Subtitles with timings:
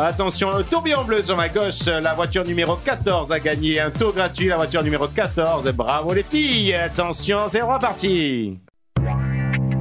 [0.00, 4.14] Attention, le tourbillon bleu sur ma gauche, la voiture numéro 14 a gagné un tour
[4.14, 5.68] gratuit, la voiture numéro 14.
[5.72, 8.60] Bravo les filles, attention, c'est reparti.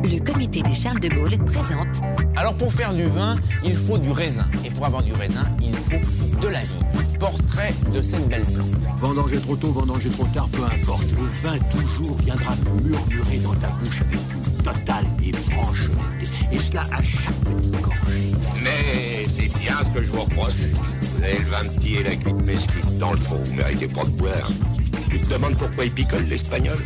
[0.03, 2.01] Le comité des Charles de Gaulle présente
[2.35, 4.45] Alors pour faire du vin, il faut du raisin.
[4.65, 6.00] Et pour avoir du raisin, il faut
[6.41, 7.07] de la vie.
[7.20, 8.68] Portrait de cette belle plante.
[9.00, 11.05] Vendanger trop tôt, vendanger trop tard, peu importe.
[11.11, 15.88] Le vin toujours viendra murmurer dans ta bouche avec une totale et franche.
[16.51, 18.32] Et cela à chaque petite gorgée.
[18.64, 20.54] Mais c'est bien ce que je vous reproche.
[20.54, 22.97] Vous avez le vin petit et la cuite mesquite.
[23.00, 24.51] Dans le fond, vous méritez pas de boire.
[25.09, 26.78] Tu te demandes pourquoi il picole l'espagnol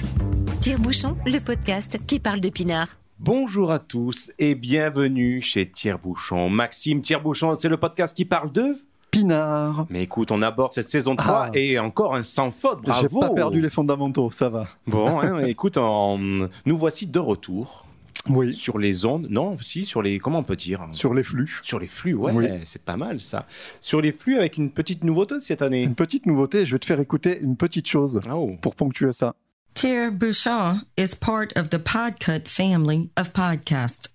[0.61, 2.87] Tire-Bouchon, le podcast qui parle de pinard.
[3.19, 6.49] Bonjour à tous et bienvenue chez Tire-Bouchon.
[6.49, 8.77] Maxime Tire-Bouchon, c'est le podcast qui parle de
[9.11, 9.85] Pinard.
[9.89, 11.51] Mais écoute, on aborde cette saison 3 Ah.
[11.53, 14.67] et encore un sans faute, J'ai bravo pas perdu les fondamentaux, ça va.
[14.87, 17.85] Bon, hein, écoute, en- nous voici de retour
[18.29, 18.53] Oui.
[18.55, 20.87] sur les ondes, non, si, sur les, comment on peut dire?
[20.93, 21.59] Sur les flux.
[21.61, 22.47] Sur les flux, ouais, Oui.
[22.63, 23.45] c'est pas mal ça.
[23.81, 25.83] Sur les flux avec une petite nouveauté cette année.
[25.83, 28.51] Une petite nouveauté, je vais te faire écouter une petite chose Oh.
[28.61, 29.35] pour ponctuer ça.
[29.73, 34.10] Tire Bouchon is part of the Podcut family of podcasts.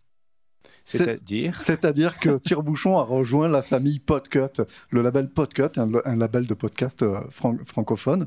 [0.89, 6.47] C'est-à-dire C'est-à-dire que Tire-Bouchon a rejoint la famille Podcut, le label Podcut, un, un label
[6.47, 8.27] de podcast euh, fran- francophone.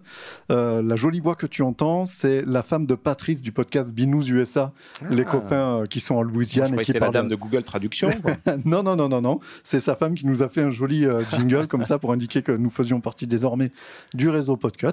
[0.52, 4.30] Euh, la jolie voix que tu entends, c'est la femme de Patrice du podcast Binous
[4.30, 4.74] USA,
[5.10, 5.32] les Ah.
[5.32, 7.14] copains euh, qui sont en Moi, je Louisiane et qui c'était la parlent.
[7.14, 8.10] dame de Google Traduction.
[8.22, 8.34] quoi.
[8.66, 9.40] non, non, non, non, non.
[9.64, 12.42] C'est sa femme qui nous a fait un joli euh, jingle comme ça pour indiquer
[12.42, 13.72] que nous faisions partie désormais
[14.14, 14.88] du réseau Podcut.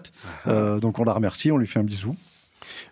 [0.47, 2.15] Euh, donc on la remercie, on lui fait un bisou.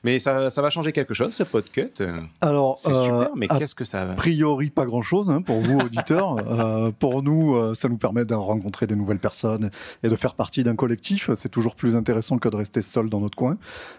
[0.05, 2.03] Mais ça, ça va changer quelque chose, ce podcast.
[2.41, 4.15] Alors, C'est euh, super, mais a qu'est-ce que ça va?
[4.15, 6.37] priori pas grand-chose hein, pour vous auditeurs.
[6.55, 9.71] Euh, pour nous, euh, ça nous permet de rencontrer des nouvelles personnes
[10.03, 11.31] et de faire partie d'un collectif.
[11.35, 13.57] C'est toujours plus intéressant que de rester seul dans notre coin.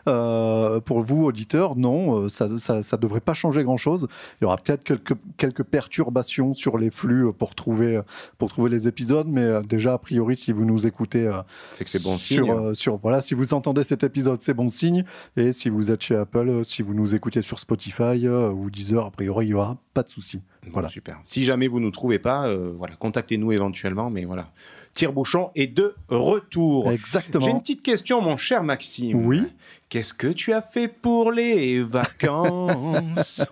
[0.07, 4.07] Euh, pour vous auditeurs, non, euh, ça, ça devrait pas changer grand-chose.
[4.39, 8.01] Il y aura peut-être quelques, quelques perturbations sur les flux euh, pour trouver, euh,
[8.37, 11.83] pour trouver les épisodes, mais euh, déjà a priori, si vous nous écoutez euh, C'est
[11.83, 12.51] que c'est bon sur, signe.
[12.53, 15.03] euh, sur- voilà, si vous entendez cet épisode, c'est bon signe.
[15.37, 18.69] Et si vous êtes chez Apple, euh, si vous nous écoutez sur Spotify euh, ou
[18.69, 20.37] Deezer, a priori, il n'y aura pas de souci.
[20.63, 20.89] Bon, Voilà.
[20.89, 21.19] Super.
[21.23, 24.09] Si jamais vous ne nous trouvez pas, euh, voilà, contactez-nous éventuellement.
[24.11, 24.51] Mais voilà,
[24.93, 26.83] Tire-Bouchon est de retour.
[26.83, 27.59] J'ai une Exactement.
[27.59, 29.25] petite question, mon cher Maxime.
[29.25, 29.43] Oui.
[29.89, 33.41] Qu'est-ce que tu as fait pour les vacances?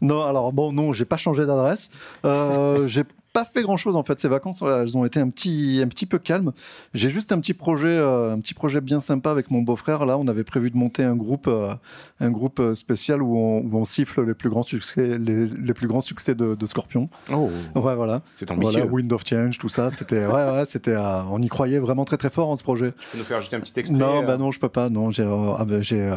[0.00, 1.90] Non, alors bon, non, j'ai pas changé d'adresse.
[2.26, 4.18] Euh, j'ai pas fait grand chose en fait.
[4.20, 6.52] Ces vacances elles ont été un petit un petit peu calmes.
[6.94, 10.06] J'ai juste un petit projet euh, un petit projet bien sympa avec mon beau-frère.
[10.06, 11.74] Là on avait prévu de monter un groupe euh,
[12.20, 15.74] un groupe euh, spécial où on, où on siffle les plus grands succès les, les
[15.74, 17.10] plus grands succès de, de Scorpion.
[17.32, 18.22] Oh, ouais voilà.
[18.34, 18.80] C'est ambitieux.
[18.80, 19.90] voilà Wind of Change tout ça.
[19.90, 22.92] C'était ouais ouais c'était euh, on y croyait vraiment très très fort en ce projet.
[22.92, 24.88] Tu peux nous faire juste un petit extrait non bah non je peux pas.
[24.88, 26.14] Non j'ai ah, bah, j'ai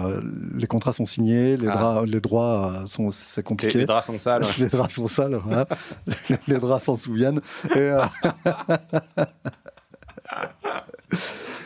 [0.56, 2.04] les contrats sont signés les Ah.
[2.06, 3.80] les droits sont c'est compliqué.
[3.80, 4.44] les draps sont sales.
[4.60, 5.66] les draps sont sales, voilà.
[6.48, 7.42] les draps s'en souviennent.
[7.74, 8.04] Et, euh,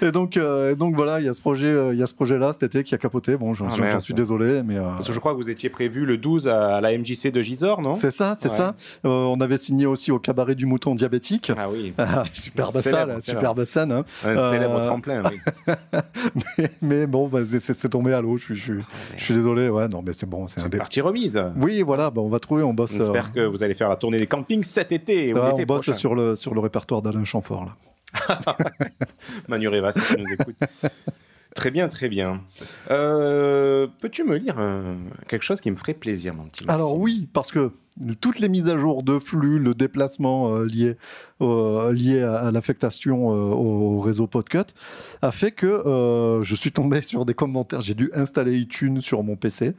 [0.02, 2.08] et donc, euh, et donc voilà, il y a ce projet, euh, il y a
[2.08, 3.36] ce projet-là cet été qui a capoté.
[3.38, 6.06] Bon, j'en Ah, suis désolé, mais euh, Parce que je crois que vous étiez prévu
[6.06, 7.94] le 12 à la MJC de Gisors, non?
[7.96, 8.56] C'est ça, c'est Ouais.
[8.56, 8.76] ça.
[9.06, 11.52] Euh, on avait signé aussi au cabaret du mouton diabétique.
[11.58, 13.22] Ah oui, Ah, superbe salle, célèbre.
[13.22, 13.92] superbe scène.
[13.92, 14.06] hein.
[14.26, 15.22] un célèbre tremplin.
[15.30, 15.40] Oui.
[16.58, 18.38] Mais, mais bon, bah, c'est- tombé à l'eau.
[18.38, 18.84] Je suis, je, suis-
[19.18, 19.70] je suis désolé.
[19.70, 21.42] Ouais, non, mais c'est bon, c'est un une dé- partie remise.
[21.58, 22.64] Oui, voilà, bah, on va trouver.
[22.64, 22.96] On bosse.
[22.96, 25.94] J'espère que vous allez faire la tournée des campings cet été ou on bosse prochain.
[25.94, 27.72] sur le sur le répertoire d'Alain Chamfort là.
[29.50, 30.56] Manu Reva, si tu nous écoutes.
[31.56, 32.42] Très bien, très bien.
[32.90, 37.28] Euh, Peux-tu me lire un- quelque chose qui me ferait plaisir, mon petit Alors oui,
[37.34, 37.72] parce que
[38.22, 40.96] toutes les mises à jour de flux, le déplacement euh, lié,
[41.42, 44.74] euh, lié à, à l'affectation euh, au réseau Podcut,
[45.22, 47.82] a fait que euh, je suis tombé sur des commentaires.
[47.82, 49.74] J'ai dû installer iTunes sur mon PC.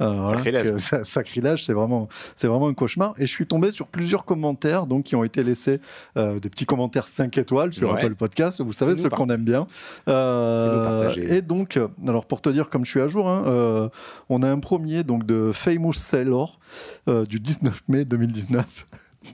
[0.00, 0.76] Voilà, Sacrilège.
[1.02, 3.14] sacrilège, c'est vraiment, c'est vraiment un cauchemar.
[3.18, 5.80] Et je suis tombé sur plusieurs commentaires donc, qui ont été laissés,
[6.16, 8.02] des petits commentaires 5 étoiles sur Ouais.
[8.04, 8.60] Apple Podcast.
[8.60, 9.66] Vous savez, ceux qu'on aime bien.
[10.06, 13.90] Et donc, alors pour te dire comme je suis à jour, hein,
[14.28, 16.58] on a un premier donc de Famous Sailor
[17.06, 18.86] du 19 mai 2019.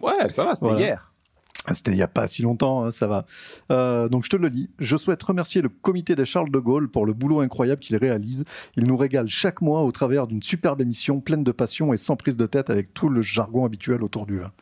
[0.02, 0.80] Ouais, ça va, c'était Voilà.
[0.80, 1.12] hier.
[1.70, 3.24] C'était il n'y a pas si longtemps, hein, ça va.
[3.72, 4.68] Euh, donc je te le lis.
[4.78, 8.44] Je souhaite remercier le comité des Charles de Gaulle pour le boulot incroyable qu'il réalise.
[8.76, 12.16] Il nous régale chaque mois au travers d'une superbe émission pleine de passion et sans
[12.16, 14.52] prise de tête avec tout le jargon habituel autour du vin.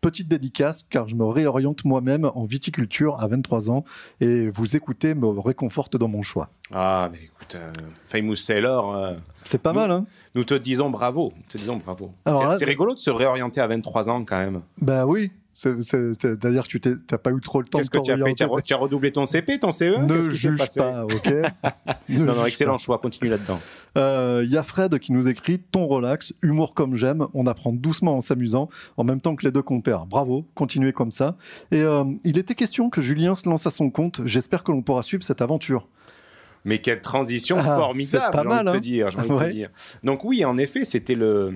[0.00, 3.84] Petite dédicace car je me réoriente moi-même en viticulture à 23 ans
[4.20, 6.48] et vous écouter me réconforte dans mon choix.
[6.72, 7.70] Ah, mais écoute, euh,
[8.06, 9.12] Famous Sailor, euh,
[9.42, 11.32] C'est pas Nous- mal, hein nous te disons bravo.
[11.48, 12.10] Te disons bravo.
[12.58, 14.62] C'est rigolo de se réorienter à 23 ans quand même.
[14.80, 15.30] Bah oui.
[15.54, 18.10] C'est- c'est- C'est-à-dire que tu t'as pas eu trop le temps de Qu'est-ce que tu
[18.12, 18.34] as fait?
[18.34, 20.80] Tu as, re- tu as redoublé ton CP, ton CE Ne juge passé?
[20.80, 21.26] pas, ok
[22.08, 22.78] Ne Non, non, excellent pas.
[22.78, 23.60] choix, continue là-dedans.
[23.98, 27.72] Euh, Il y a Fred qui nous écrit ton relax, humour comme j'aime, on apprend
[27.72, 30.06] doucement en s'amusant, en même temps que les deux compères.
[30.06, 31.36] Bravo, continuez comme ça.
[31.70, 34.22] Et euh, il était question que Julien se lance à son compte.
[34.24, 35.86] J'espère que l'on pourra suivre cette aventure.
[36.64, 38.80] Mais quelle transition Ah, formidable, j'ai envie mal, de te hein.
[38.80, 39.08] dire.
[39.08, 39.52] de te Ouais.
[39.52, 39.68] dire.
[40.04, 41.52] Donc oui, en effet, c'était le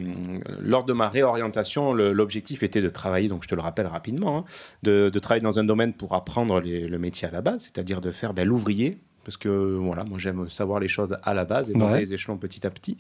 [0.61, 3.29] lors de ma réorientation, l'objectif était de travailler.
[3.29, 4.45] Donc je te le rappelle rapidement, hein,
[4.83, 8.01] de, de travailler dans un domaine pour apprendre les- le métier à la base, c'est-à-dire
[8.01, 11.71] de faire ben, l'ouvrier, parce que voilà, moi j'aime savoir les choses à la base
[11.71, 12.01] et monter Ouais.
[12.01, 12.97] les échelons petit à petit.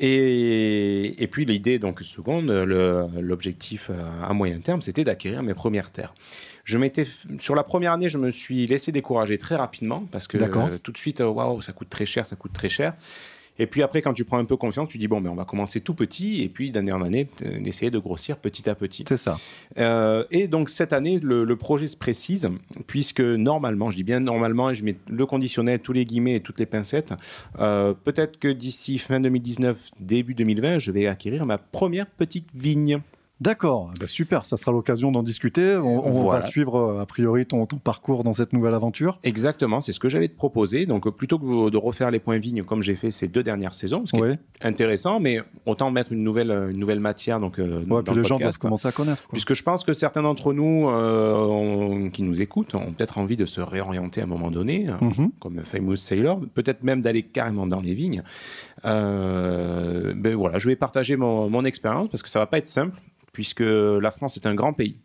[0.00, 3.90] Et, et puis l'idée, donc seconde, l'objectif
[4.22, 6.14] à moyen terme, c'était d'acquérir mes premières terres.
[6.68, 7.06] Je m'étais,
[7.38, 10.36] sur la première année, je me suis laissé décourager très rapidement parce que
[10.68, 12.92] euh, tout de suite, euh, waouh, ça coûte très cher, ça coûte très cher.
[13.60, 15.44] Et puis après, quand tu prends un peu confiance, tu dis bon, ben on va
[15.46, 19.04] commencer tout petit et puis d'année en année, t- d'essayer de grossir petit à petit.
[19.08, 19.36] C'est ça.
[19.78, 22.48] Euh, et donc cette année, le, le projet se précise,
[22.86, 26.40] puisque normalement, je dis bien normalement, et je mets le conditionnel, tous les guillemets et
[26.40, 27.12] toutes les pincettes,
[27.58, 33.00] euh, peut-être que d'ici fin 2019, début 2020, je vais acquérir ma première petite vigne.
[33.40, 35.76] D'accord, bah super, ça sera l'occasion d'en discuter.
[35.76, 36.40] On, on Voilà.
[36.40, 39.20] va suivre euh, a priori ton, ton parcours dans cette nouvelle aventure.
[39.22, 40.86] Exactement, c'est ce que j'allais te proposer.
[40.86, 43.74] Donc euh, plutôt que de refaire les points vignes comme j'ai fait ces deux dernières
[43.74, 47.38] saisons, ce qui Oui, est intéressant, mais autant mettre une nouvelle, euh, une nouvelle matière
[47.38, 48.58] donc, ouais, dans puis le les gens doivent podcast.
[48.62, 49.22] commencer à connaître.
[49.22, 49.30] quoi.
[49.34, 53.46] Puisque je pense que certains d'entre nous euh, qui nous écoutent ont peut-être envie de
[53.46, 55.30] se réorienter à un moment donné, Mhm.
[55.38, 58.24] comme Famous Sailor, peut-être même d'aller carrément dans les vignes.
[58.84, 62.68] Euh, ben voilà, je vais partager mon, mon expérience parce que ça va pas être
[62.68, 62.98] simple,
[63.38, 64.96] puisque la France est un grand pays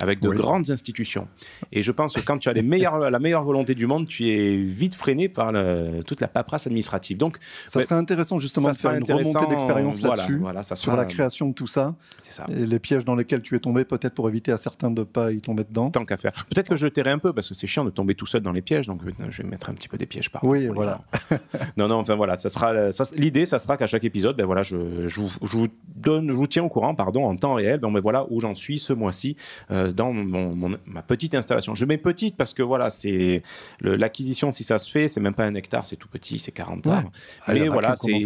[0.00, 0.36] avec de Oui.
[0.36, 1.26] grandes institutions.
[1.72, 4.28] Et je pense que quand tu as les meilleures, la meilleure volonté du monde, tu
[4.28, 7.18] es vite freiné par le- toute la paperasse administrative.
[7.18, 7.84] Donc, Ça Ouais.
[7.84, 11.04] serait intéressant justement de faire une remontée d'expérience voilà, là-dessus, voilà, ça sur sera- la
[11.04, 12.46] création de tout ça, ça.
[12.48, 15.32] et les pièges dans lesquels tu es tombé, peut-être pour éviter à certains de pas
[15.32, 15.90] y tomber dedans.
[15.90, 16.32] Tant qu'à faire.
[16.48, 18.40] Peut-être que je le tairai un peu parce que c'est chiant de tomber tout seul
[18.42, 20.68] dans les pièges, donc euh, je vais mettre un petit peu des pièges par Oui,
[20.68, 21.00] voilà.
[21.76, 24.62] non, non, enfin voilà, ça sera, ça- l'idée, ça sera qu'à chaque épisode, ben voilà,
[24.62, 27.80] je, je, vous, je vous donne, je vous tiens au courant, pardon, en temps réel,
[27.80, 29.36] ben, ben voilà où j'en suis ce mois-ci
[29.70, 31.74] euh, dans mon, mon- ma petite installation.
[31.74, 33.42] Je mets petite parce que voilà, c'est
[33.80, 36.86] l'acquisition, si ça se fait, c'est même pas un hectare, c'est tout petit, c'est 40
[36.86, 36.92] Ouais.
[36.92, 37.10] arbres.
[37.46, 38.24] Ah, Mais voilà, oui.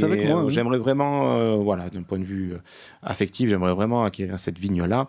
[0.49, 2.59] j'aimerais vraiment, euh, voilà, d'un point de vue euh,
[3.03, 5.09] affectif, j'aimerais vraiment acquérir cette vigne-là,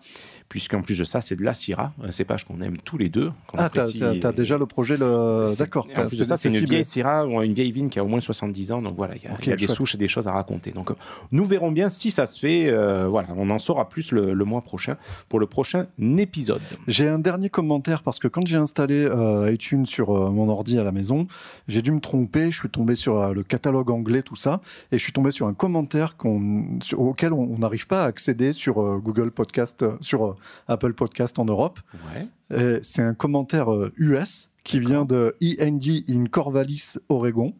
[0.49, 3.31] puisqu'en plus de ça, c'est de la Syrah, un cépage qu'on aime tous les deux.
[3.57, 3.87] Ah, t'as
[4.19, 5.55] t'as déjà le projet, le...
[5.57, 5.87] D'accord.
[5.97, 8.07] En plus de ça, c'est une vieille Syrah, ou une vieille vigne qui a au
[8.07, 8.81] moins 70 ans.
[8.81, 9.75] Donc voilà, il y a, y des chouette.
[9.75, 10.71] souches et des choses à raconter.
[10.71, 10.95] Donc euh,
[11.31, 12.67] nous verrons bien si ça se fait.
[12.67, 14.97] euh, voilà, on en saura plus le, le mois prochain
[15.29, 16.34] pour le prochain épisode.
[16.87, 20.77] J'ai un dernier commentaire parce que quand j'ai installé euh, iTunes sur euh, mon ordi
[20.79, 21.27] à la maison,
[21.67, 22.51] j'ai dû me tromper.
[22.51, 24.61] Je suis tombé sur euh, le catalogue anglais, tout ça,
[24.91, 26.15] et je suis tombé sur un commentaire
[26.81, 30.35] sur- auquel on n'arrive pas à accéder sur Google Podcast, sur
[30.67, 31.79] Apple Podcast en Europe.
[32.49, 32.79] Ouais.
[32.83, 33.67] C'est un commentaire
[33.97, 37.53] US qui vient de END in Corvallis, Oregon.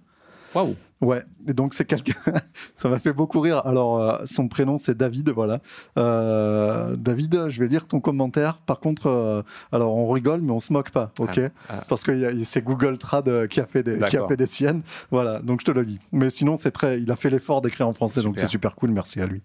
[0.54, 0.76] Waouh.
[1.06, 2.16] Ouais, et donc c'est quelqu'un,
[2.74, 3.62] ça m'a fait beaucoup rire.
[3.68, 5.60] Alors, euh, son prénom c'est David, voilà.
[6.00, 8.58] Euh, David, je vais lire ton commentaire.
[8.58, 11.84] Par contre, euh, alors on rigole, mais on se moque pas, ok ah.
[11.88, 14.82] Parce que c'est Google Trad qui a, fait des, qui a fait des siennes.
[15.12, 16.00] Voilà, donc je te le lis.
[16.12, 18.90] Mais sinon, c'est très, il a fait l'effort d'écrire en français, donc c'est super cool,
[18.90, 19.44] merci à lui.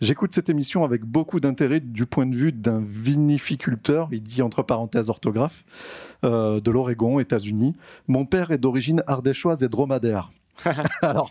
[0.00, 4.62] J'écoute cette émission avec beaucoup d'intérêt du point de vue d'un vinificulteur, il dit entre
[4.62, 5.64] parenthèses orthographe,
[6.22, 7.74] de l'Oregon, États-Unis.
[8.06, 10.30] Mon père est d'origine ardéchoise et dromadaire.
[11.02, 11.30] Alors,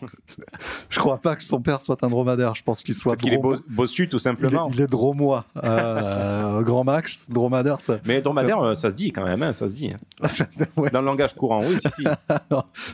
[0.89, 2.55] je crois pas que son père soit un dromadaire.
[2.55, 4.69] Je pense qu'il soit qu'il est bo- bossu tout il est, simplement.
[4.73, 5.45] il est dromois.
[5.63, 7.99] Euh, grand max, dromadaire, ça.
[8.05, 9.93] Mais dromadaire, euh, ça se dit quand même, hein, ça se dit.
[10.77, 10.89] Ouais.
[10.89, 12.03] Dans le langage courant, oui, si, si.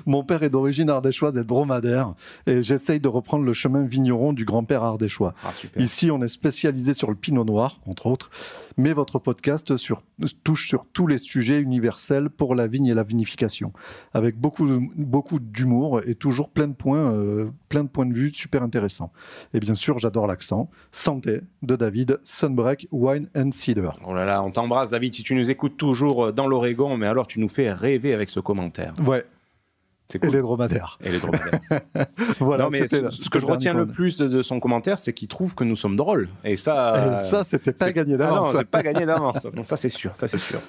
[0.06, 2.14] Mon père est d'origine ardéchoise et dromadaire,
[2.46, 5.34] et j'essaye de reprendre le chemin vigneron du grand-père ardéchois.
[5.44, 5.52] Ah.
[5.78, 8.30] Ici, on est spécialisé sur le pinot noir, entre autres,
[8.78, 10.02] mais votre podcast sur-
[10.44, 13.72] touche sur tous les sujets universels pour la vigne et la vinification,
[14.14, 18.34] avec beaucoup, beaucoup d'humour et toujours plein de points, euh, plein de points de vue
[18.34, 19.14] super intéressants.
[19.54, 20.70] Et bien sûr, j'adore l'accent.
[20.92, 23.92] Santé de David, Sunbreak, Wine and Cider.
[24.06, 25.16] Oh là là, on t'embrasse, David.
[25.16, 28.30] Si tu nous écoutes toujours euh, dans l'Oregon, mais alors tu nous fais rêver avec
[28.30, 28.94] ce commentaire.
[29.06, 29.24] Ouais,
[30.16, 30.98] Et les dromadaires.
[31.04, 31.60] Et les dromadaires.
[32.40, 35.28] Voilà, non, mais ce, que je retiens le plus de, de son commentaire, c'est qu'il
[35.28, 36.28] trouve que nous sommes drôles.
[36.44, 37.14] Et ça.
[37.16, 38.54] Et ça, c'était pas c'est- gagné Ah non, d'avance.
[38.56, 39.46] c'est pas gagné d'avance.
[39.54, 40.60] Non, ça c'est sûr, ça c'est sûr.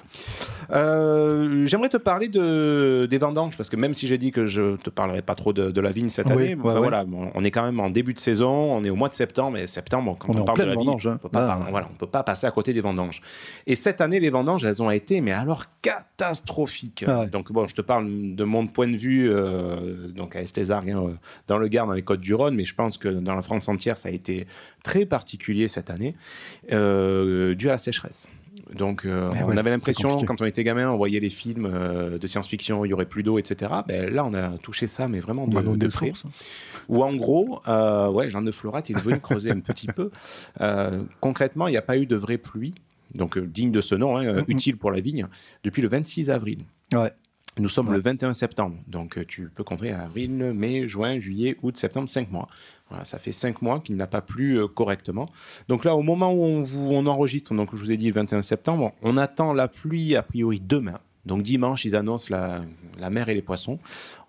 [0.71, 4.75] Euh, J'aimerais te parler de, des vendanges, parce que même si j'ai dit que je
[4.77, 6.77] te parlerai pas trop de, de la vigne cette Oui, année, ouais, ben ouais.
[6.79, 7.05] voilà,
[7.35, 9.67] on est quand même en début de saison, on est au mois de septembre, et
[9.67, 11.19] septembre, quand On parle de la vigne, vendange, hein.
[11.23, 11.67] on pas, Ah.
[11.69, 13.21] voilà, on peut pas passer à côté des vendanges.
[13.67, 17.05] Et cette année, les vendanges, elles ont été, mais alors catastrophiques.
[17.07, 17.27] Ah ouais.
[17.27, 21.17] Donc bon, je te parle de mon point de vue, euh, donc à Estézargues, hein,
[21.47, 24.09] dans le Gard, dans les Côtes-du-Rhône, mais je pense que dans la France entière, ça
[24.09, 24.47] a été
[24.83, 26.13] très particulier cette année,
[26.71, 28.27] euh, dû à la sécheresse.
[28.75, 31.65] Donc, euh, Eh on ouais, avait l'impression, quand on était gamin, on voyait les films
[31.71, 33.71] euh, de science-fiction, il y aurait plus d'eau, etc.
[33.87, 36.11] Ben, là, on a touché ça, mais vraiment de, de près.
[36.87, 40.11] Ou en gros, euh, ouais, Jean de Florat, est venu creuser un petit peu.
[41.19, 42.73] Concrètement, il n'y a pas eu de vraie pluie,
[43.15, 44.45] donc digne de ce nom, hein, euh, Mhm.
[44.49, 45.25] utile pour la vigne,
[45.63, 46.59] depuis le 26 avril.
[46.93, 47.11] Ouais.
[47.57, 47.95] Nous sommes Ouais.
[47.95, 52.31] le 21 septembre, donc euh, tu peux compter avril, mai, juin, juillet, août, septembre, 5
[52.31, 52.47] mois.
[52.89, 55.27] Voilà, ça fait 5 mois qu'il n'a pas plu euh, correctement.
[55.67, 58.13] Donc là, au moment où on, vous- on enregistre, donc je vous ai dit le
[58.13, 60.99] 21 septembre, on attend la pluie a priori demain.
[61.25, 62.61] Donc dimanche, ils annoncent la,
[62.99, 63.77] la mer et les poissons.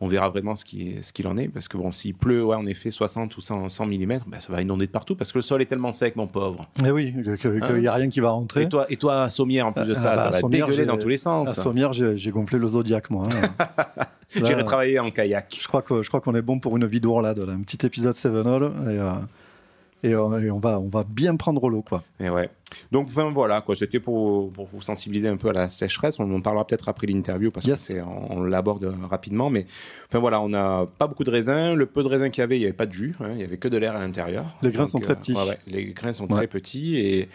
[0.00, 2.56] On verra vraiment ce qui- ce qu'il en est, parce que bon, s'il pleut, ouais,
[2.56, 5.38] en effet, 60 ou 100, 100 mm, ben, ça va inonder de partout, parce que
[5.38, 6.68] le sol est tellement sec, mon pauvre.
[6.84, 8.62] Eh oui, qu'il Hein n'y a rien qui va rentrer.
[8.62, 10.86] Et toi, et toi, à Sommières, en plus de Ah, ça, bah, ça va dégueuler
[10.86, 11.48] dans tous les sens.
[11.48, 13.28] À Sommières, j'ai gonflé le Zodiac, moi.
[13.58, 14.04] hein.
[14.34, 15.58] J'irai travailler en kayak.
[15.60, 15.82] Je crois
[16.20, 19.12] qu'on est bon pour une vie d'ourlade, un petit épisode Seven All et, euh,
[20.04, 22.04] et, euh, et on va on va bien prendre l'eau quoi.
[22.20, 22.48] Et ouais.
[22.92, 23.74] Donc enfin, voilà, quoi.
[23.76, 26.18] C'était pour, pour vous sensibiliser un peu à la sécheresse.
[26.20, 27.80] On en parlera peut-être après l'interview parce Yes.
[27.88, 29.50] que c'est, on, l'aborde rapidement.
[29.50, 29.66] Mais
[30.08, 31.74] enfin voilà, on n'a pas beaucoup de raisins.
[31.74, 33.14] Le peu de raisins qu'il y avait, il n'y avait pas de jus.
[33.20, 33.28] hein.
[33.30, 34.56] Il n'y avait que de l'air à l'intérieur.
[34.62, 35.32] Les grains Donc, sont très euh, petits.
[35.34, 36.36] ouais, ouais, les grains sont Ouais.
[36.36, 37.28] très petits et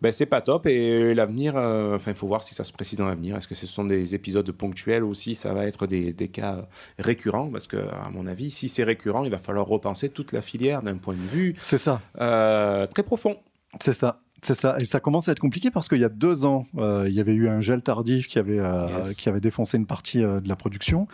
[0.00, 0.66] ben, c'est pas top.
[0.66, 3.36] Et l'avenir, euh, enfin, il faut voir si ça se précise dans l'avenir.
[3.36, 6.66] Est-ce que ce sont des épisodes ponctuels ou si ça va être des, des cas
[6.98, 7.48] récurrents?
[7.50, 10.82] Parce que, à mon avis, si c'est récurrent, il va falloir repenser toute la filière
[10.82, 13.36] d'un point de vue C'est ça, euh, très profond.
[13.80, 14.20] c'est ça.
[14.44, 17.06] C'est ça, et ça commence à être compliqué parce qu'il y a deux ans, euh,
[17.08, 19.14] il y avait eu un gel tardif qui avait, euh, Yes.
[19.16, 21.08] qui avait défoncé une partie euh, de la production.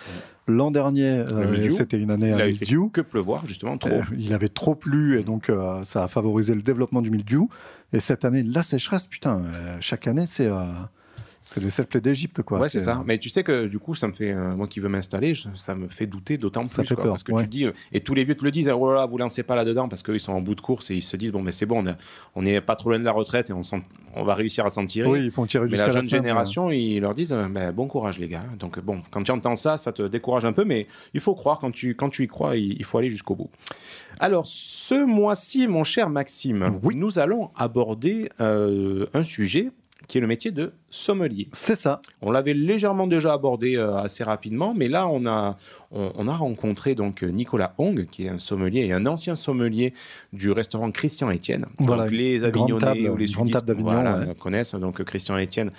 [0.48, 1.24] L'an dernier,
[1.70, 2.88] c'était une année Il à mildiou.
[2.88, 4.00] que pleuvoir, justement, trop.
[4.18, 5.48] Il avait trop plu et donc
[5.84, 7.48] ça a favorisé le développement du mildiou.
[7.92, 9.42] Et cette année, la sécheresse, putain,
[9.80, 10.48] chaque année, c'est
[11.42, 12.60] c'est sept plaies d'Égypte, quoi.
[12.60, 13.02] Ouais, c'est ça.
[13.06, 15.74] Mais tu sais que du coup, ça me fait, euh, moi qui veux m'installer, ça
[15.74, 16.74] me fait douter d'autant plus.
[16.94, 17.42] quoi, peur, parce que ouais.
[17.44, 19.54] tu dis, euh, et tous les vieux te le disent, oh là vous lancez pas
[19.54, 21.66] là-dedans parce qu'ils sont en bout de course et ils se disent, bon, mais c'est
[21.66, 21.96] bon, on est-
[22.34, 25.08] on n'est pas trop loin de la retraite et on, va réussir à s'en tirer.
[25.08, 27.72] Oui, ils font tirer mais la la jeune fin, génération, ils leur disent, euh, ben,
[27.72, 28.44] bon courage les gars.
[28.58, 31.58] Donc bon, quand tu entends ça, ça te décourage un peu, mais il faut croire,
[31.58, 33.50] quand tu, quand tu y crois, il, il faut aller jusqu'au bout.
[34.18, 36.96] Alors, ce mois-ci, mon cher Maxime, Oui.
[36.96, 39.70] nous allons aborder euh, un sujet
[40.08, 41.48] qui est le métier de sommelier.
[41.52, 42.00] C'est ça.
[42.20, 45.56] On l'avait légèrement déjà abordé euh, assez rapidement, mais là, on a,
[45.92, 49.36] on, on a rencontré donc euh, Nicolas Hong, qui est un sommelier et un ancien
[49.36, 49.94] sommelier
[50.32, 51.66] du restaurant Christian Étienne.
[51.78, 54.34] Voilà, donc, les Avignonnais table- ou les sudistes voilà, ouais.
[54.34, 55.70] connaissent donc euh, Christian Étienne.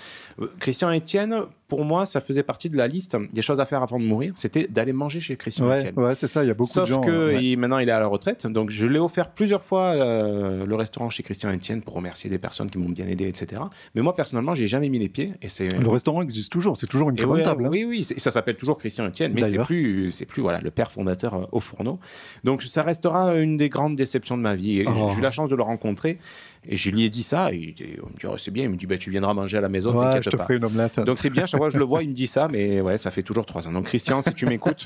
[0.41, 3.81] Euh, Christian Étienne, pour moi, ça faisait partie de la liste des choses à faire
[3.83, 5.93] avant de mourir, c'était d'aller manger chez Christian Ouais, Étienne.
[5.97, 6.43] ouais, c'est ça.
[6.43, 7.01] Il y a beaucoup Sauf de gens.
[7.01, 7.43] que euh, ouais.
[7.43, 10.75] il- maintenant il est à la retraite, donc je l'ai offert plusieurs fois euh, le
[10.75, 13.61] restaurant chez Christian Etienne pour remercier des personnes qui m'ont bien aidé, etc.
[13.95, 16.77] Mais moi personnellement, j'ai jamais mis les pieds et c'est Le restaurant existe toujours.
[16.77, 17.65] C'est toujours une très bonne ouais, table.
[17.65, 17.69] hein.
[17.71, 20.91] Oui, oui, ça s'appelle toujours Christian Etienne, mais c'est plus, c'est plus voilà le père
[20.91, 21.99] fondateur euh, au fourneau.
[22.45, 24.79] Donc ça restera une des grandes déceptions de ma vie.
[24.79, 25.09] Et Oh.
[25.11, 26.19] J'ai eu la chance de le rencontrer
[26.67, 28.63] et je lui ai dit ça et on me dit, Oh, c'est bien.
[28.65, 30.43] Il me dit bah, tu viendras manger à la maison, Ouais, je te pas.
[30.43, 30.99] ferai une omelette.
[31.01, 32.97] Donc c'est bien, chaque fois que je le vois, il me dit ça, mais ouais,
[32.97, 33.71] ça fait toujours trois ans.
[33.71, 34.85] Donc Christian, si tu m'écoutes,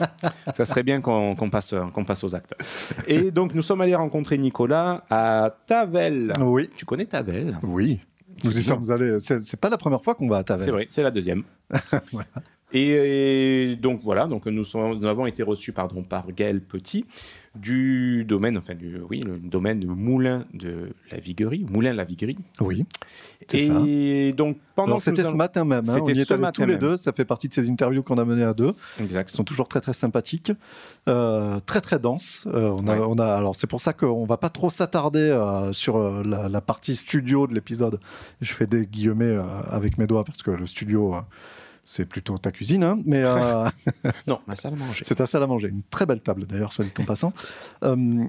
[0.54, 2.54] ça serait bien qu'on passe, qu'on passe aux actes.
[3.08, 6.32] Et donc nous sommes allés rencontrer Nicolas à Tavel.
[6.40, 7.58] Oui, Tu connais Tavel?
[7.64, 8.00] Oui.
[8.46, 9.18] Nous y sommes allés.
[9.20, 10.66] C'est pas la première fois qu'on va à Tavel.
[10.66, 11.44] C'est vrai, c'est la deuxième.
[12.74, 17.06] et, et donc voilà, donc nous, sommes- nous avons été reçus pardon, par Gaël Petit
[17.56, 22.38] du domaine, enfin du, oui, le domaine Moulin de la Viguerie, Moulin la Viguerie.
[22.62, 22.86] Oui.
[23.54, 25.84] Et donc pendant c'était ce allons- matin même.
[25.88, 26.98] hein, On y est allés tous les deux.
[26.98, 28.74] Ça fait partie de ces interviews qu'on a menées à deux.
[29.00, 29.30] Exact.
[29.30, 30.52] qui sont toujours très très sympathiques,
[31.08, 32.48] euh, très très denses.
[32.54, 35.72] Euh, on a, on a, alors c'est pour ça qu'on va pas trop s'attarder euh,
[35.74, 38.00] sur la, la partie studio de l'épisode.
[38.42, 39.38] Je fais des guillemets
[39.70, 41.16] avec mes doigts parce que le studio
[41.86, 43.66] c'est plutôt ta cuisine, hein, mais euh,
[44.28, 45.04] Non, ma salle à manger.
[45.06, 45.70] c'est ta salle à manger.
[45.70, 47.32] Une très belle table d'ailleurs, soit dit en passant.
[47.84, 48.24] Euh,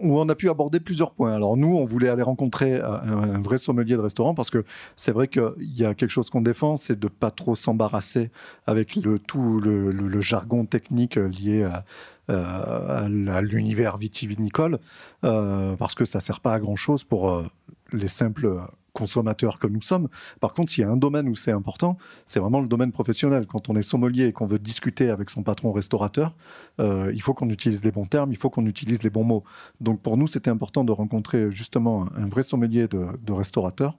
[0.00, 1.32] où on a pu aborder plusieurs points.
[1.32, 4.64] Alors nous, on voulait aller rencontrer euh, un, vrai sommelier de restaurant parce que
[4.96, 8.32] c'est vrai qu'il y a quelque chose qu'on défend, c'est de pas trop s'embarrasser
[8.66, 11.84] avec le tout le, le- le jargon technique lié à,
[12.28, 14.78] à l- à l'univers vitivinicole,
[15.24, 17.44] euh, parce que ça sert pas à grand chose pour
[17.92, 18.50] les simples
[18.94, 20.08] consommateurs que nous sommes.
[20.40, 23.46] Par contre, s'il y a un domaine où c'est important, c'est vraiment le domaine professionnel.
[23.46, 26.34] Quand on est sommelier et qu'on veut discuter avec son patron restaurateur,
[26.80, 29.44] euh, il faut qu'on utilise les bons termes, il faut qu'on utilise les bons mots.
[29.80, 33.98] Donc pour nous, c'était important de rencontrer justement un vrai sommelier de, de restaurateur,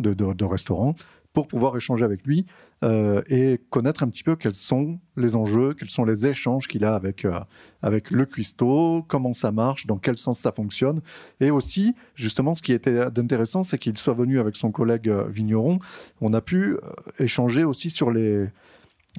[0.00, 0.94] de, de, de restaurant,
[1.36, 2.46] pour pouvoir échanger avec lui
[2.82, 6.82] euh, et connaître un petit peu quels sont les enjeux, quels sont les échanges qu'il
[6.82, 7.38] a avec, euh,
[7.82, 11.02] avec le cuistot, comment ça marche, dans quel sens ça fonctionne.
[11.40, 15.28] Et aussi, justement, ce qui était intéressant, c'est qu'il soit venu avec son collègue euh,
[15.28, 15.78] vigneron.
[16.22, 16.78] On a pu
[17.18, 18.46] échanger aussi sur les,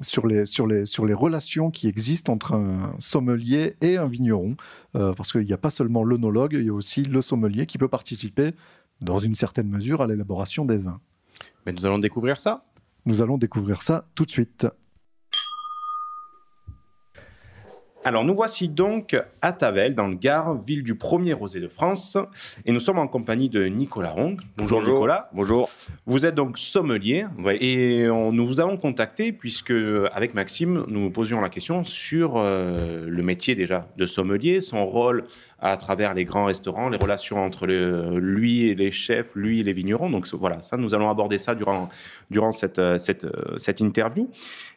[0.02, 4.56] sur les, sur, les, sur les relations qui existent entre un sommelier et un vigneron,
[4.92, 7.86] parce qu'il n'y a pas seulement l'œnologue, il y a aussi le sommelier qui peut
[7.86, 8.54] participer,
[9.00, 11.00] dans une certaine mesure, à l'élaboration des vins.
[11.66, 12.64] Mais nous allons découvrir ça.
[13.04, 14.66] Nous allons découvrir ça tout de suite.
[18.04, 22.16] Alors nous voici donc à Tavel, dans le Gard, ville du premier rosé de France,
[22.64, 24.40] et nous sommes en compagnie de Nicolas Rong.
[24.56, 25.28] Bonjour, Nicolas.
[25.34, 25.68] Bonjour.
[26.06, 27.26] Vous êtes donc sommelier,
[27.60, 29.74] et on- nous vous avons contacté puisque
[30.12, 34.86] avec Maxime, nous nous posions la question sur euh, le métier déjà de sommelier, son
[34.86, 35.24] rôle
[35.60, 39.62] à travers les grands restaurants, les relations entre le- lui et les chefs, lui et
[39.64, 40.08] les vignerons.
[40.10, 41.88] Donc voilà, ça nous allons aborder ça durant,
[42.30, 44.30] durant cette, cette, cette interview.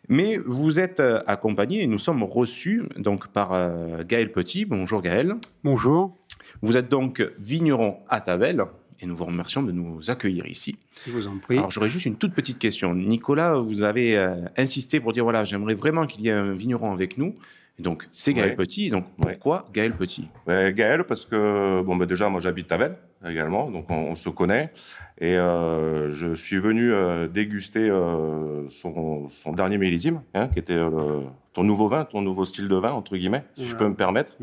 [0.09, 4.65] Mais vous êtes euh, accompagné et nous sommes reçus donc par euh, Gaël Petit.
[4.65, 5.35] Bonjour Gaël.
[5.63, 6.17] Bonjour,
[6.63, 8.63] Vous êtes donc vigneron à Tavel
[8.99, 10.75] et nous vous remercions de nous accueillir ici.
[11.07, 11.57] je vous en prie.
[11.57, 12.93] Alors j'aurais juste une toute petite question.
[12.95, 16.91] Nicolas, vous avez euh, insisté pour dire voilà, j'aimerais vraiment qu'il y ait un vigneron
[16.91, 17.35] avec nous.
[17.81, 18.55] Donc c'est Gaël Ouais.
[18.55, 18.89] Petit.
[18.89, 19.33] Donc Ouais.
[19.33, 20.27] pourquoi Gaël Petit?
[20.47, 22.93] Ben, Gaël, parce que bon, ben, déjà, moi j'habite Tavel
[23.27, 24.71] également, donc on, on se connaît.
[25.19, 30.73] Et euh, je suis venu euh, déguster euh, son, son dernier millésime, hein, qui était
[30.75, 31.23] le-
[31.53, 34.37] ton nouveau vin, ton nouveau style de vin, entre guillemets, si je peux me permettre.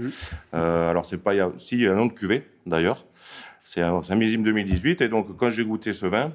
[0.55, 2.45] Euh, alors, c'est pas, il y a aussi il y a un nom de cuvée,
[2.67, 3.07] d'ailleurs.
[3.65, 5.01] C'est un, c'est un millésime 2018.
[5.01, 6.33] Et donc, quand j'ai goûté ce vin,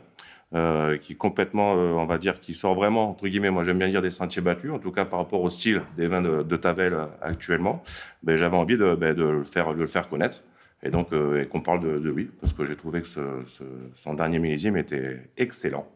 [0.53, 3.79] euh, qui est complètement, euh, on va dire, qui sort vraiment, entre guillemets, moi j'aime
[3.79, 6.43] bien dire des sentiers battus, en tout cas par rapport au style des vins de,
[6.43, 7.83] de Tavel euh, actuellement,
[8.21, 10.43] ben, j'avais envie de, ben, de, le faire, de le faire connaître.
[10.85, 13.21] Et donc, euh, et qu'on parle de, de lui, parce que j'ai trouvé que ce,
[13.47, 13.63] ce-
[13.95, 15.87] son dernier millésime était excellent.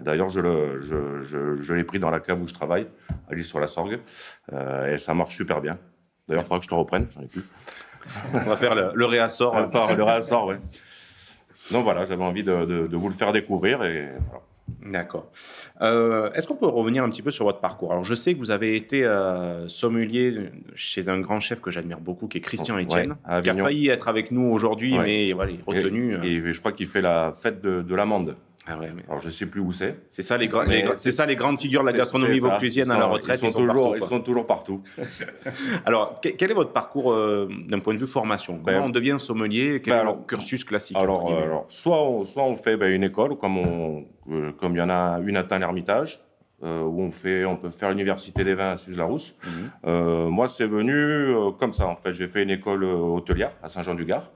[0.00, 2.86] D'ailleurs, je, le- je, je, je l'ai pris dans la cave où je travaille,
[3.28, 3.98] à l'île sur la Sorgue,
[4.52, 5.78] euh, et ça marche super bien.
[6.28, 7.42] D'ailleurs, il faudra que je te reprenne, j'en ai plus.
[8.34, 9.52] On va faire le, le réassort.
[9.66, 10.58] On part le réassort, ouais.
[11.72, 14.42] Donc voilà, j'avais envie de, de- de vous le faire découvrir, et voilà.
[15.00, 15.30] D'accord.
[15.80, 17.92] Euh, Est-ce qu'on peut revenir un petit peu sur votre parcours?
[17.92, 22.00] Alors, je sais que vous avez été euh, sommelier chez un grand chef que j'admire
[22.00, 25.04] beaucoup, qui est Christian Ouais, Etienne, à qui a failli être avec nous aujourd'hui, Ouais.
[25.04, 26.14] mais voilà, il est retenu.
[26.16, 26.22] euh.
[26.24, 28.36] Et, et je crois qu'il fait la fête de, de l'amande.
[28.68, 29.96] Ah ouais, mais Alors, je sais plus où c'est.
[30.08, 32.96] c'est ça les, les c'est ça les grandes figures de la gastronomie vauclusienne Ils à
[32.98, 33.40] la sont- retraite.
[33.42, 34.82] Ils sont, toujours, partout, ils sont toujours partout.
[35.84, 38.58] Alors, que- quel est votre parcours euh, d'un point de vue formation?
[38.64, 39.80] Comment Ben, on devient sommelier?
[39.82, 42.76] Quel ben est alors- le cursus classique Alors, euh, alors, soit, on, soit on fait
[42.76, 46.20] ben, une école, comme on, euh, comme il y en a une à Tain-l'Hermitage,
[46.64, 49.36] euh, où on, fait, on peut faire l'université des vins à Suse-la-Rousse.
[49.44, 49.70] Mhm.
[49.86, 51.86] Euh, moi, c'est venu euh, comme ça.
[51.86, 54.30] En fait, j'ai fait une école hôtelière à Saint-Jean-du-Gard.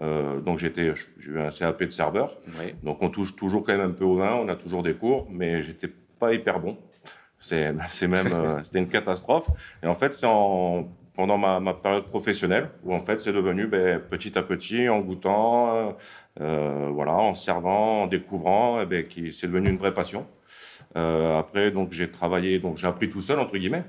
[0.00, 2.36] Euh, donc, j'étais, j'ai eu un CAP de serveur.
[2.60, 2.74] Oui.
[2.82, 4.34] Donc, on touche toujours quand même un peu au vin.
[4.34, 6.76] On a toujours des cours, mais j'étais pas hyper bon.
[7.40, 9.48] C'est, c'est même, euh, c'était une catastrophe.
[9.82, 13.66] Et en fait, c'est en, pendant ma, ma période professionnelle où en fait, c'est devenu
[13.66, 15.90] ben, petit à petit, en goûtant, euh,
[16.40, 20.26] euh, voilà, en servant, en découvrant, eh ben, qui c'est devenu une vraie passion.
[20.96, 23.82] Après, donc, j'ai travaillé, donc j'ai appris tout seul entre guillemets.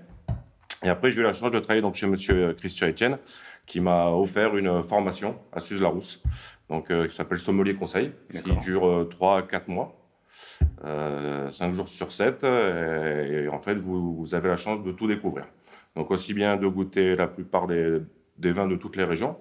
[0.86, 3.18] Et après, j'ai eu la chance de travailler donc chez Monsieur Christian Etienne,
[3.66, 6.22] qui m'a offert une formation à Suze-la-Rousse,
[6.70, 9.96] donc euh, qui s'appelle Sommelier Conseil, qui dure euh, 3 à 4 mois,
[10.84, 12.44] euh, 5 jours sur 7.
[12.44, 12.48] Et,
[13.46, 15.46] et en fait, vous, vous avez la chance de tout découvrir.
[15.96, 17.98] Donc aussi bien de goûter la plupart des,
[18.38, 19.38] des vins de toutes les régions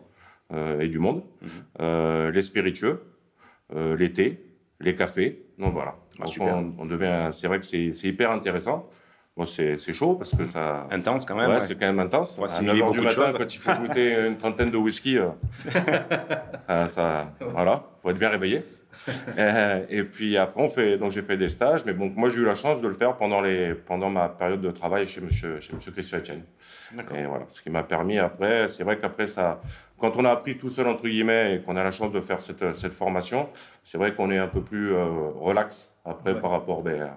[0.52, 1.48] euh, et du monde, Mhm.
[1.80, 3.02] euh, les spiritueux,
[3.74, 4.40] euh, les thés,
[4.80, 5.42] les cafés.
[5.58, 5.96] Donc voilà.
[6.20, 8.88] Ah, Donc, on, on devient, c'est vrai que c'est hyper intéressant.
[9.36, 10.86] Bon, c'est chaud parce que ça.
[10.90, 11.48] Intense quand même.
[11.48, 11.60] Ouais, ouais.
[11.60, 12.36] c'est quand même intense.
[12.36, 15.18] Faut À assimiler 9 heures du matin, quand il faut goûter une trentaine de whisky,
[15.18, 15.28] euh,
[16.70, 18.64] euh, ça, voilà, faut être bien réveillé.
[19.36, 22.40] Euh, et puis après, on fait, donc j'ai fait des stages, mais bon, moi j'ai
[22.40, 25.60] eu la chance de le faire pendant les, pendant ma période de travail chez Monsieur,
[25.60, 26.44] chez Monsieur Christian Etienne.
[26.92, 27.16] D'accord.
[27.16, 29.60] Et voilà, ce qui m'a permis après, c'est vrai qu'après ça,
[29.98, 32.40] quand on a appris tout seul entre guillemets et qu'on a la chance de faire
[32.40, 33.48] cette, cette formation,
[33.82, 35.04] c'est vrai qu'on est un peu plus euh,
[35.38, 36.40] relax après Ouais.
[36.40, 37.10] par rapport, ben,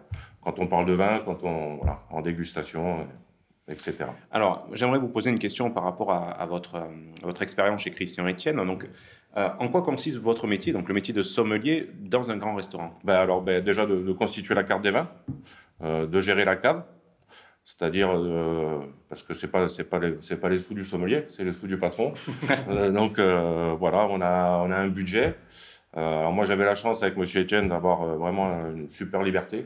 [0.47, 3.95] quand on parle de vin, quand on, voilà, en dégustation, euh, etc.
[4.31, 6.87] Alors, j'aimerais vous poser une question par rapport à, à votre, euh,
[7.21, 8.55] à votre expérience chez Christian Etienne.
[8.55, 8.87] Donc,
[9.35, 12.97] euh, en quoi consiste votre métier, donc le métier de sommelier dans un grand restaurant?
[13.03, 15.09] Ben alors, ben, déjà de, de constituer la carte des vins,
[15.83, 16.85] euh, de gérer la cave,
[17.65, 18.79] c'est-à-dire euh,
[19.09, 21.51] parce que c'est pas c'est pas les c'est pas les sous du sommelier, c'est les
[21.51, 22.13] sous du patron.
[22.93, 25.35] Donc voilà, on a on a un budget.
[25.97, 29.65] Euh, alors moi j'avais la chance avec Monsieur Etienne d'avoir euh, vraiment une super liberté.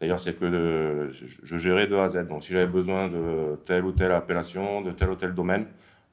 [0.00, 2.28] D'ailleurs c'est que de- je, gérais de A à Z.
[2.28, 5.66] Donc si j'avais besoin de telle ou telle appellation, de tel ou tel domaine,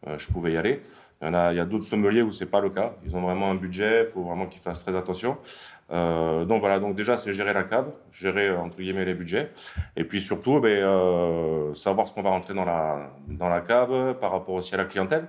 [0.08, 0.82] euh, je pouvais y aller.
[1.22, 2.94] Il y a, d'autres sommeliers où c'est pas le cas.
[3.06, 5.38] Ils ont vraiment un budget, il faut vraiment qu'ils fassent très attention.
[5.92, 9.52] Euh, donc voilà, donc déjà c'est gérer la cave, gérer euh, entre guillemets les budgets,
[9.98, 14.56] et puis surtout ben, euh, savoir ce qu'on va rentrer dans la cave par rapport
[14.56, 15.28] aussi à la clientèle.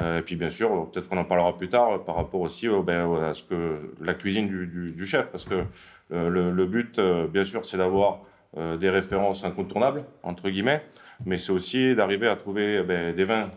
[0.00, 2.66] Euh, et puis bien sûr, peut-être qu'on en parlera plus tard euh, par rapport aussi
[2.66, 5.64] euh, ben, à ce que la cuisine du, du- du chef, parce que
[6.10, 7.00] le, le but,
[7.32, 8.20] bien sûr, c'est d'avoir
[8.54, 10.82] des références incontournables entre guillemets,
[11.24, 13.50] mais c'est aussi d'arriver à trouver ben, des vins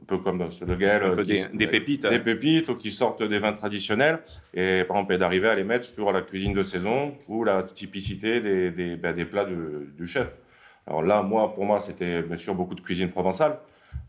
[0.00, 1.02] un peu comme ceux de Gaël.
[1.22, 2.06] Qui- des, pépites.
[2.06, 4.20] des pépites ou qui sortent des vins traditionnels
[4.54, 7.62] et par exemple et d'arriver à les mettre sur la cuisine de saison ou la
[7.62, 9.54] typicité des, des, ben, des plats du,
[9.98, 10.28] du chef.
[10.86, 13.58] Alors là, moi, pour moi, c'était bien sûr beaucoup de cuisine provençale.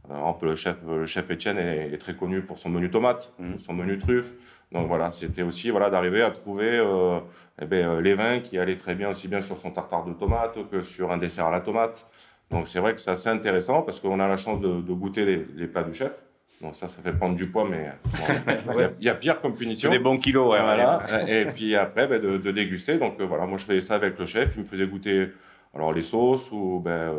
[0.10, 3.34] Euh, exemple, le chef, le chef Étienne est, est très connu pour son menu tomate,
[3.40, 3.60] Mhm.
[3.60, 4.34] son menu truffe.
[4.72, 7.20] Donc voilà, c'était aussi voilà, d'arriver à trouver euh,
[7.62, 10.14] eh ben, euh, les vins qui allaient très bien aussi bien sur son tartare de
[10.14, 12.06] tomate que sur un dessert à la tomate.
[12.52, 15.26] Donc c'est vrai que c'est assez intéressant parce qu'on a la chance de, de goûter
[15.26, 16.12] les, les plats du chef.
[16.62, 19.16] Donc ça, ça fait prendre du poids, mais bon, il y a- il y, a
[19.16, 19.92] pire comme C'est punition.
[19.92, 20.62] des bons kilos, ouais.
[20.62, 21.00] Voilà.
[21.28, 22.98] Et puis après, ben, de, de déguster.
[22.98, 24.54] Donc euh, voilà, moi je faisais ça avec le chef.
[24.56, 25.30] Il me faisait goûter
[25.76, 27.14] alors les sauces ou ben, euh,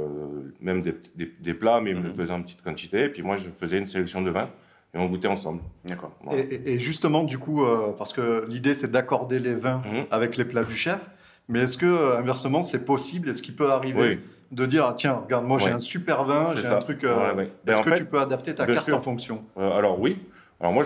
[0.61, 2.15] même des, des- des plats, mais il me le Mhm.
[2.15, 3.05] faisait en petite quantité.
[3.05, 4.49] Et puis moi, je faisais une sélection de vins
[4.95, 5.61] et on goûtait ensemble.
[5.85, 6.13] D'accord.
[6.23, 6.41] Voilà.
[6.43, 10.07] Et, et- et justement, du coup, euh, parce que l'idée, c'est d'accorder les vins Mhm.
[10.11, 11.09] avec les plats du chef.
[11.49, 13.29] Mais est-ce que, euh, inversement, c'est possible?
[13.29, 16.55] Est-ce qu'il peut arriver Oui, de dire, ah, tiens, regarde, moi j'ai un super vin,
[16.57, 17.05] j'ai un truc.
[17.05, 17.53] euh, Ouais, ouais.
[17.65, 18.97] Ben, Est-ce que fait, tu peux adapter ta carte sûr.
[18.97, 19.45] en fonction?
[19.59, 20.19] Euh, alors oui.
[20.59, 20.85] Alors moi,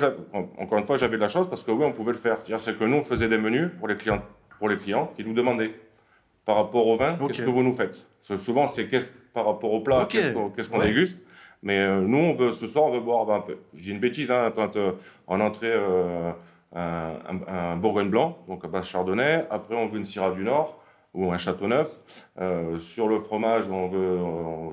[0.59, 2.39] encore une fois, j'avais de la chance parce que oui, on pouvait le faire.
[2.39, 4.23] C'est-à-dire, c'est que nous, on faisait des menus pour les clients,
[4.59, 5.73] pour les clients qui nous demandaient
[6.51, 8.09] par rapport au vin, qu'est-ce que vous nous faites?
[8.23, 10.87] Souvent, c'est qu'est-ce par rapport au plat, qu'est-ce qu'on Ouais.
[10.89, 11.25] déguste.
[11.63, 13.57] Mais euh, nous, on veut, ce soir, on veut boire ben, un peu.
[13.77, 14.93] Je dis une bêtise, hein, quand, euh,
[15.29, 16.33] en entrée, euh,
[16.75, 19.45] un, un- un Bourgogne blanc, donc à base chardonnay.
[19.49, 20.77] Après, on veut une Syrah du Nord
[21.15, 22.01] ou un Châteauneuf.
[22.79, 24.19] Sur le fromage, on veut,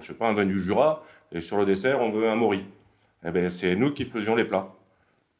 [0.02, 1.04] je sais pas, un vin du Jura.
[1.32, 2.63] Et sur le dessert, on veut un Maury.
[3.24, 4.68] Eh ben, c'est nous qui faisions les plats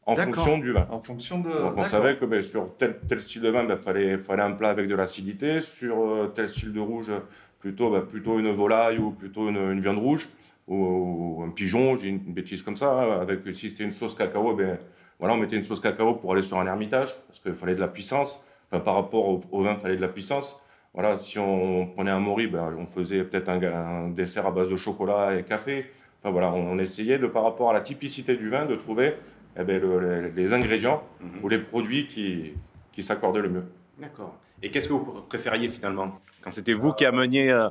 [0.08, 0.88] en fonction du vin.
[0.90, 1.50] En fonction de.
[1.50, 4.52] Donc, on savait que ben, sur tel, tel style de vin, il fallait, fallait un
[4.52, 5.62] plat avec de l'acidité.
[5.62, 7.12] Sur euh, tel style de rouge,
[7.60, 10.28] plutôt, ben, plutôt une volaille ou plutôt une, une viande rouge
[10.68, 12.90] ou, ou un pigeon, j'ai une, une bêtise comme ça.
[12.92, 14.78] hein, Avec, si c'était une sauce cacao, ben,
[15.20, 17.80] voilà, on mettait une sauce cacao pour aller sur un ermitage parce qu'il fallait de
[17.80, 18.44] la puissance.
[18.72, 20.60] Enfin, par rapport au, au vin, il fallait de la puissance.
[20.94, 24.70] Voilà, si on prenait un mori, ben, on faisait peut-être un, un dessert à base
[24.70, 25.86] de chocolat et café.
[26.22, 29.14] Enfin, voilà, on, on essayait de, par rapport à la typicité du vin, de trouver
[29.60, 31.30] eh ben, le- les, les ingrédients Mhm.
[31.44, 32.54] ou les produits qui,
[32.92, 33.64] qui s'accordaient le mieux.
[34.00, 34.36] D'accord.
[34.62, 37.70] Et qu'est-ce que vous préfériez finalement Quand c'était vous qui ameniez euh,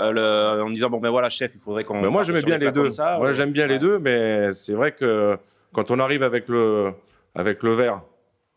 [0.00, 2.00] euh, le, en disant bon ben voilà chef, il faudrait qu'on.
[2.00, 2.90] Mais moi, j'aimais bien les deux.
[2.90, 5.36] ça, moi, ou- j'aime bien les deux, mais c'est vrai que
[5.72, 6.92] quand on arrive avec le,
[7.34, 8.00] avec le verre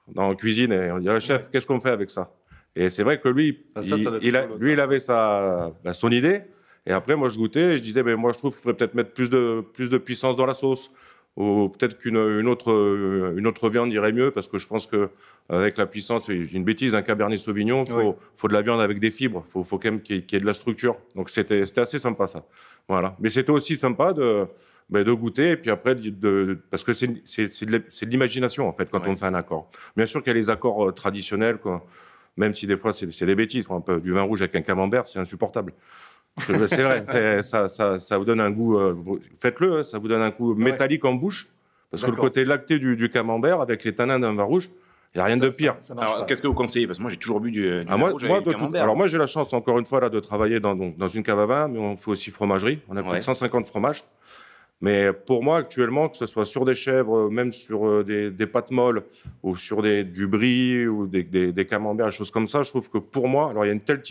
[0.08, 2.32] dans la cuisine et on dit Ah, chef, qu'est-ce qu'on fait avec ça?
[2.76, 4.64] Et c'est vrai que lui, Ah, ça, il, ça doit être il a- rigolo, ça.
[4.66, 6.42] lui, il avait sa, bah, son idée.
[6.86, 8.94] Et après, moi, je goûtais et je disais, ben, moi, je trouve qu'il faudrait peut-être
[8.96, 10.90] mettre plus de, plus de puissance dans la sauce.
[11.38, 14.88] Ou peut-être qu'une une autre, euh, une autre viande irait mieux, parce que je pense
[14.88, 15.10] que
[15.50, 18.14] avec la puissance, j'ai une bêtise, un Cabernet Sauvignon, il faut, Oui.
[18.36, 20.22] faut de la viande avec des fibres, il faut, faut quand même qu'il y, ait-
[20.24, 20.98] qu'il y ait de la structure.
[21.16, 22.44] Donc c'était assez sympa ça.
[22.90, 23.16] Voilà.
[23.20, 24.48] Mais c'était aussi sympa de,
[24.90, 28.90] ben, de goûter, et puis après, de, de- parce que c'est de l'imagination en fait
[28.90, 29.70] quand on fait un accord.
[29.96, 31.86] Bien sûr qu'il y a les accords euh, traditionnels, quoi.
[32.36, 33.68] même si des fois c'est des bêtises.
[33.70, 35.72] Un peu, du vin rouge avec un camembert, c'est insupportable.
[36.40, 38.96] C'est vrai, ça, ça, ça vous donne un goût, euh,
[39.40, 41.48] faites-le, hein, ça vous donne un goût métallique en bouche,
[41.92, 44.70] parce que le côté lacté du, du camembert avec les tanins d'un vin rouge,
[45.16, 45.76] il n'y a rien Ça- de pire.
[45.80, 46.86] Ça, ça marche Alors qu'est-ce que vous conseillez?
[46.86, 48.50] Parce que moi j'ai toujours bu du, du Ah, vin moi, rouge moi, avec de
[48.52, 48.84] du tout- camembert.
[48.84, 51.24] alors moi j'ai la chance encore une fois là de travailler dans, donc, dans une
[51.24, 52.80] cave à vin, mais on fait aussi fromagerie.
[52.90, 54.04] On a plus de 150 fromages.
[54.82, 58.46] Mais pour moi actuellement, que ce soit sur des chèvres, même sur euh, des, des
[58.46, 59.04] pâtes molles
[59.42, 63.00] ou sur des, du brie ou des, camemberts, des choses comme ça, je trouve que
[63.00, 64.04] pour moi, alors il y a une telle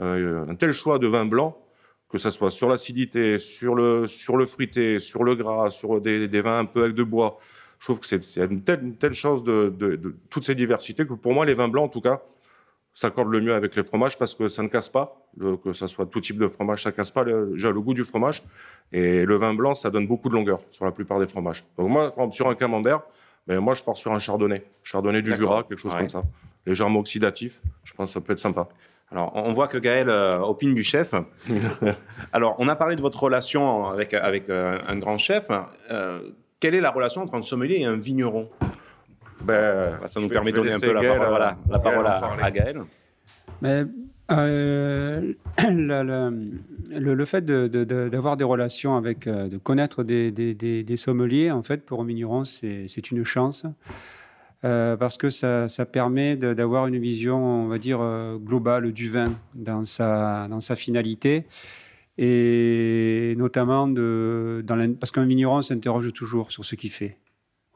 [0.00, 1.58] euh, un tel choix de vin blanc
[2.10, 6.28] que ce soit sur l'acidité, sur le, sur le fruité, sur le gras, sur des,
[6.42, 7.38] vins un peu avec de bois.
[7.80, 11.34] Je trouve que c'est une telle, une telle de, de toutes ces diversités que pour
[11.34, 12.22] moi, les vins blancs, en tout cas,
[12.94, 15.86] s'accordent le mieux avec les fromages parce que ça ne casse pas, le- que ce
[15.86, 18.42] soit tout type de fromage, ça casse pas le, déjà le goût du fromage.
[18.92, 21.64] Et le vin blanc, ça donne beaucoup de longueur sur la plupart des fromages.
[21.76, 23.00] Donc moi, sur un camembert,
[23.46, 24.64] ben moi, je pars sur un chardonnay.
[24.82, 25.34] Chardonnay du.
[25.34, 25.98] Jura, quelque chose Ouais.
[26.00, 26.22] comme ça.
[26.66, 27.60] Légèrement oxydatif.
[27.84, 28.68] Je pense que ça peut être sympa.
[29.10, 31.14] Alors, on voit que Gaël euh, opine du chef.
[32.32, 35.48] Alors, on a parlé de votre relation avec, avec euh, un grand chef.
[35.90, 36.20] Euh,
[36.60, 38.48] quelle est la relation entre un sommelier et un vigneron?
[39.44, 41.78] Ben, Bah, Ça nous permet de donner un peu la Gaël, parole, euh, voilà, la
[41.78, 42.80] parole à, à Gaël.
[43.62, 43.84] Mais
[44.32, 45.32] euh,
[45.68, 50.02] le, le- le- le fait de- de- de- d'avoir des relations avec, euh, de connaître
[50.02, 53.64] des, des- des- des sommeliers, en fait, pour un vigneron, c'est c'est une chance.
[54.64, 58.92] euh, parce que ça, ça permet de- d'avoir une vision, on va dire, euh, globale
[58.92, 61.44] du vin dans sa, dans sa finalité.
[62.16, 67.18] Et notamment, de, dans la- parce qu'un vigneron s'interroge toujours sur ce qu'il fait.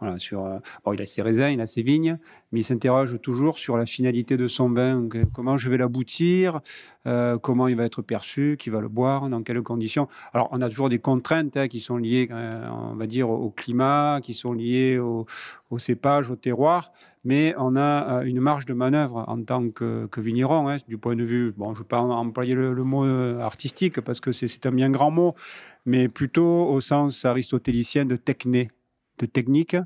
[0.00, 2.18] Voilà, sur, euh, bon, il a ses raisins, il a ses vignes,
[2.52, 6.61] mais il s'interroge toujours sur la finalité de son vin, que- comment je vais l'aboutir,
[7.06, 10.06] euh, comment il va être perçu, qui va le boire, dans quelles conditions.
[10.32, 13.50] Alors, on a toujours des contraintes hein, qui sont liées, euh, on va dire, au
[13.50, 15.26] climat, qui sont liées au,
[15.78, 16.92] cépage, au terroir,
[17.24, 21.16] mais on a euh, une marge de manœuvre en tant que, vigneron, hein, du point
[21.16, 24.64] de vue, bon, je ne vais pas employer le, mot euh, artistique parce que c'est
[24.66, 25.34] un bien grand mot,
[25.87, 28.70] mais plutôt au sens aristotélicien de techné,
[29.18, 29.76] de technique,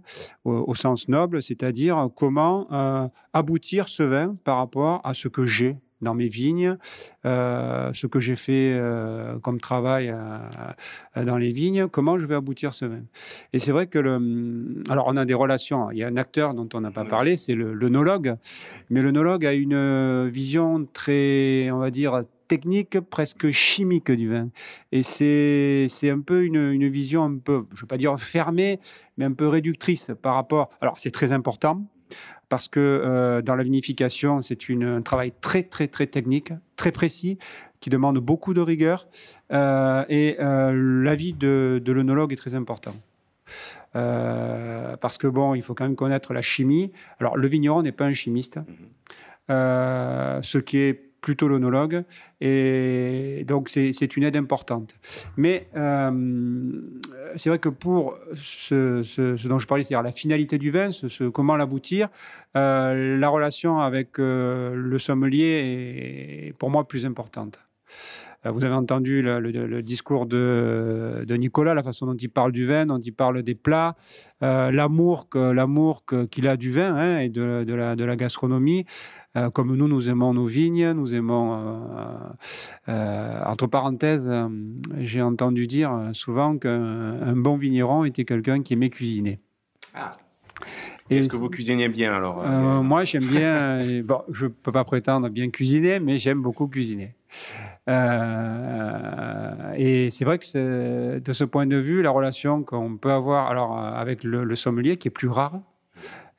[0.44, 5.44] au, au sens noble, c'est-à-dire comment euh, aboutir ce vin par rapport à ce que
[5.44, 6.76] j'ai dans mes vignes,
[7.24, 12.34] euh, ce que j'ai fait euh, comme travail euh, dans les vignes, comment je vais
[12.34, 13.02] aboutir ce vin.
[13.52, 15.90] Et c'est vrai que le, alors on a des relations.
[15.92, 18.36] Il y a un acteur dont on n'a pas parlé, c'est le l'œnologue,
[18.90, 24.48] mais l'œnologue a une vision très, on va dire technique, presque chimique du vin.
[24.96, 28.78] Et c'est un peu une, une vision un peu, je ne veux pas dire fermée,
[29.16, 30.68] mais un peu réductrice par rapport.
[30.82, 31.76] Alors c'est très important
[32.50, 37.38] parce que euh, dans la vinification, c'est un travail très, très, très technique, très précis,
[37.80, 39.08] qui demande beaucoup de rigueur.
[39.52, 40.72] euh, et euh,
[41.06, 42.94] l'avis de, de l'œnologue est très important.
[43.94, 46.92] Parce que, bon, il faut quand même connaître la chimie.
[47.18, 48.58] Alors, le vigneron n'est pas un chimiste,
[49.50, 52.02] euh, ce qui est plutôt l'onologue,
[52.40, 54.96] et donc c'est une aide importante.
[55.36, 56.82] Mais euh,
[57.36, 61.56] c'est vrai que pour ce, dont je parlais, c'est-à-dire la finalité du vin, ce, comment
[61.56, 62.08] l'aboutir,
[62.56, 67.58] euh, la relation avec euh, le sommelier est pour moi plus importante.
[68.44, 72.98] Vous avez entendu le, discours de, Nicolas, la façon dont il parle du vin, dont
[72.98, 73.94] il parle des plats,
[74.40, 75.28] l'amour
[76.28, 78.84] qu'il a du vin hein, et de la gastronomie.
[79.36, 81.54] Euh, comme nous, nous aimons nos vignes, nous aimons.
[81.54, 81.78] euh,
[82.88, 84.30] euh, entre parenthèses,
[84.98, 89.40] j'ai entendu dire souvent qu'un un bon vigneron était quelqu'un qui aimait cuisiner.
[91.10, 93.82] Et Est-ce que vous cuisinez bien alors euh, moi, j'aime bien.
[94.02, 97.14] bon, je peux pas prétendre bien cuisiner, mais j'aime beaucoup cuisiner.
[97.88, 103.48] Euh, et c'est vrai que de ce point de vue, la relation qu'on peut avoir
[103.48, 105.60] alors avec le, le sommelier, qui est plus rare,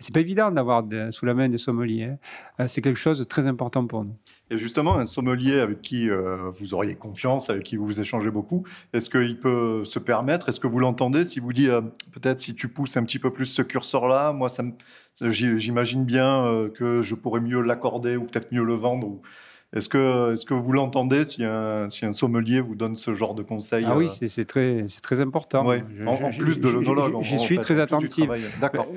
[0.03, 2.03] c'est pas évident d'avoir sous la main des sommeliers.
[2.03, 2.17] hein.
[2.59, 4.15] Euh, c'est quelque chose de très important pour nous.
[4.49, 8.65] Et justement, un sommelier avec qui euh, vous auriez confiance, avec qui vous échangez beaucoup,
[8.91, 12.53] est-ce qu'il peut se permettre, est-ce que vous l'entendez si vous dit euh, peut-être si
[12.53, 14.49] tu pousses un petit peu plus ce curseur-là, moi
[15.21, 19.21] j'imagine bien que je pourrais mieux l'accorder ou peut-être mieux le vendre.
[19.75, 23.33] Est-ce que, est-ce que vous l'entendez si un, si un sommelier vous donne ce genre
[23.33, 25.65] de conseils Ah oui, euh, c'est très, très important.
[25.65, 27.23] ouais, Je- en, en plus de l'onologue.
[27.23, 28.29] J'y en suis fait, très attentif.
[28.61, 28.87] D'accord.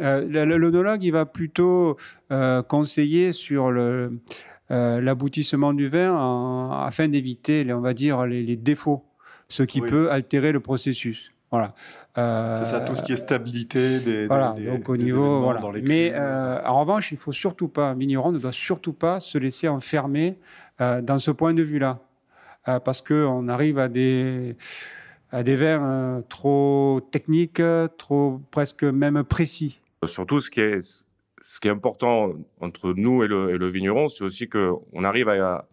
[0.00, 1.98] Euh, euh, L'onologue, il va plutôt
[2.32, 4.18] euh, conseiller sur le,
[4.70, 9.04] l'aboutissement du vin en- afin d'éviter, les- on va dire, les, les défauts,
[9.48, 9.88] ce qui Oui.
[9.90, 11.32] peut altérer le processus.
[11.54, 11.72] Voilà.
[12.18, 15.20] Euh, C'est ça, tout ce qui est stabilité des, voilà, des- donc au des niveau,
[15.22, 15.60] événements voilà.
[15.60, 16.18] dans les Mais cuves.
[16.20, 19.68] euh, en revanche, il faut surtout pas, un vigneron ne doit surtout pas se laisser
[19.68, 20.38] enfermer
[20.80, 21.98] euh, dans ce point de vue-là,
[22.66, 24.56] Euh, parce que on arrive à des
[25.30, 27.60] à des vins euh, trop techniques,
[27.98, 29.80] trop presque même précis.
[30.06, 30.80] Surtout, ce qui est,
[31.42, 35.28] ce qui est important entre nous et le, et le vigneron, c'est aussi qu'on arrive
[35.28, 35.64] à, à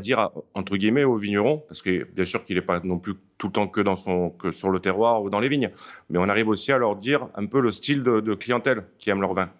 [0.00, 3.14] dire, à- entre guillemets, au vigneron, parce que bien sûr qu'il n'est pas non plus
[3.38, 5.70] tout le temps que, dans son, que sur le terroir ou dans les vignes,
[6.10, 9.10] mais on arrive aussi à leur dire un peu le style de, de clientèle qui
[9.10, 9.50] aime leur vin.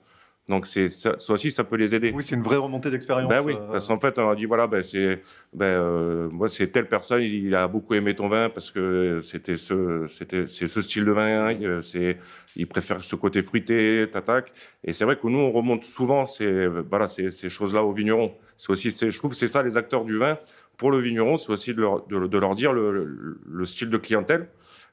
[0.47, 2.13] Donc, c'est, ça, ça aussi, ça peut les aider.
[2.15, 3.31] Oui, c'est une vraie remontée d'expérience.
[3.31, 5.23] Ben oui, euh, parce qu'en fait, on a dit voilà, ben c'est,
[5.55, 9.57] ben euh, moi c'est telle personne, il a beaucoup aimé ton vin parce que c'était
[9.57, 12.19] ce, c'était c'est ce style de vin, euh, c'est,
[12.57, 14.53] il préfère ce côté fruité, tatak.
[14.85, 18.35] Et c'est vrai que nous on remonte souvent ces, voilà, ces, ces choses-là aux vignerons.
[18.59, 20.39] C'est aussi, c'est, je trouve, que c'est ça les acteurs du vin
[20.77, 23.89] pour le vigneron, c'est aussi de leur, de, de leur dire le, le, le style
[23.89, 24.49] de clientèle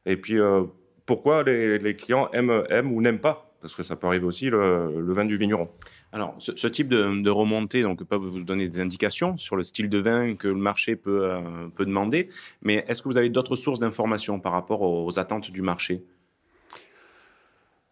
[0.06, 0.64] et puis euh,
[1.06, 3.51] pourquoi les, les clients aiment, aiment ou n'aiment pas?
[3.62, 5.70] Parce que ça peut arriver aussi le, vin du vigneron.
[6.12, 10.00] Alors, ce, type de, remontée donc, peut vous donner des indications sur le style de
[10.00, 12.30] vin que le marché peut, euh, peut demander.
[12.64, 16.04] Mais est-ce que vous avez d'autres sources d'informations par rapport aux attentes du marché?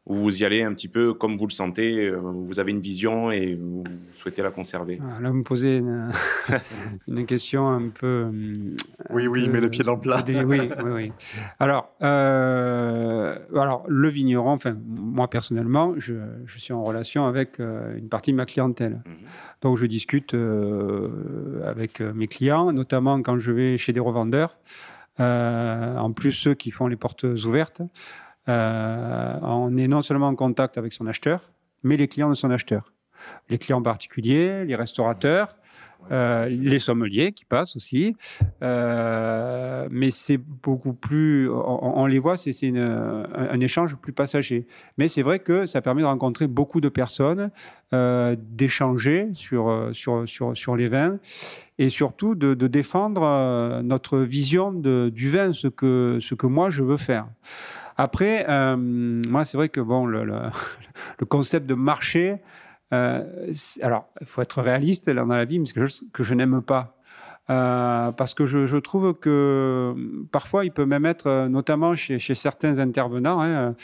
[0.10, 2.80] Ou vous y allez un petit peu comme vous le sentez, euh, vous avez une
[2.82, 3.84] vision et vous
[4.16, 6.10] souhaitez la conserver Ah, Là, vous me posez une,
[7.08, 8.24] une question un peu.
[8.28, 8.76] hum,
[9.12, 10.24] Oui, oui, met le pied dans le plat.
[10.28, 11.12] Oui, oui, oui.
[11.60, 16.14] Alors, euh, alors, le vigneron, enfin, moi personnellement, je,
[16.48, 19.02] je suis en relation avec euh, une partie de ma clientèle.
[19.06, 19.14] Mhm.
[19.62, 24.58] Donc, je discute euh, avec euh, mes clients, notamment quand je vais chez des revendeurs.
[25.20, 27.86] Euh, en plus, ceux qui font les portes ouvertes, euh,
[28.50, 31.40] on est non seulement en contact avec son acheteur,
[31.84, 32.92] mais les clients de son acheteur.
[33.50, 35.56] Les clients particuliers, les restaurateurs,
[36.12, 38.16] Euh, les sommeliers qui passent aussi,
[38.64, 44.66] Euh, mais c'est beaucoup plus, on, on les voit, c'est un, un échange plus passager.
[44.98, 47.52] Mais c'est vrai que ça permet de rencontrer beaucoup de personnes,
[47.94, 51.18] euh, d'échanger sur, euh, sur, sur, sur les vins
[51.78, 56.48] et surtout de, de défendre euh, notre vision de- du vin, ce que, ce que
[56.48, 57.28] moi je veux faire.
[58.00, 60.24] Après, euh, moi c'est vrai que bon, le,
[61.28, 62.38] concept de marché,
[62.94, 66.34] euh, alors il faut être réaliste dans la vie, mais c'est quelque chose que je
[66.34, 66.96] n'aime pas.
[67.50, 69.94] Euh, parce que je, trouve que
[70.32, 73.76] parfois il peut même être, notamment chez, chez certains intervenants, hein,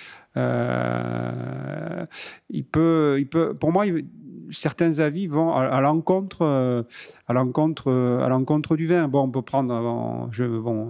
[2.50, 3.84] il peut, il peut, pour moi,
[4.50, 6.86] certains avis vont à, l'encontre,
[7.28, 7.92] à l'encontre,
[8.24, 9.10] à l'encontre du vin.
[9.10, 10.30] Bon, on peut prendre, on,
[10.62, 10.90] bon,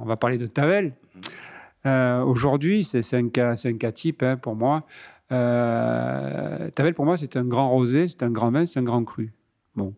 [0.00, 0.94] on va parler de Tavel.
[1.84, 4.84] Euh, Aujourd'hui, c'est un cas, un cas type hein, pour moi.
[5.32, 9.04] Euh, Tavel, pour moi, c'est un grand rosé, c'est un grand vin, c'est un grand
[9.04, 9.32] cru.
[9.74, 9.94] Bon.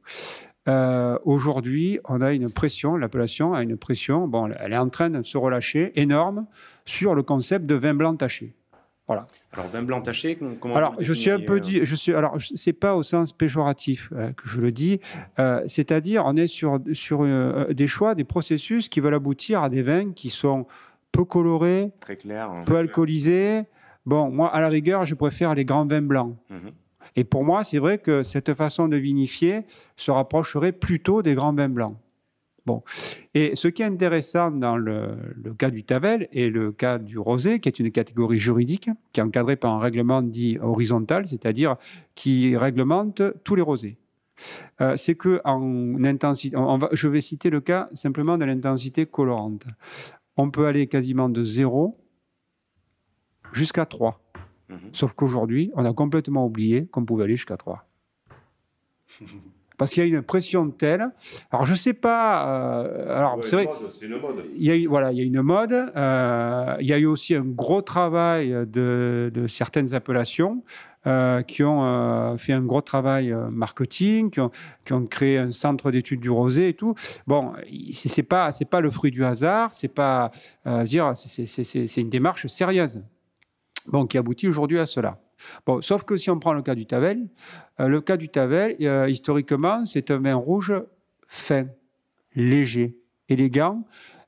[0.69, 5.11] Euh, Aujourd'hui, on a une pression, l'appellation a une pression, bon, elle est en train
[5.11, 6.47] de se relâcher énorme
[6.85, 8.55] sur le concept de vin blanc taché.
[9.07, 9.27] Voilà.
[9.53, 12.75] Alors, vin blanc taché, comment Alors, je suis un peu dit, je suis, alors, c'est
[12.75, 15.01] pas au sens péjoratif euh, que je le dis,
[15.39, 19.71] euh, c'est-à-dire, on est sur, sur euh, des choix, des processus qui veulent aboutir à
[19.71, 20.67] des vins qui sont
[21.13, 21.25] peu
[22.01, 22.51] Très clair.
[22.51, 22.63] hein.
[22.67, 23.63] peu alcoolisés.
[24.07, 26.37] Bon, moi, à la rigueur, je préfère les grands vins blancs.
[26.51, 26.73] Mhm.
[27.17, 29.63] Et pour moi, c'est vrai que cette façon de vinifier
[29.97, 31.97] se rapprocherait plutôt des grands vins blancs.
[32.65, 32.83] Bon.
[33.35, 37.19] Et ce qui est intéressant dans le, le cas du Tavel et le cas du
[37.19, 41.77] rosé, qui est une catégorie juridique, qui est encadrée par un règlement dit horizontal, c'est-à-dire
[42.15, 43.97] qui réglemente tous les rosés.
[44.81, 49.07] Euh, c'est que en intensité, on va- je vais citer le cas simplement de l'intensité
[49.07, 49.65] colorante.
[50.39, 51.99] On peut aller quasiment de 0
[53.53, 54.21] jusqu'à 3.
[54.69, 54.79] Mhm.
[54.93, 57.87] Sauf qu'aujourd'hui, on a complètement oublié qu'on pouvait aller jusqu'à 3.
[59.79, 61.09] Parce qu'il y a une pression telle.
[61.53, 62.83] Alors, je ne sais pas.
[62.83, 64.45] euh, alors, c'est vrai C'est une mode.
[64.57, 65.73] il y a eu, voilà, il y a une mode.
[65.73, 70.65] euh, il y a eu aussi un gros travail de, de certaines appellations
[71.07, 75.93] euh, qui ont euh, fait un gros travail euh, marketing, qui ont, créé un centre
[75.93, 76.95] d'études du rosé et tout.
[77.27, 77.53] Bon,
[77.93, 79.75] c'est pas pas le fruit du hasard.
[79.75, 80.33] C'est pas
[80.85, 83.03] dire c'est- une démarche sérieuse.
[83.87, 85.19] Bon, qui aboutit aujourd'hui à cela.
[85.67, 87.29] Bon, sauf que si on prend le cas du Tavel,
[87.79, 88.77] le cas du Tavel,
[89.09, 90.73] historiquement, c'est un vin rouge
[91.29, 91.67] fin,
[92.35, 93.85] léger, élégant.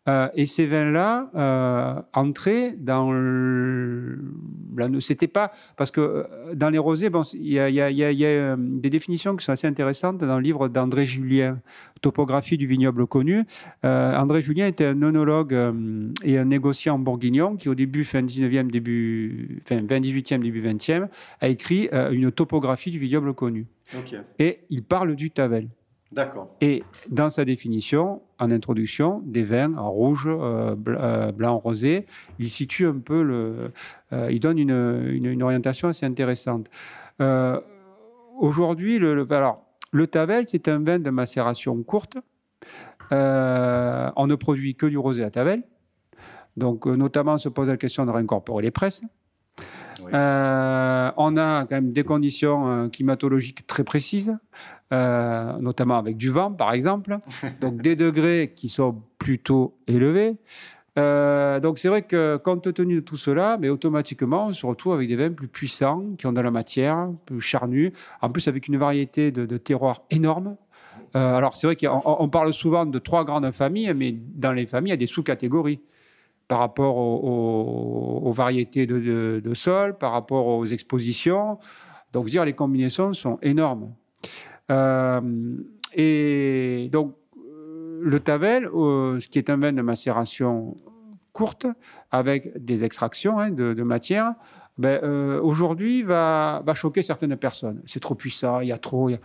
[0.08, 4.18] Euh, et ces vins-là euh, entraient dans le...
[5.00, 5.50] C'était pas...
[5.76, 8.24] Parce que euh, dans les rosés, bon, il y a, y a- y a- y
[8.24, 11.60] a, euh, des définitions qui sont assez intéressantes dans le livre d'André Julien,
[12.00, 13.44] Topographie du vignoble connu.
[13.84, 18.22] Euh, André Julien était un œnologue euh, et un négociant bourguignon qui, au début, fin
[18.22, 21.08] 19e, début, fin 20, 18e, début 20e,
[21.40, 23.66] a écrit une topographie du vignoble connu.
[23.98, 25.68] Ok, Et il parle du Tavel.
[26.12, 26.48] D'accord.
[26.60, 32.06] Et dans sa définition, en introduction, des vins en rouge, euh, euh, blanc, rosé,
[32.38, 33.72] il situe un peu le.
[34.12, 36.66] euh, il donne une, une- une orientation assez intéressante.
[37.20, 37.60] Euh,
[38.38, 42.16] Aujourd'hui, le, le- alors, le Tavel, c'est un vin de macération courte.
[43.12, 45.62] Euh, on ne produit que du rosé à Tavel.
[46.56, 49.02] Donc, euh, notamment, on se pose la question de réincorporer les presses.
[50.02, 50.10] Oui.
[50.14, 54.34] Euh, on a quand même des conditions euh, climatologiques très précises,
[54.92, 57.18] euh, notamment avec du vent, par exemple.
[57.60, 60.36] Donc des degrés qui sont plutôt élevés.
[60.98, 64.94] Euh, donc c'est vrai que compte tenu de tout cela, mais automatiquement, on se retrouve
[64.94, 68.66] avec des vins plus puissants, qui ont de la matière, plus charnus, en plus avec
[68.66, 70.56] une variété de, de terroirs énorme.
[71.14, 74.66] Euh, alors c'est vrai qu'on on parle souvent de trois grandes familles, mais dans les
[74.66, 75.80] familles, il y a des sous-catégories
[76.48, 77.20] par rapport aux,
[78.24, 81.58] aux- aux variétés de, de, de sol, par rapport aux expositions.
[82.12, 83.92] Donc, dire, les combinaisons sont énormes.
[84.70, 85.20] Euh,
[85.94, 87.14] et donc,
[88.02, 90.76] le Tavel, euh, ce qui est un vin de macération
[91.32, 91.66] courte,
[92.10, 94.34] avec des extractions hein, de, de matière,
[94.78, 97.82] ben, euh, aujourd'hui va, va choquer certaines personnes.
[97.86, 99.08] C'est trop puissant, il y a trop.
[99.10, 99.20] il y a-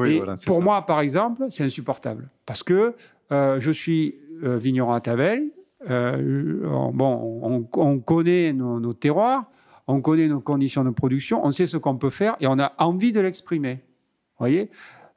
[0.00, 0.64] Oui, et voilà, c'est pour ça.
[0.64, 2.28] moi, par exemple, c'est insupportable.
[2.46, 2.94] Parce que
[3.32, 5.50] euh, je suis euh, vigneron à Tavel.
[5.88, 9.44] on- bon, on, on connaît nos, nos terroirs,
[9.86, 12.72] on connaît nos conditions de production, on sait ce qu'on peut faire et on a
[12.78, 13.84] envie de l'exprimer.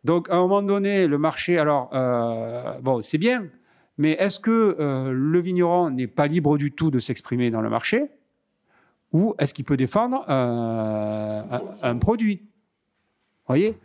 [0.04, 3.48] Donc, à un moment donné, le marché, alors, euh, bon, c'est bien,
[3.98, 7.70] mais est-ce que euh, le vigneron n'est pas libre du tout de s'exprimer dans le
[7.70, 8.06] marché?
[9.12, 12.44] Ou est-ce qu'il peut défendre euh, un, un produit?
[13.48, 13.78] Voyez?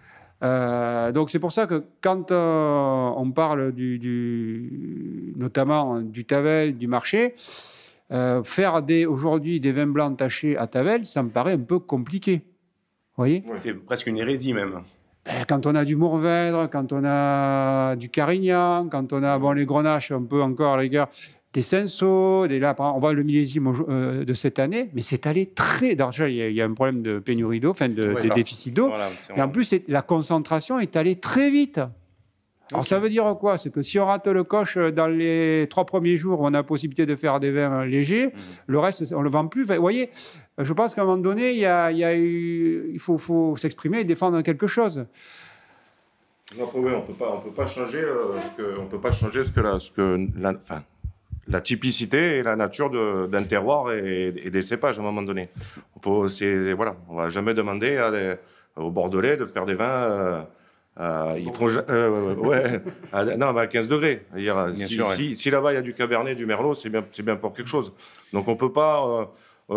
[0.42, 3.72] Donc c'est pour ça que quand on parle
[5.36, 7.34] notamment du Tavel, du marché,
[8.44, 12.42] faire aujourd'hui des vins blancs tachés à Tavel, ça me paraît un peu compliqué.
[13.16, 13.42] Voyez?
[13.56, 14.80] C'est presque une hérésie même.
[15.26, 19.52] Ben, quand on a du Mourvèdre, quand on a du Carignan, quand on a bon,
[19.52, 21.08] les Grenaches, un peu encore, les gars,
[21.54, 25.46] des Cinsault, des là, on voit le millésime euh, de cette année, mais c'est allé
[25.46, 25.94] très.
[25.94, 28.88] Déjà, il, y a un problème de pénurie d'eau, enfin de, de déficit d'eau.
[28.88, 31.80] Voilà, Et en plus, la concentration est allée très vite.
[32.74, 33.56] Alors, ça veut dire quoi?
[33.56, 36.48] C'est que si on rate le coche euh, dans les trois premiers jours où on
[36.48, 38.30] a la possibilité de faire des vins légers,
[38.66, 39.62] le reste, on ne le vend plus.
[39.64, 40.10] Enfin, Vous voyez,
[40.58, 43.16] je pense qu'à un moment donné, il, y a, il, y a eu- il faut,
[43.18, 45.06] faut s'exprimer et défendre quelque chose.
[46.60, 49.12] Après, oui, on peut pas, on peut pas changer euh, ce que, on peut pas
[49.12, 50.82] changer ce que la, ce que la, enfin,
[51.48, 52.90] la typicité et la nature
[53.28, 55.48] d'un terroir et, et des cépages à un moment donné.
[56.02, 58.34] Faut, c'est, voilà, on va jamais demander à des-
[58.76, 60.10] aux Bordelais de faire des vins.
[60.10, 60.42] euh,
[61.00, 62.80] euh, ils feront ja- euh, ouais,
[63.12, 64.26] à, non, mais à 15 degrés.
[64.86, 65.14] Si, sûr, ouais.
[65.14, 67.52] si- si là-bas il y a du Cabernet, du Merlot, c'est bien, c'est bien pour
[67.52, 67.92] quelque chose.
[68.32, 69.24] Donc on peut pas, euh,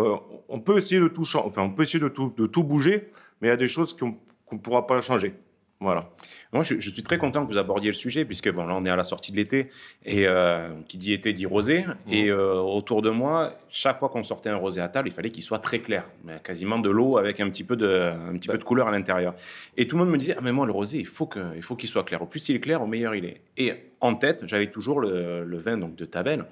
[0.00, 0.16] euh,
[0.48, 3.10] on peut essayer de tout, enfin on peut essayer de tout, de tout bouger,
[3.40, 4.16] mais il y a des choses qu'on
[4.52, 5.34] ne pourra pas changer.
[5.80, 6.10] Voilà.
[6.52, 8.84] Moi, je, je suis très content que vous abordiez le sujet, puisque bon, là, on
[8.84, 9.68] est à la sortie de l'été,
[10.04, 11.84] et euh, qui dit été dit rosé.
[12.10, 15.30] Et euh, autour de moi, chaque fois qu'on sortait un rosé à table, il fallait
[15.30, 18.48] qu'il soit très clair, mais quasiment de l'eau avec un petit peu de, un petit
[18.48, 19.34] peu de couleur à l'intérieur.
[19.76, 21.62] Et tout le monde me disait, ah, mais moi, le rosé, il faut que, il
[21.62, 22.22] faut qu'il soit clair.
[22.22, 23.40] Au plus il est clair, au meilleur il est.
[23.56, 26.46] Et en tête, j'avais toujours le, le vin donc de Tavel.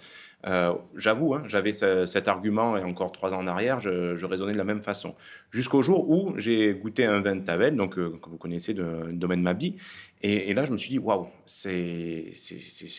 [0.47, 4.27] Euh, J'avoue, hein, j'avais ce- cet argument, et encore trois ans en arrière, je, je
[4.27, 5.15] raisonnais de la même façon.
[5.51, 8.85] Jusqu'au jour où j'ai goûté un vin de Tavel, donc euh, que vous connaissez de
[9.13, 9.75] domaine Mabie,
[10.23, 12.27] et, et là je me suis dit waouh, c'est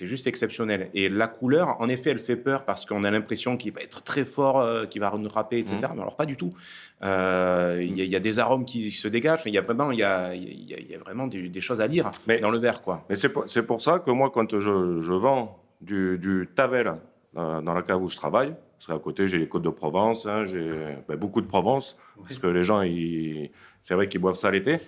[0.05, 0.89] juste exceptionnel.
[0.93, 4.03] Et la couleur, en effet, elle fait peur parce qu'on a l'impression qu'il va être
[4.03, 5.77] très fort, euh, qu'il va nous râper, etc.
[5.95, 6.53] Mais alors pas du tout.
[7.01, 9.43] Il y, a- il y a des arômes qui se dégagent.
[9.45, 11.49] Il y a vraiment, il y a, il y a- il y a vraiment des,
[11.49, 13.05] des choses à lire Mais- dans le verre, quoi.
[13.09, 16.93] Mais c'est pour, ça que moi, quand je, je vends du, du Tavel
[17.33, 20.45] dans la cave où je travaille, parce qu'à côté, j'ai les Côtes de Provence, hein,
[20.45, 23.51] j'ai ben, beaucoup de Provence, parce que les gens, ils-
[23.81, 24.79] c'est vrai qu'ils boivent ça l'été,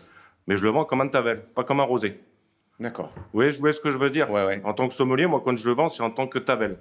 [0.48, 2.20] mais je le vends comme un Tavel, pas comme un rosé.
[2.80, 3.12] D'accord.
[3.16, 4.32] Vous voyez, vous voyez ce que je veux dire?
[4.32, 4.62] Ouais, ouais.
[4.64, 6.78] En tant que sommelier, moi, quand je le vends, c'est en tant que Tavel.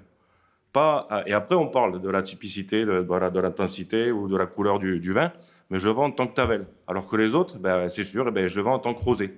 [0.71, 4.99] Pas, et après, on parle de la typicité, de, l'intensité ou de la couleur du,
[4.99, 5.31] du vin,
[5.69, 6.67] mais je vends en tant que Tavel.
[6.87, 9.35] Alors que les autres, ben, c'est sûr, eh ben, je vends en tant que rosé.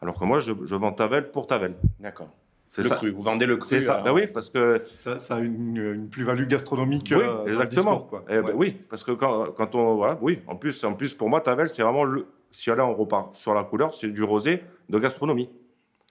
[0.00, 1.74] Alors que moi, je, je vends Tavel pour Tavel.
[1.98, 2.30] D'accord.
[2.70, 2.96] C'est Le ça.
[2.96, 3.10] cru.
[3.10, 3.68] Vous vendez le cru.
[3.68, 3.96] C'est ça.
[3.98, 7.12] à- Ben oui, parce que Ça, ça a une, une plus-value gastronomique.
[7.16, 7.92] oui, euh, dans le exactement.
[7.92, 8.24] discours, quoi.
[8.28, 8.52] Eh ben Ouais.
[8.54, 11.70] oui, parce que quand, quand on voilà, oui, en plus, en plus pour moi, Tavel,
[11.70, 12.26] c'est vraiment le.
[12.50, 15.50] Si là on repart sur la couleur, c'est du rosé de gastronomie.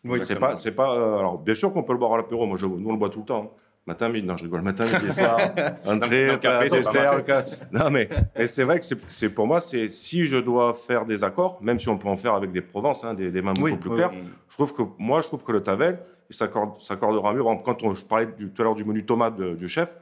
[0.04, 0.94] Oui, c'est pas, c'est pas.
[0.96, 2.46] euh, alors bien sûr qu'on peut le boire à l'apéro.
[2.46, 3.52] Moi, je, nous on le boit tout le temps.
[3.56, 3.60] hein.
[3.88, 4.62] Matin, midi, non, je rigole.
[4.64, 5.38] Matin, midi, soir,
[5.86, 7.24] entrée, le café, dessert.
[7.72, 11.06] Non, mais et c'est vrai que c'est, c'est pour moi, c'est si je dois faire
[11.06, 13.42] des accords, même si on peut en faire avec des Provences, hein, des, Oui,
[13.72, 14.02] beaucoup plus oui.
[14.50, 16.00] Je trouve que moi, je trouve que le Tavel,
[16.30, 17.44] il s'accorde, s'accordera mieux.
[17.44, 19.68] Par exemple, Quand on, je parlais du, tout à l'heure du menu tomate de- du
[19.70, 19.96] chef,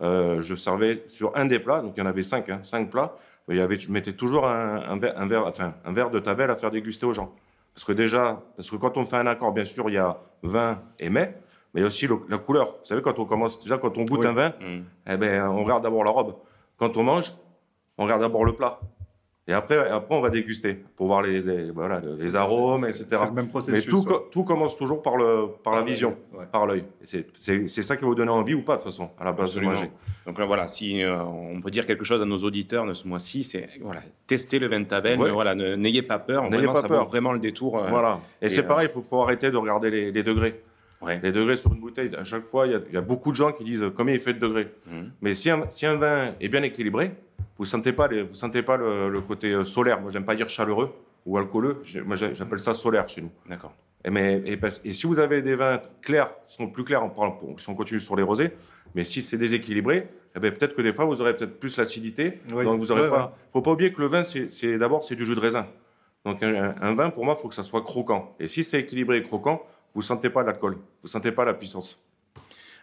[0.00, 2.90] euh, je servais sur un des plats, donc il y en avait cinq, hein, cinq
[2.90, 3.16] plats.
[3.48, 6.20] Il y avait, je mettais toujours un, un verre, un, verre, enfin, un verre de
[6.20, 7.32] Tavel à faire déguster aux gens.
[7.74, 10.16] Parce que déjà, parce que quand on fait un accord, bien sûr, il y a
[10.42, 11.34] vin et mets,
[11.74, 12.66] mais il y a aussi le- la couleur.
[12.66, 14.26] Vous savez, quand on commence, déjà, quand on goûte Oui.
[14.26, 14.82] un vin, Mm.
[15.08, 16.34] eh ben, on regarde d'abord la robe.
[16.78, 17.32] Quand on mange,
[17.98, 18.78] on regarde d'abord le plat.
[19.48, 23.06] Et après, après, on va déguster pour voir les, les- voilà, les arômes, etc.
[23.10, 23.86] C'est le même Mais processus.
[23.88, 24.04] tout, ouais.
[24.06, 26.44] co- tout commence toujours par, le, par la vision, ouais.
[26.52, 26.84] par l'œil.
[27.02, 27.26] C'est
[27.82, 29.72] ça qui va vous donner envie ou pas, de toute façon, à la base Absolument.
[29.72, 29.90] de manger.
[30.26, 33.08] Donc là, voilà, si euh, on peut dire quelque chose à nos auditeurs de ce
[33.08, 35.26] mois-ci, c'est voilà, tester le vin de Tavel, Ouais.
[35.26, 37.02] mais voilà, n'ayez pas peur, N'ayez vraiment, pas ça peur.
[37.02, 37.78] vaut vraiment le détour.
[37.78, 38.20] euh, Voilà.
[38.40, 40.62] Et, et, c'est euh, pareil, il faut, faut arrêter de regarder les, les degrés.
[41.00, 41.18] ouais.
[41.20, 43.32] Les degrés sur une bouteille, à chaque fois, il y a- il y, a beaucoup
[43.32, 44.68] de gens qui disent combien il fait de degrés?
[44.88, 45.10] Mhm.
[45.20, 47.10] Mais si un, si un vin est bien équilibré,
[47.62, 50.00] vous sentez pas, les- vous sentez pas le, le côté euh, solaire.
[50.00, 50.90] Moi, j'aime pas dire chaleureux
[51.24, 51.82] ou alcooleux.
[52.04, 53.30] Moi, j'appelle ça solaire chez nous.
[53.48, 53.72] D'accord.
[54.04, 57.10] Et, mais, et, et si vous avez des vins clairs, qui sont plus clairs, on
[57.10, 58.50] parle, si on continue sur les rosés,
[58.96, 62.40] mais si c'est déséquilibré, eh ben, peut-être que des fois, vous aurez peut-être plus l'acidité.
[62.52, 62.64] Oui.
[62.64, 63.36] Donc, vous aurez Ouais, pas.
[63.52, 65.66] faut pas oublier que le vin, c'est d'abord, c'est du jus de raisin.
[66.24, 68.34] Donc, un, vin, pour moi, il faut que ça soit croquant.
[68.40, 69.62] Et si c'est équilibré et croquant,
[69.94, 72.02] vous sentez pas l'alcool, vous sentez pas la puissance.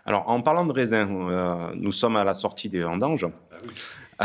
[0.06, 3.26] Alors, en parlant de raisin, euh, nous sommes à la sortie des vendanges.
[3.26, 3.58] Euh,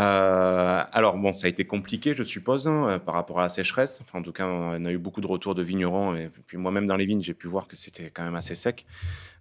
[0.00, 4.02] alors, bon, ça a été compliqué, je suppose, hein, euh, par rapport à la sécheresse.
[4.12, 6.14] En tout cas, on a eu beaucoup de retours de vignerons.
[6.16, 8.86] Et puis, moi-même, dans les vignes, j'ai pu voir que c'était quand même assez sec.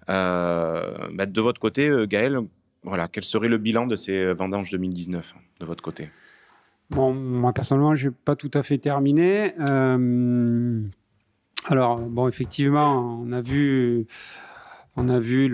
[0.10, 2.40] Euh, bah, de votre côté, euh, Gaël,
[2.84, 6.10] voilà, quel serait le bilan de ces vendanges 2019, de votre côté?
[6.90, 9.54] Bon, moi personnellement, je n'ai pas tout à fait terminé.
[9.60, 10.82] Euh,
[11.66, 14.06] alors, bon, effectivement, on a vu,
[14.96, 15.50] on a vu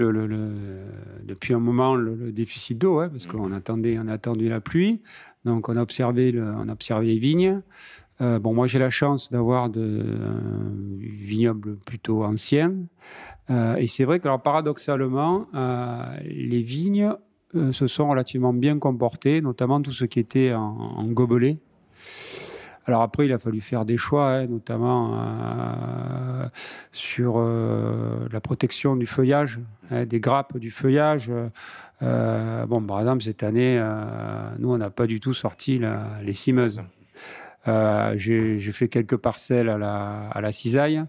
[1.23, 5.01] depuis un moment le, déficit d'eau, hein, parce qu'on attendait, on a attendu la pluie.
[5.45, 6.67] Donc, on a observé, on
[7.01, 7.61] les vignes.
[8.21, 9.71] Euh, moi, j'ai la chance d'avoir un
[10.99, 12.73] vignoble plutôt ancien.
[13.49, 17.13] Euh, et c'est vrai que, paradoxalement, euh, les vignes
[17.71, 21.57] se sont relativement bien comportés, notamment tout ce qui était en, en gobelet.
[22.89, 26.47] Alors après, il a fallu faire des choix, hein, notamment euh,
[26.91, 29.59] sur euh, la protection du feuillage,
[29.91, 31.31] hein, des grappes du feuillage.
[32.01, 33.79] Euh, bon, par exemple, cette année,
[34.57, 35.79] nous, on n'a pas du tout sorti
[36.23, 36.81] les cimeuses.
[37.67, 41.03] J'ai fait quelques parcelles à la, cisaille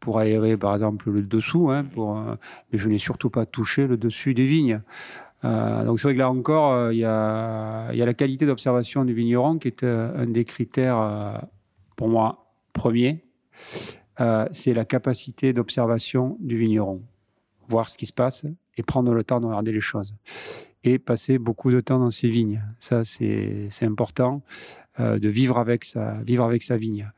[0.00, 1.86] pour aérer, par exemple, le dessous, hein,
[2.72, 4.80] mais je n'ai surtout pas touché le dessus des vignes.
[5.44, 9.14] Euh, donc c'est vrai que là encore, euh, il y, a, la qualité d'observation du
[9.14, 11.48] vigneron qui est euh, un des critères,
[11.96, 13.24] pour moi, premiers.
[14.20, 17.02] Euh, c'est la capacité d'observation du vigneron.
[17.68, 18.44] Voir ce qui se passe
[18.76, 20.14] et prendre le temps de regarder les choses.
[20.84, 22.62] Et passer beaucoup de temps dans ses vignes.
[22.78, 24.42] Ça, c'est important.
[25.00, 27.10] Euh, de vivre avec sa, vivre avec sa vigne.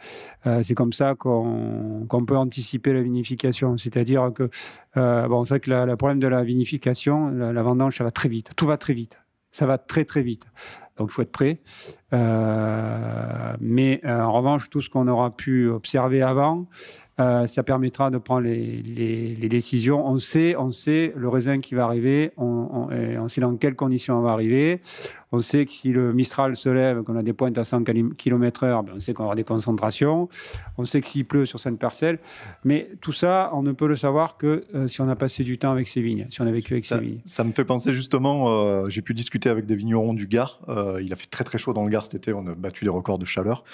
[0.47, 3.77] Euh, c'est comme ça qu'on qu'on peut anticiper la vinification.
[3.77, 4.51] C'est-à-dire que,
[4.97, 8.51] euh, bon, c'est que le problème de la vinification, la, vendange, ça va très vite.
[8.57, 9.19] Tout va très vite.
[9.51, 10.47] Ça va très, très vite.
[10.97, 11.61] Donc, il faut être prêt.
[12.13, 16.69] Mais en revanche, tout ce qu'on aura pu observer avant,
[17.21, 20.07] euh, ça permettra de prendre les, les- les décisions.
[20.07, 23.55] On sait, on sait le raisin qui va arriver, on, on- et on sait dans
[23.57, 24.81] quelles conditions on va arriver.
[25.35, 28.85] On sait que si le Mistral se lève, qu'on a des pointes à 100 km/h,
[28.85, 30.29] ben on sait qu'on aura des concentrations.
[30.77, 32.19] On sait que s'il pleut sur certaines parcelles.
[32.65, 35.59] Mais tout ça, on ne peut le savoir que euh, si on a passé du
[35.59, 37.21] temps avec ses vignes, si on a vécu avec Ça, ses vignes.
[37.25, 40.61] ça me fait penser justement, euh, j'ai pu discuter avec des vignerons du Gard.
[41.01, 42.91] Il a fait très très chaud dans le Gard cet été, on a battu les
[42.91, 43.65] records de chaleur.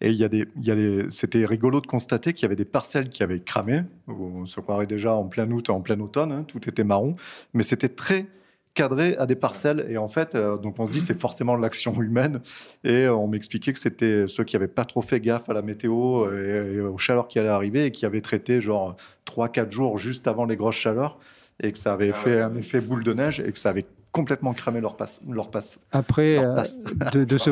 [0.00, 2.46] Et il y a des, il y a des, c'était rigolo de constater qu'il y
[2.46, 3.82] avait des parcelles qui avaient cramé.
[4.06, 7.16] On se croirait déjà en plein août, en plein automne, hein, tout était marron.
[7.52, 8.26] Mais c'était très
[8.74, 9.86] cadré à des parcelles.
[9.88, 12.40] Et en fait, euh, donc on se dit c'est forcément l'action humaine.
[12.84, 15.62] Et euh, on m'expliquait que c'était ceux qui avaient pas trop fait gaffe à la
[15.62, 18.94] météo et, et aux chaleurs qui allaient arriver et qui avaient traité genre
[19.26, 21.18] 3-4 jours juste avant les grosses chaleurs
[21.60, 23.86] et que ça avait Ah fait un effet boule de neige et que ça avait
[24.12, 25.20] complètement cramé leur passe.
[25.28, 25.78] Leur passe.
[25.92, 26.80] Après, Leur passe.
[27.12, 27.50] de, de ce,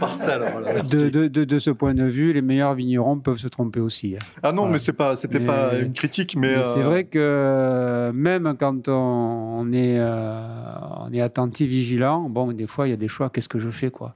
[0.00, 1.10] Parcelle, voilà, de, merci.
[1.10, 4.14] de- de- de ce point de vue, les meilleurs vignerons peuvent se tromper aussi.
[4.14, 4.18] hein.
[4.42, 4.72] Ah non, Voilà.
[4.72, 8.54] mais c'est pas, c'était pas une critique, mais, Mais c'est euh, vrai que euh, même
[8.58, 10.40] quand on, on est, euh,
[11.00, 13.30] on est attentif, vigilant, bon, des fois, il y a des choix.
[13.30, 14.14] Qu'est-ce que je fais, quoi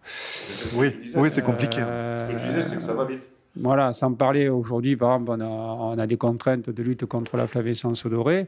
[0.77, 1.81] oui, oui, c'est compliqué.
[1.83, 3.23] Euh, Ce que tu disais, c'est que ça va vite.
[3.57, 7.37] Voilà, sans parler aujourd'hui, par exemple, on a, on a des contraintes de lutte contre
[7.37, 8.47] la flavescence dorée,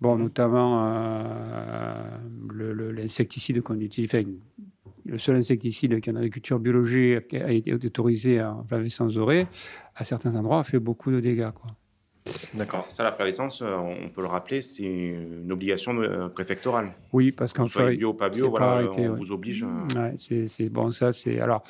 [0.00, 4.24] bon, notamment euh, l'insecticide qu'on utilise, enfin,
[5.06, 9.46] le seul insecticide qui en agriculture biologique a été autorisé en flavescence dorée,
[9.96, 11.50] à certains endroits, a fait beaucoup de dégâts.
[11.50, 11.70] Quoi.
[12.54, 12.86] D'accord.
[12.90, 16.92] Ça, la flavescence, euh, on peut le rappeler, c'est une obligation euh, préfectorale.
[17.12, 19.18] Oui, parce Que qu'en fait, bio pas bio, voilà, arrêté, on ouais.
[19.18, 19.64] vous oblige.
[19.96, 21.64] Ouais, c'est- bon, ça c'est alors.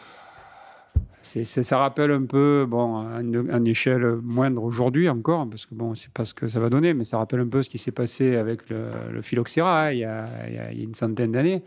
[1.23, 6.25] Ça rappelle un peu, bon, à échelle moindre aujourd'hui encore, parce que bon, c'est pas
[6.25, 8.69] ce que ça va donner, mais ça rappelle un peu ce qui s'est passé avec
[8.69, 11.63] le, le phylloxéra hein, il, y a, une centaine d'années.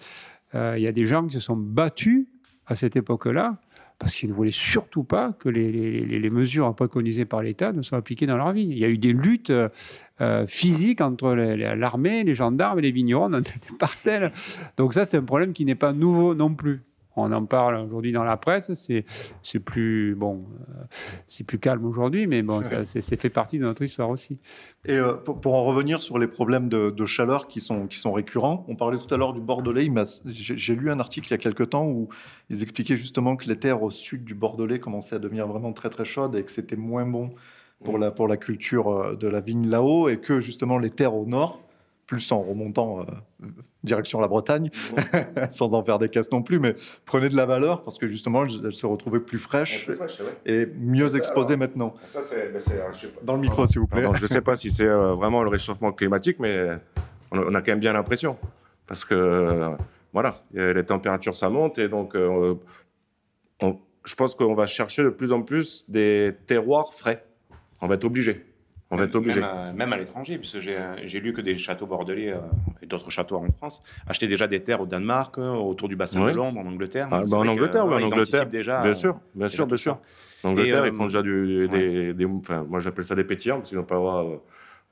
[0.53, 2.27] Euh, il y a des gens qui se sont battus
[2.67, 3.57] à cette époque-là
[3.97, 7.81] parce qu'ils ne voulaient surtout pas que les, les- les- mesures préconisées par l'État ne
[7.81, 8.63] soient appliquées dans leur vie.
[8.69, 9.53] Il y a eu des luttes
[10.21, 14.33] euh, physiques entre les- les- l'armée, les gendarmes et les vignerons dans des parcelles.
[14.75, 16.81] Donc ça, c'est un problème qui n'est pas nouveau non plus.
[17.15, 19.05] On en parle aujourd'hui dans la presse, c'est
[19.41, 20.83] c'est plus bon, euh,
[21.27, 24.39] c'est plus calme aujourd'hui, mais bon, ça c'est fait partie de notre histoire aussi.
[24.85, 27.97] Et euh, pour, pour en revenir sur les problèmes de, de chaleur qui sont, qui
[27.97, 29.89] sont récurrents, on parlait tout à l'heure du Bordelais.
[30.25, 32.09] J'ai j'ai lu un article il y a quelque temps où
[32.49, 35.89] ils expliquaient justement que les terres au sud du Bordelais commençaient à devenir vraiment très
[35.89, 37.33] très chaudes et que c'était moins bon
[37.83, 41.15] pour la, pour la culture euh, de la vigne là-haut et que justement les terres
[41.15, 41.61] au nord,
[42.07, 43.47] plus en remontant euh,
[43.83, 44.69] direction la Bretagne,
[45.49, 46.75] sans en faire des caisses non plus, mais
[47.05, 49.89] prenaient de la valeur parce que justement elles, elles se retrouvaient plus fraîches
[50.45, 51.67] et mieux Ça, exposées alors.
[51.67, 51.93] maintenant.
[52.05, 52.51] Ça, c'est.
[52.51, 53.21] ben, c'est, euh, je sais pas.
[53.23, 54.03] Dans le micro, s'il vous plaît.
[54.03, 56.77] Pardon, je ne sais pas si c'est euh, vraiment le réchauffement climatique, mais
[57.31, 58.37] on a, on a quand même bien l'impression.
[58.87, 59.69] Parce que, euh,
[60.13, 61.77] voilà, les températures, ça monte.
[61.79, 62.53] Et donc, euh,
[63.61, 67.25] on- je pense qu'on va chercher de plus en plus des terroirs frais.
[67.81, 68.45] On va être obligé.
[68.95, 69.41] On va être obligé.
[69.41, 72.37] Même, à- même à l'étranger, puisque j'ai j'ai lu que des châteaux bordelais euh,
[72.81, 76.23] et d'autres châteaux en France achetaient déjà des terres au Danemark, euh, autour du bassin
[76.25, 76.31] Oui.
[76.31, 77.07] de Londres, en Angleterre.
[77.11, 78.45] Ah, bah, en que, Angleterre, ouais, en ils Angleterre.
[78.47, 78.81] déjà.
[78.81, 79.97] bien euh, sûr, bien sûr, bien sûr.
[80.43, 83.23] En Angleterre, Et, ils font euh, déjà du, des, des- enfin, moi j'appelle ça des
[83.23, 84.23] pétillants, parce qu'ils n'ont pas droit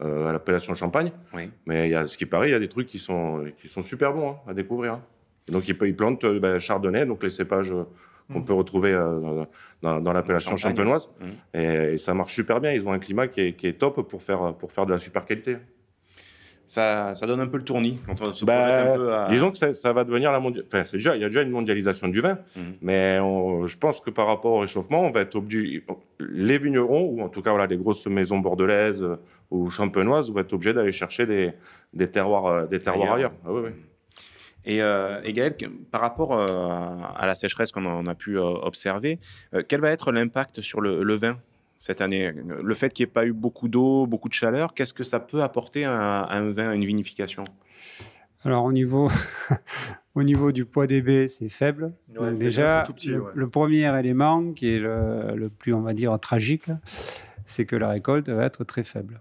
[0.01, 1.11] euh, euh, à l'appellation champagne.
[1.33, 1.49] Oui.
[1.65, 3.69] Mais il y a, ce qui paraît, il y a des trucs qui sont, qui
[3.69, 4.93] sont super bons hein, à découvrir.
[4.93, 5.01] hein.
[5.47, 7.83] Et donc ils, plantent euh, ben, chardonnay, donc les cépages euh,
[8.31, 8.45] qu'on Mm.
[8.45, 9.43] peut retrouver euh,
[9.81, 11.13] dans, dans l'appellation champenoise.
[11.19, 11.57] Mm.
[11.59, 11.63] Et,
[11.93, 12.71] et ça marche super bien.
[12.71, 14.99] Ils ont un climat qui est, qui est top pour faire, pour faire de la
[14.99, 15.57] super qualité.
[16.65, 19.27] Ça, ça donne un peu le tournis quand on se Bah, projette un peu à...
[19.29, 20.79] Disons que ça, ça va devenir la mondialisation.
[20.79, 22.63] Enfin, déjà, il y a déjà une mondialisation du vin, Mhm.
[22.81, 25.83] mais on- je pense que par rapport au réchauffement, on va être obligé.
[26.19, 29.17] Les vignerons, ou en tout cas voilà, les grosses maisons bordelaises euh,
[29.51, 31.51] ou champenoises, vont être obligés d'aller chercher des,
[31.91, 33.33] des terroirs, euh, des terroirs ailleurs.
[33.43, 33.45] Ailleurs.
[33.45, 33.71] Ah oui, oui.
[34.65, 35.55] Et, euh, et Gaël,
[35.91, 36.45] par rapport euh,
[37.15, 39.19] à la sécheresse qu'on a pu euh, observer,
[39.53, 41.37] euh, quel va être l'impact sur le, le vin
[41.79, 42.31] cette année?
[42.31, 45.19] Le fait qu'il n'y ait pas eu beaucoup d'eau, beaucoup de chaleur, qu'est-ce que ça
[45.19, 47.43] peut apporter à, à un vin, à une vinification?
[48.45, 49.09] Alors au niveau,
[50.15, 51.93] au niveau du poids des baies, c'est faible.
[52.09, 53.31] Ouais, Donc les déjà, le, ouais.
[53.33, 56.65] le premier élément qui est le, le plus, on va dire, tragique,
[57.45, 59.19] c'est que la récolte va être très faible.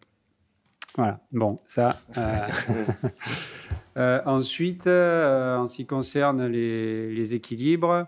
[0.97, 1.21] Voilà.
[1.33, 1.99] Bon, ça.
[2.19, 2.47] euh,
[3.97, 8.07] ensuite, euh, en ce qui concerne les, les équilibres,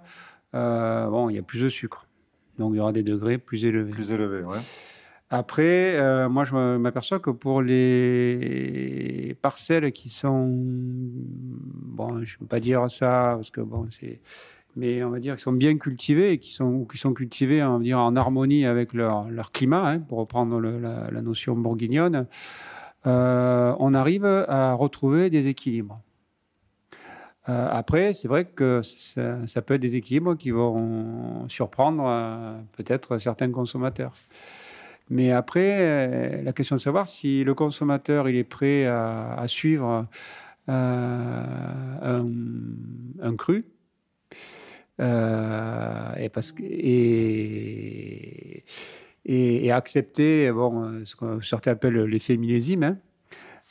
[0.54, 2.06] euh, bon, il y a plus de sucre.
[2.58, 3.90] Donc il y aura des degrés plus élevés.
[3.90, 4.58] Plus élevé, ouais.
[5.30, 12.46] Après, euh, moi, je m'aperçois que pour les parcelles qui sont, bon, je ne peux
[12.46, 14.20] pas dire ça parce que bon, c'est,
[14.76, 17.62] mais on va dire qui sont bien cultivées et qui sont, ou qui sont cultivées,
[17.64, 21.22] on va dire, en harmonie avec leur, leur climat, hein, pour reprendre le- la, la
[21.22, 22.26] notion bourguignonne,
[23.06, 26.00] euh, on arrive à retrouver des équilibres.
[27.48, 33.18] Euh, après, c'est vrai que ça, peut être des équilibres qui vont surprendre euh, peut-être
[33.18, 34.14] certains consommateurs.
[35.10, 40.06] Mais après, la question de savoir si le consommateur il est prêt à, suivre
[40.66, 42.24] un,
[43.20, 43.66] un cru.
[44.98, 47.04] et, parce que, et,
[49.26, 52.82] et, accepter bon, euh, ce que certains appellent l'effet millésime.
[52.84, 52.96] hein.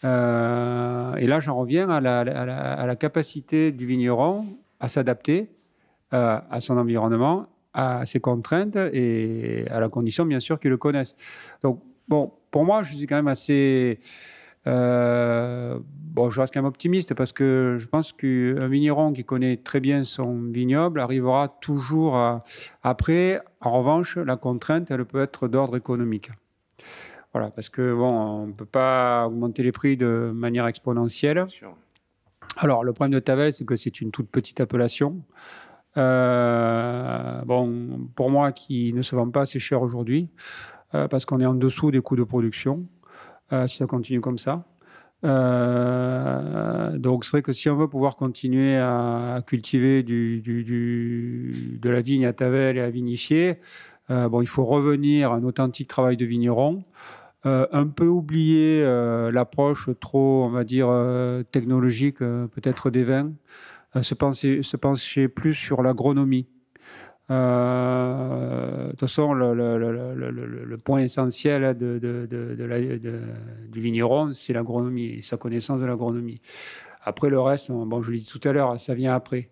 [0.04, 4.45] Euh, et là, j'en reviens à la, à la- à la capacité du vigneron
[4.80, 5.49] à s'adapter
[6.14, 10.78] euh, à son environnement, à ses contraintes et à la condition, bien sûr, qu'il le
[10.78, 11.16] connaisse.
[11.64, 13.99] Donc, bon, pour moi, je suis quand même assez.
[14.68, 19.57] Euh, bon, je reste quand même optimiste parce que je pense qu'un vigneron qui connaît
[19.57, 22.43] très bien son vignoble arrivera toujours à.
[22.82, 26.32] Après, en revanche, la contrainte, elle peut être d'ordre économique.
[27.34, 31.45] Voilà, parce que bon, on ne peut pas augmenter les prix de manière exponentielle.
[32.57, 35.24] Alors, le problème de Tavel, c'est que c'est une toute petite appellation.
[35.97, 40.30] Euh, bon, pour moi, qui ne se vend pas assez cher aujourd'hui,
[40.93, 42.86] euh, parce qu'on est en dessous des coûts de production,
[43.68, 44.66] si ça continue comme ça.
[45.26, 52.26] Euh, donc, c'est vrai que si on veut pouvoir continuer à, cultiver de la vigne
[52.26, 53.60] à Tavel et à vinifier,
[54.10, 56.84] euh, bon, il faut revenir à un authentique travail de vigneron.
[57.45, 63.04] Euh, un peu oublier euh, l'approche trop, on va dire, euh, technologique, euh, peut-être des
[63.04, 63.34] vins,
[63.97, 66.47] euh, se, penser, se pencher plus sur l'agronomie.
[67.32, 72.63] Euh, de toute façon, le, le- le- le- le- le point essentiel de, de- de-
[72.65, 76.41] la- du vigneron, c'est l'agronomie, et sa connaissance de l'agronomie.
[77.03, 79.49] Après, le reste, on- bon, je l'ai dit tout à l'heure, ça vient après.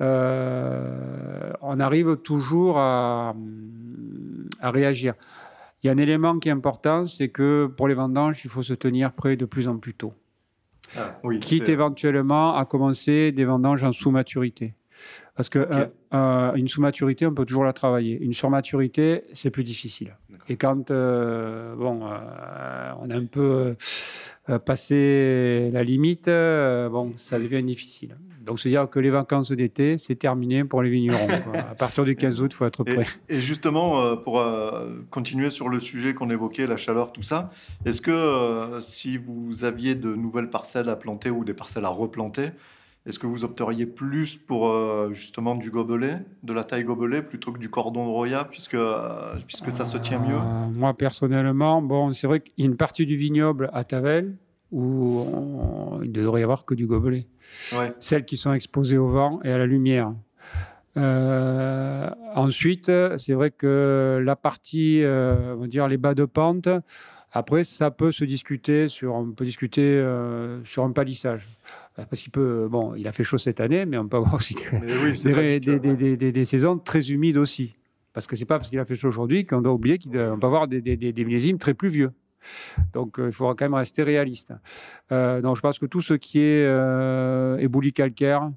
[0.00, 3.34] Euh, on arrive toujours à,
[4.60, 5.14] à réagir.
[5.82, 8.62] Il y a un élément qui est important, c'est que pour les vendanges, il faut
[8.62, 10.12] se tenir prêt de plus en plus tôt.
[11.22, 14.74] oui, Quitte éventuellement à commencer des vendanges en sous-maturité.
[15.40, 18.18] Parce que euh, euh, une sous-maturité, on peut toujours la travailler.
[18.20, 20.14] Une surmaturité, c'est plus difficile.
[20.50, 23.74] Et quand euh, bon, euh, on a un peu
[24.50, 28.18] euh, passé la limite, bon, ça devient difficile.
[28.42, 31.26] Donc, se dire que les vacances d'été, c'est terminé pour les vignerons.
[31.26, 31.60] quoi.
[31.70, 33.06] À partir du 15 août, il faut être prêt.
[33.30, 34.44] et justement, pour
[35.08, 37.50] continuer sur le sujet qu'on évoquait, la chaleur, tout ça,
[37.86, 42.50] est-ce que si vous aviez de nouvelles parcelles à planter ou des parcelles à replanter,
[43.06, 47.50] est-ce que vous opteriez plus pour euh, justement du gobelet, de la taille gobelet, plutôt
[47.52, 50.36] que du cordon de Roya, puisque, euh, puisque ça se tient mieux?
[50.36, 54.36] Euh, moi, personnellement, bon, c'est vrai qu'il y a une partie du vignoble à Tavel
[54.70, 57.26] où on- il ne devrait y avoir que du gobelet.
[57.72, 57.92] Ouais.
[57.98, 60.12] Celles qui sont exposées au vent et à la lumière.
[62.34, 66.68] Ensuite, c'est vrai que la partie, on va dire les bas de pente,
[67.32, 71.46] après, ça peut se discuter sur, on peut discuter euh, sur un palissage.
[71.94, 74.56] Parce qu'il peut, bon, il a fait chaud cette année, mais on peut avoir aussi
[74.72, 75.12] oui,
[75.60, 77.74] des, des, des- des- des- des saisons très humides aussi.
[78.12, 80.46] Parce que c'est pas parce qu'il a fait chaud aujourd'hui qu'on doit oublier qu'on peut
[80.46, 82.10] avoir des, des, des- des millésimes très pluvieux.
[82.94, 84.52] Donc euh, il faudra quand même rester réaliste.
[85.12, 88.50] Euh, donc je pense que tout ce qui est euh, éboulis calcaire,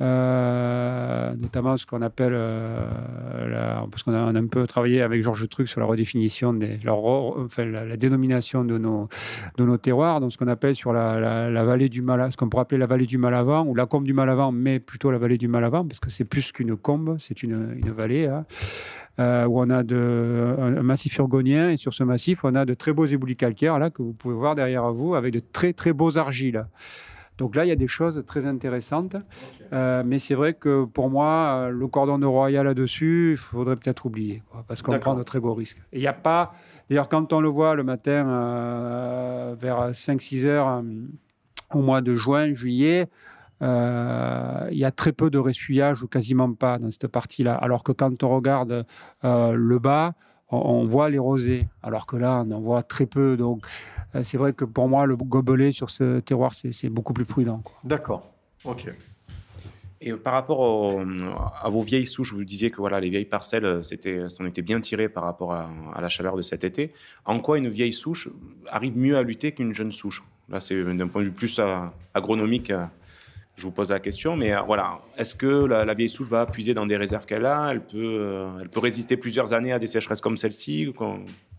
[0.00, 2.86] euh, notamment ce qu'on appelle, euh,
[3.50, 7.84] la- parce qu'on a, un peu travaillé avec Georges Truc sur la redéfinition, des, la,
[7.84, 9.08] la, dénomination de nos,
[9.78, 12.78] terroirs, donc ce qu'on appelle sur la, la- vallée du Malavant, ce qu'on pourrait appeler
[12.78, 15.84] la vallée du Malavant, ou la combe du Malavant, mais plutôt la vallée du Malavant,
[15.84, 18.44] parce que c'est plus qu'une combe, c'est une, une vallée, hein,
[19.18, 22.64] euh, où on a de, un, un massif urgonien, et sur ce massif, on a
[22.64, 25.72] de très beaux éboulis calcaires, là, que vous pouvez voir derrière vous, avec de très
[25.72, 26.66] très beaux argiles.
[27.38, 29.16] Donc là, il y a des choses très intéressantes.
[29.72, 33.76] Euh, mais c'est vrai que pour moi, euh, le cordon de Roya là-dessus, il faudrait
[33.76, 35.80] peut-être oublier, quoi, parce qu'on prend de très gros risques.
[35.92, 36.52] Il n'y a pas.
[36.90, 40.82] D'ailleurs, quand on le voit le matin euh, vers 5-6 heures
[41.72, 43.08] au mois de juin, juillet,
[43.62, 47.54] euh, il y a très peu de ressuyage ou quasiment pas dans cette partie-là.
[47.54, 48.84] Alors que quand on regarde
[49.22, 50.14] le bas,
[50.50, 53.36] on, on voit les rosés, alors que là, on en voit très peu.
[53.36, 53.66] Donc,
[54.14, 57.62] euh, c'est vrai que pour moi, le gobelet sur ce terroir, c'est beaucoup plus prudent.
[57.84, 58.28] D'accord.
[58.64, 58.88] Ok.
[60.00, 61.00] Et par rapport au-
[61.60, 64.62] à vos vieilles souches, vous disiez que voilà, les vieilles parcelles, euh, c'était, s'en était
[64.62, 66.92] bien tiré par rapport à, à la chaleur de cet été.
[67.24, 68.28] En quoi une vieille souche
[68.70, 70.22] arrive mieux à lutter qu'une jeune souche?
[70.48, 71.78] Là, c'est d'un point de vue plus euh,
[72.14, 72.72] agronomique.
[73.58, 76.46] Je vous pose la question, mais euh, voilà, est-ce que la, la vieille souche va
[76.46, 77.70] puiser dans des réserves qu'elle a?
[77.72, 80.92] Elle peut, euh, elle peut résister plusieurs années à des sécheresses comme celle-ci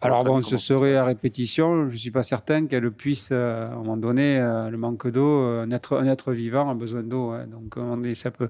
[0.01, 1.87] Alors bon, ce se serait à répétition.
[1.87, 5.07] Je ne suis pas certain qu'elle puisse, euh, à un moment donné, euh, le manque
[5.09, 7.31] d'eau, euh, un, être, un être vivant a besoin d'eau.
[7.31, 7.45] hein.
[7.47, 8.49] donc on est, ça peut.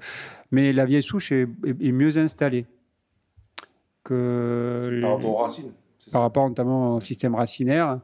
[0.52, 2.66] Mais la vieille souche est, est- est mieux installée
[4.04, 5.72] que Par rapport aux racines.
[6.12, 8.00] par rapport notamment au système racinaire.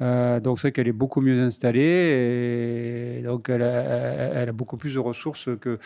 [0.00, 4.94] Euh, donc c'est vrai qu'elle est beaucoup mieux installée et donc elle a, beaucoup plus
[4.94, 5.78] de ressources que.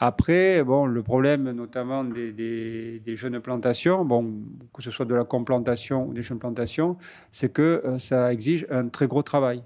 [0.00, 4.34] Après, bon, le problème notamment des, jeunes plantations, bon,
[4.74, 6.98] que ce soit de la complantation ou des jeunes plantations,
[7.30, 9.62] c'est que euh, ça exige un très gros travail.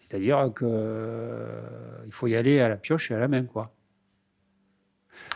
[0.00, 1.62] C'est-à-dire que euh,
[2.10, 3.72] faut y aller à la pioche et à la main, quoi.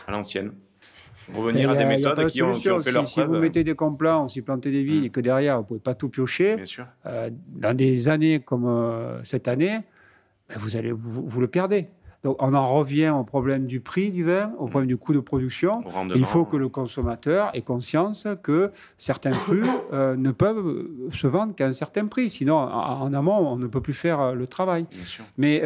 [0.07, 0.53] à l'ancienne
[1.33, 3.35] Revenir à des méthodes qui ont, qui ont fait si, leur si preuve.
[3.35, 6.09] vous mettez des complants, si plantez des vignes et que derrière vous pouvez pas tout
[6.09, 6.85] piocher, Bien sûr.
[7.05, 9.79] euh, dans des années comme euh, cette année,
[10.49, 11.87] ben, vous, allez, vous, vous le perdez.
[12.23, 15.19] Donc on en revient au problème du prix du vin, au problème du coût de
[15.21, 15.81] production.
[16.15, 21.55] Il faut que le consommateur ait conscience que certains crus euh, ne peuvent se vendre
[21.55, 22.29] qu'à un certain prix.
[22.29, 24.85] Sinon, en, en amont, on ne peut plus faire le travail.
[24.91, 25.23] Bien sûr.
[25.37, 25.63] Mais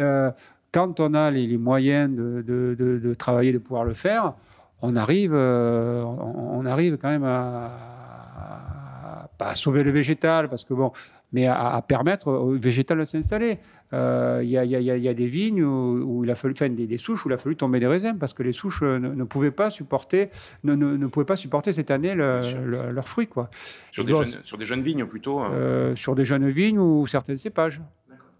[0.70, 4.34] quand on a les, les moyens de, de- de- de travailler, de pouvoir le faire,
[4.86, 7.70] on arrive, euh, on, on arrive quand même à,
[8.36, 10.92] à- pas à sauver le végétal, parce que bon,
[11.32, 13.58] mais à, à permettre au végétal de s'installer.
[13.92, 16.34] Euh, Il y, y y a- il y a des vignes où, où il a
[16.34, 18.52] fallu, enfin, des, des souches où il a fallu tomber des raisins parce que les
[18.52, 20.30] souches euh, ne, ne pouvaient pas supporter,
[20.64, 23.50] ne, ne- ne pouvaient pas supporter cette année le- le- leurs fruits quoi.
[23.92, 25.38] Sur des, bon, jeunes, sur des jeunes vignes plutôt.
[25.40, 25.50] hein.
[25.52, 27.80] euh, sur des jeunes vignes ou certains cépages.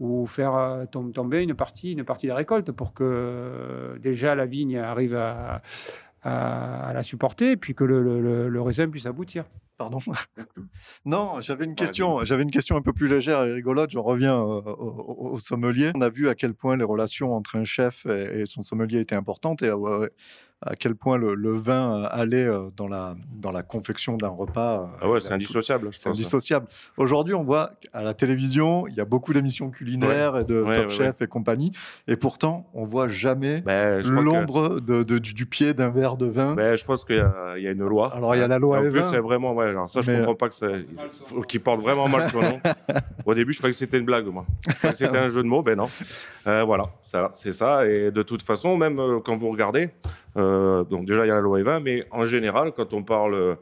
[0.01, 4.45] Ou faire tom- tomber une partie, une partie de la récolte pour que déjà la
[4.45, 5.63] vigne arrive à,
[6.25, 9.45] à- la supporter, puis que le, le- le- le raisin puisse aboutir.
[9.77, 9.99] Pardon.
[11.05, 12.25] non, j'avais une question.
[12.25, 13.91] J'avais une question un peu plus légère et rigolote.
[13.91, 15.91] J'en reviens euh, au, au- au sommelier.
[15.95, 19.01] On a vu à quel point les relations entre un chef et, et son sommelier
[19.01, 19.71] étaient importantes et
[20.67, 24.29] à quel point le, le vin euh, allait euh, dans la dans la confection d'un
[24.29, 24.89] repas.
[25.03, 26.69] Ah ouais, c'est indissociable, C'est indissociable.
[26.97, 30.75] Aujourd'hui, on voit à la télévision, il y a beaucoup d'émissions culinaires et de Ouais,
[30.77, 31.73] Top ouais, Chef et compagnie,
[32.09, 36.55] et pourtant, on voit jamais Ben, que- l'ombre du, du pied d'un verre de vin.
[36.55, 38.15] Ben, je pense qu'il y, a- il y a une loi.
[38.15, 39.53] Alors, il y a la loi En et plus, c'est vraiment.
[39.65, 40.67] Ouais, alors ça, je Mais, comprends pas que ça.
[41.27, 42.61] faut Qu'il porte vraiment mal son nom.
[43.27, 44.45] Au début, je croyais que c'était une blague, moi.
[44.69, 45.87] Je croyais que c'était un jeu de mots, ben non.
[46.47, 47.87] Euh, voilà, ça, c'est ça.
[47.87, 49.91] Et de toute façon, même euh, quand vous regardez,
[50.37, 53.35] euh, donc déjà, il y a la loi E20, mais en général, quand on parle.
[53.35, 53.55] euh,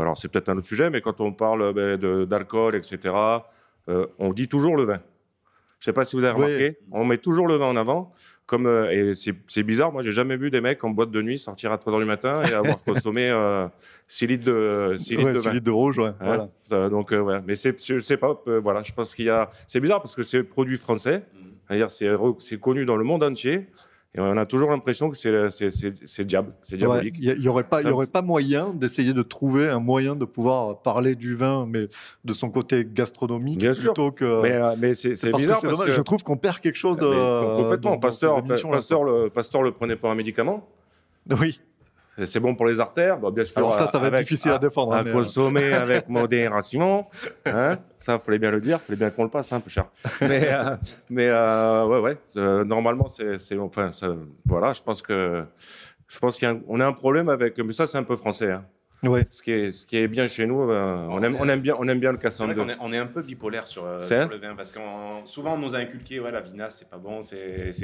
[0.00, 2.98] alors, c'est peut-être un autre sujet, mais quand on parle ben, de- d'alcool, etc.,
[3.88, 5.00] euh, on dit toujours le vin.
[5.80, 6.44] Je sais pas si vous avez Oui.
[6.44, 8.12] remarqué, on met toujours le vin en avant.
[8.48, 11.20] Comme, euh, et c'est c'est bizarre, moi j'ai jamais vu des mecs en boîte de
[11.22, 13.30] nuit sortir à 3 h du matin et avoir consommé
[14.08, 15.52] 6 litres de, 6 litres Ouais, de six vin.
[15.52, 16.48] litres de rouge, ouais, Hein, voilà.
[16.64, 17.40] ça, donc euh, ouais.
[17.46, 20.16] mais c'est je sais pas euh, voilà je pense qu'il y a c'est bizarre parce
[20.16, 21.22] que c'est produit français
[21.66, 23.66] c'est-à-dire c'est c'est connu dans le monde entier
[24.14, 25.30] et on a toujours l'impression que c'est
[26.06, 29.80] c'est diable c'est diabolique Il n'y aurait, pas- y aurait moyen d'essayer de trouver un
[29.80, 31.88] moyen de pouvoir parler du vin, mais
[32.24, 33.92] de son côté gastronomique, Bien sûr.
[33.92, 34.42] plutôt que.
[34.42, 37.00] mais euh, mais c'est que bizarre parce dommage, que Je trouve qu'on perd quelque chose.
[37.02, 40.66] Mais euh, complètement dans- dans Pasteur le Pasteur le prenait pas un médicament.
[41.38, 41.60] Oui.
[42.24, 43.18] C'est bon pour les artères?
[43.18, 45.12] Bon, bien sûr Alors ça, ça va être difficile à défendre, hein, à euh.
[45.12, 47.06] consommer avec modération
[47.46, 47.72] hein?
[47.98, 49.86] Ça fallait bien le dire fallait bien qu'on le passe un peu cher
[50.22, 50.76] mais euh,
[51.10, 54.14] mais euh, ouais ouais euh, normalement c'est enfin ça-
[54.46, 55.44] voilà je pense que
[56.08, 58.64] je pense qu'on a un problème avec mais ça c'est un peu français hein.
[59.04, 59.26] Ouais.
[59.30, 61.76] ce qui est ce qui est bien chez nous euh, on aime on aime bien
[61.78, 62.18] on aime bien le
[62.68, 64.80] est, on est un peu bipolaire sur, euh, sur le vin parce que
[65.26, 67.22] souvent on nous a inculqué ouais, la vinasse c'est pas bon,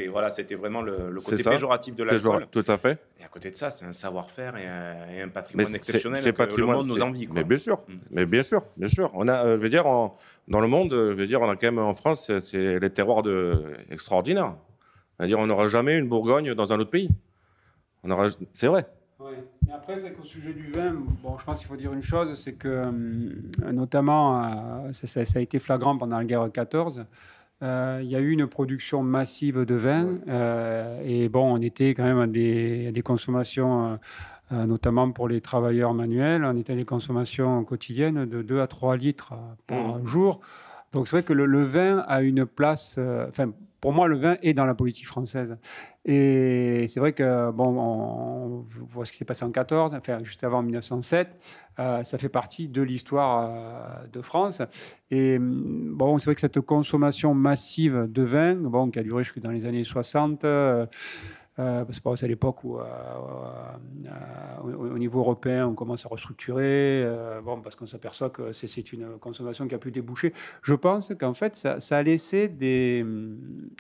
[0.09, 2.47] voilà, c'était vraiment le, le côté péjoratif de l'alcool.
[2.51, 5.27] tout à fait Et à côté de ça, c'est un savoir-faire et, un- et un
[5.27, 7.27] mais patrimoine exceptionnel c'est patrimoine le monde nous envie.
[7.27, 7.35] quoi.
[7.37, 7.93] mais bien sûr Mm.
[8.11, 11.12] mais bien sûr bien sûr on a euh, je veux dire dans le monde je
[11.15, 14.55] veux dire on a quand même en France c'est- c'est les terroirs de extraordinaires
[15.17, 17.09] c'est-à-dire on n'aura jamais une Bourgogne dans un autre pays
[18.03, 18.85] on aura c'est vrai
[19.25, 22.03] Oui, mais après, c'est qu'au sujet du vin, bon, je pense qu'il faut dire une
[22.03, 23.33] chose, c'est que, hum,
[23.72, 27.07] notamment, euh, ça, a été flagrant pendant la guerre 14,
[27.62, 31.95] euh, il y a eu une production massive de vin, euh, et bon, on était
[31.95, 33.97] quand même à des, à des consommations, euh,
[34.53, 38.66] euh, notamment pour les travailleurs manuels, on était à des consommations quotidiennes de 2 à
[38.66, 40.07] 3 litres euh, par Mmh.
[40.07, 40.41] jour.
[40.93, 43.51] Donc c'est vrai que le, le vin a une place, euh, enfin,
[43.81, 45.57] pour moi, le vin est dans la politique française.
[46.07, 50.44] Et c'est vrai que, bon, on, voit ce qui s'est passé en 14, enfin, juste
[50.44, 51.28] avant 1907.
[51.78, 54.61] Euh, ça fait partie de l'histoire euh, de France.
[55.11, 59.24] Et mm, bon, c'est vrai que cette consommation massive de vin, bon, qui a duré
[59.24, 60.86] jusque dans les années 60, euh,
[61.57, 62.84] c'est pas à l'époque où, euh,
[64.07, 67.07] euh, au, niveau européen, on commence à restructurer,
[67.44, 70.32] bon, parce qu'on s'aperçoit que c'est une consommation qui a pu déboucher.
[70.62, 73.05] Je pense qu'en fait, ça, ça, a laissé des.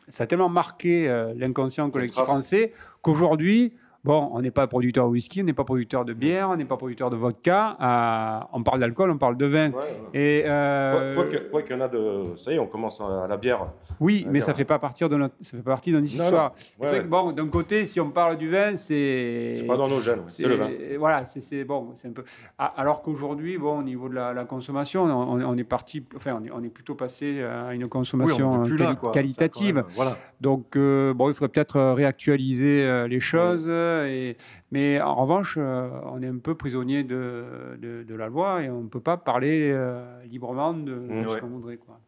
[0.08, 2.72] Ça a tellement marqué l'inconscient collectif français
[3.02, 3.74] qu'aujourd'hui,
[4.04, 6.66] Bon, on n'est pas producteur de whisky, on n'est pas producteur de bière, on n'est
[6.66, 7.78] pas producteur de vodka.
[7.80, 9.70] Euh, on parle d'alcool, on parle de vin.
[10.12, 11.48] Et euh...
[11.50, 13.66] quoi, qu'il y en a de, ça y est, on commence à la bière.
[14.00, 16.52] Oui, mais ça fait pas partir de notre, ça fait partie de notre histoire.
[16.84, 19.54] c'est que bon, d'un côté, si on parle du vin, c'est.
[19.56, 20.68] C'est pas dans nos gènes, c'est le vin.
[20.98, 22.24] Voilà, c'est bon, c'est un peu.
[22.58, 26.94] Alors qu'aujourd'hui, bon, au niveau de la, consommation, on, est parti, enfin, on est, plutôt
[26.94, 28.64] passé à une consommation
[29.12, 29.82] qualitative.
[29.90, 30.18] voilà.
[30.42, 33.66] Donc, euh, bon, il faudrait peut-être réactualiser les choses.
[34.02, 34.36] Et,
[34.70, 38.82] mais en revanche, euh, on est un peu prisonnier de, de, la loi et on
[38.82, 41.76] ne peut pas parler euh, librement de, ce qu'on voudrait.
[41.76, 42.00] Quoi.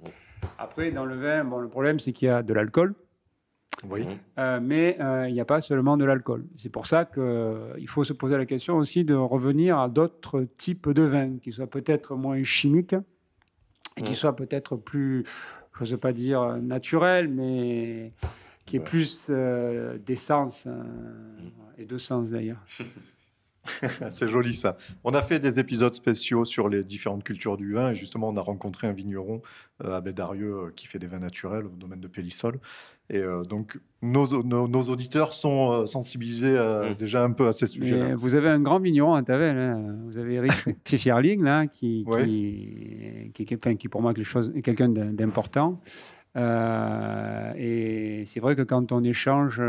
[0.58, 2.94] Après, dans le vin, bon, le problème, c'est qu'il y a de l'alcool.
[3.88, 4.06] Oui.
[4.38, 4.96] Euh, mais
[5.28, 6.46] il n'y a pas seulement de l'alcool.
[6.56, 10.88] C'est pour ça qu'il faut se poser la question aussi de revenir à d'autres types
[10.90, 12.96] de vins qui soient peut-être moins chimiques
[13.98, 15.24] et qui soient peut-être plus,
[15.74, 18.12] je n'ose pas dire naturels, mais
[18.66, 19.30] qui est plus
[20.04, 20.66] d'essence
[21.78, 22.62] et de sens d'ailleurs.
[24.10, 24.76] c'est joli ça.
[25.04, 28.36] On a fait des épisodes spéciaux sur les différentes cultures du vin et justement on
[28.36, 29.42] a rencontré un vigneron
[29.84, 32.58] euh, à Bédarieux euh, qui fait des vins naturels au domaine de Pélissol.
[33.08, 36.94] Et euh, donc nos, nos, auditeurs sont sensibilisés mm.
[36.94, 38.16] déjà un peu à ces sujets-là.
[38.16, 39.96] Vous avez un grand vigneron à Tavel, hein.
[40.04, 40.52] vous avez Eric
[40.84, 42.04] Fischerling là, qui,
[43.34, 45.80] qui, qui, qui, pour moi est quelqu'un d'important.
[46.36, 49.60] Et c'est vrai que quand on échange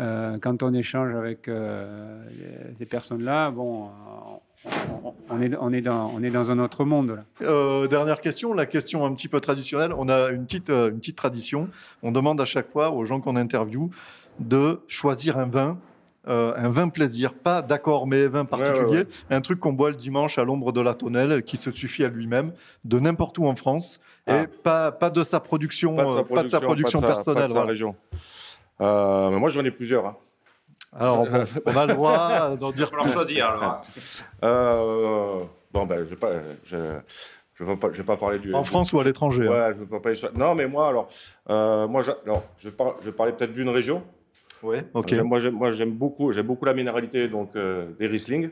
[0.00, 2.22] euh, quand on échange avec euh,
[2.78, 3.88] ces personnes-là, bon,
[5.28, 7.16] on est, on, est dans, on est dans un autre monde.
[7.16, 7.46] Là.
[7.46, 9.92] Euh, dernière question, la question un petit peu traditionnelle.
[9.96, 11.68] On a une petite, une petite tradition.
[12.02, 13.90] On demande à chaque fois aux gens qu'on interviewe
[14.38, 15.78] de choisir un vin
[16.26, 20.44] un vin plaisir, pas d'accord, mais vin particulier, un truc qu'on boit le dimanche à
[20.44, 22.52] l'ombre de la tonnelle, qui se suffit à lui-même,
[22.84, 24.00] de n'importe où en France,
[24.30, 24.46] et ah.
[24.62, 27.42] pas, pas, de sa production, pas de sa production, personnelle.
[27.42, 27.96] Pas de sa région.
[28.80, 30.06] Euh, mais moi, j'en ai plusieurs.
[30.06, 30.16] Hein.
[30.92, 31.26] Alors,
[31.66, 33.12] on a le droit d'en dire plus.
[33.12, 33.82] Choisir, alors.
[34.44, 36.32] Euh, bon, ben, je vais pas.
[36.64, 36.76] Je...
[37.54, 38.54] Je ne vais, pas parler du.
[38.54, 39.50] En France ou à l'étranger hein.
[39.50, 40.18] Ouais, je veux pas parler.
[40.34, 41.08] Non, mais moi, alors,
[41.50, 44.02] euh, moi, alors, je, vais je vais parler peut-être d'une région.
[44.62, 45.12] Oui, ok.
[45.22, 48.48] moi, j'aime beaucoup, j'aime beaucoup la minéralité donc des Riesling.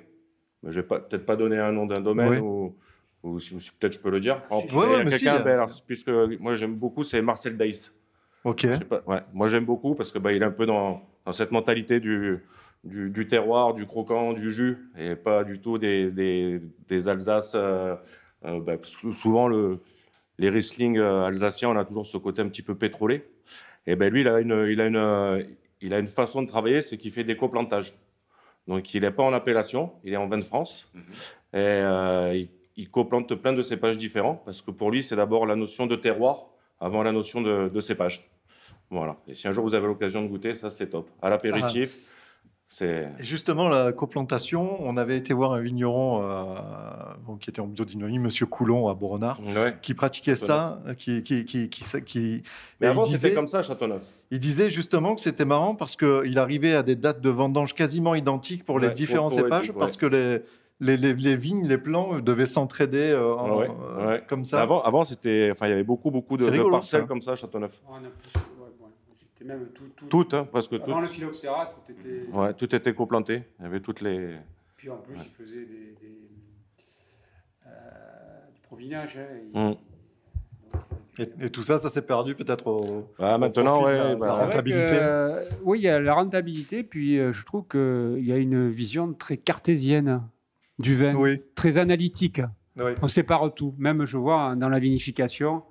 [0.62, 2.76] Mais je vais peut-être pas donner un nom d'un domaine ou,
[3.28, 3.38] ou,
[3.78, 4.42] peut-être je peux le dire.
[4.50, 6.10] Ouais, mais si, ben, puisque
[6.40, 7.92] moi j'aime beaucoup, c'est Marcel Deiss.
[8.44, 8.66] Ok.
[9.06, 9.20] ouais.
[9.32, 12.38] Moi, j'aime beaucoup parce que bah, il est un peu dans, dans cette mentalité du,
[12.84, 17.52] du, terroir, du croquant, du jus, et pas du tout des, des, des Alsaces.
[17.54, 17.96] Euh,
[18.44, 19.80] euh, bah, souvent, le,
[20.38, 23.28] les Riesling euh, alsaciens, on a toujours ce côté un petit peu pétrolé.
[23.86, 25.46] Et ben lui, il a une, il a une,
[25.80, 27.94] il a une façon de travailler, c'est qu'il fait des coplantages.
[28.66, 30.90] Donc, il n'est pas en appellation, il est en vin de France.
[30.94, 31.02] Mhm.
[31.54, 32.48] Et il,
[32.78, 35.96] il coplante plein de cépages différents parce que pour lui, c'est d'abord la notion de
[35.96, 36.46] terroir
[36.80, 38.30] avant la notion de, de cépage.
[38.88, 39.16] Voilà.
[39.26, 41.10] Et si un jour vous avez l'occasion de goûter, ça c'est top.
[41.20, 41.98] À l'apéritif.
[41.98, 42.04] Ah.
[42.70, 43.08] C'est...
[43.20, 46.46] justement, la coplantation, on avait été voir un vigneron euh,
[47.40, 49.40] qui était en biodynamie, Monsieur Coulon à Boronard,
[49.80, 52.42] qui pratiquait ça, qui, qui, qui, qui,
[52.78, 54.02] Mais avant, c'était comme ça à Châteauneuf.
[54.30, 58.14] Il disait justement que c'était marrant parce qu'il arrivait à des dates de vendange quasiment
[58.14, 60.42] identiques pour les différents cépages, parce que les,
[60.80, 64.62] les, les, vignes, les plants devaient s'entraider euh, euh, comme ça.
[64.62, 67.82] Avant, avant c'était, enfin, il y avait beaucoup, beaucoup de, parcelles comme ça à Châteauneuf.
[69.18, 70.90] C'était même tout, tout, tout hein, presque avant tout.
[70.90, 72.28] Avant le phylloxéra, tout était.
[72.32, 73.42] Ouais, tout était coplanté.
[73.58, 74.36] Il y avait toutes les.
[74.76, 76.18] Puis en plus, il faisait des, des
[77.66, 77.70] euh,
[78.54, 79.18] du provinage.
[79.18, 79.78] Hein, et...
[81.40, 85.00] Et, tout ça, ça s'est perdu peut-être au, ah, maintenant, ouais, la, bah, rentabilité.
[85.64, 89.36] oui, il y a la rentabilité, puis je trouve qu'il y a une vision très
[89.36, 90.22] cartésienne
[90.78, 91.14] du vin,
[91.54, 92.40] très analytique.
[93.02, 93.74] On sépare tout.
[93.78, 95.62] Même, je vois, dans la vinification,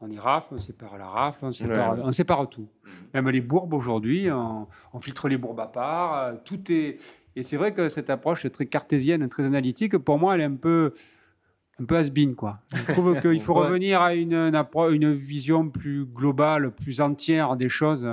[0.00, 2.68] on y rafle, on sépare la rafle, on sépare, on sépare tout.
[2.84, 2.88] Mm.
[3.14, 6.18] Même les bourbes aujourd'hui, on, filtre les bourbes à part.
[6.18, 6.98] Euh, tout est.
[7.34, 9.96] Et c'est vrai que cette approche est très cartésienne, très analytique.
[9.98, 10.94] Pour moi, elle est un peu,
[11.78, 12.60] un peu has-been, quoi.
[12.74, 18.08] Je trouve qu'il faut revenir à une, une, vision plus globale, plus entière des choses.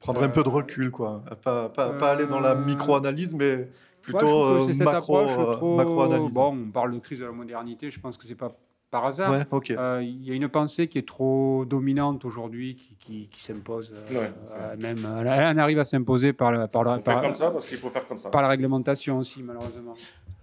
[0.00, 1.22] Prendre un peu de recul, quoi.
[1.42, 3.68] Pas, pas, pas aller dans la euh, micro-analyse, mais
[4.12, 7.90] plutôt euh, macro, macro, Bon, on parle de crise de la modernité.
[7.90, 8.52] Je pense que c'est pas
[8.90, 9.32] par hasard.
[9.32, 9.44] Ouais.
[9.76, 13.92] Euh, Il y a une pensée qui est trop dominante aujourd'hui, qui, qui, qui s'impose.
[13.94, 14.32] euh, Ouais.
[14.52, 17.50] euh, même, elle, elle en arrive à s'imposer par, le- par, fait par, comme ça
[17.50, 18.30] parce qu'il faut faire comme ça.
[18.30, 19.94] par la réglementation aussi, malheureusement.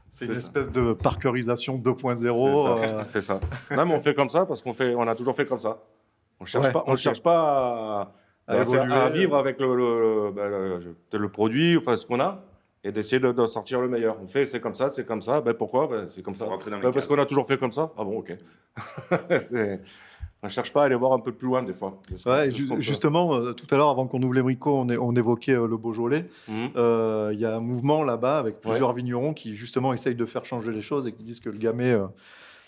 [0.09, 0.39] C'est une ça.
[0.39, 2.17] espèce de parkerisation 2.0.
[2.19, 3.09] C'est euh, ça.
[3.11, 3.39] C'est ça.
[3.75, 5.79] Non, mais on fait comme ça parce qu'on fait, on a toujours fait comme ça.
[6.39, 8.11] On cherche Ouais, pas, on cherche pas à,
[8.47, 8.93] À à faire- évoluer.
[8.93, 12.43] à vivre avec le, le, ben, le- le produit, enfin ce qu'on a,
[12.83, 14.17] et d'essayer de, de sortir le meilleur.
[14.21, 15.39] On fait, c'est comme ça, c'est comme ça.
[15.41, 15.87] Ben pourquoi?
[15.87, 16.45] Ben, C'est comme ça.
[16.45, 17.91] Rentrer dans les Ben, parce qu'on a toujours fait comme ça.
[17.97, 18.33] Ah bon, ok.
[20.45, 22.01] On cherche pas à aller voir un peu plus loin des fois.
[22.09, 25.53] de Ouais, ju- justement, euh, tout à l'heure, avant qu'on ouvre les bricots, on, évoquait
[25.57, 26.25] euh, le Beaujolais.
[26.49, 26.71] Mhm.
[26.75, 30.43] Euh, Il y a un mouvement là-bas avec plusieurs vignerons qui justement essayent de faire
[30.43, 32.07] changer les choses et qui disent que le gamay, euh,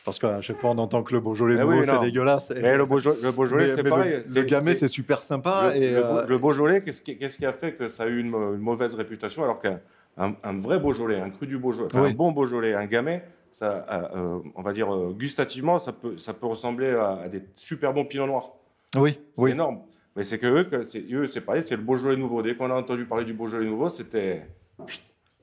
[0.05, 2.51] parce qu'à chaque fois on entend que le Beaujolais Eh nouveau oui, c'est dégueulasse.
[2.51, 4.21] Et- Mais le, Beaujolais, le Beaujolais, mais- c'est pareil.
[4.33, 7.73] Le, gamay c'est- super sympa Le, et le- euh, le Beaujolais, qu'est-ce qui, a fait
[7.73, 9.81] que ça a eu une, une mauvaise réputation alors qu'un
[10.17, 12.09] un, un vrai Beaujolais, un cru du Beaujolais, Oui.
[12.11, 13.85] un bon Beaujolais, un Gamay, ça,
[14.15, 17.93] euh, on va dire euh, gustativement, ça peut, ça peut ressembler à, à des super
[17.93, 18.51] bons Pinot Noirs.
[18.97, 19.51] oui, C'est oui.
[19.51, 19.79] énorme.
[20.15, 22.41] Mais c'est que eux, c'est, eux, c'est pareil, c'est le Beaujolais nouveau.
[22.41, 24.43] Dès qu'on a entendu parler du Beaujolais nouveau, c'était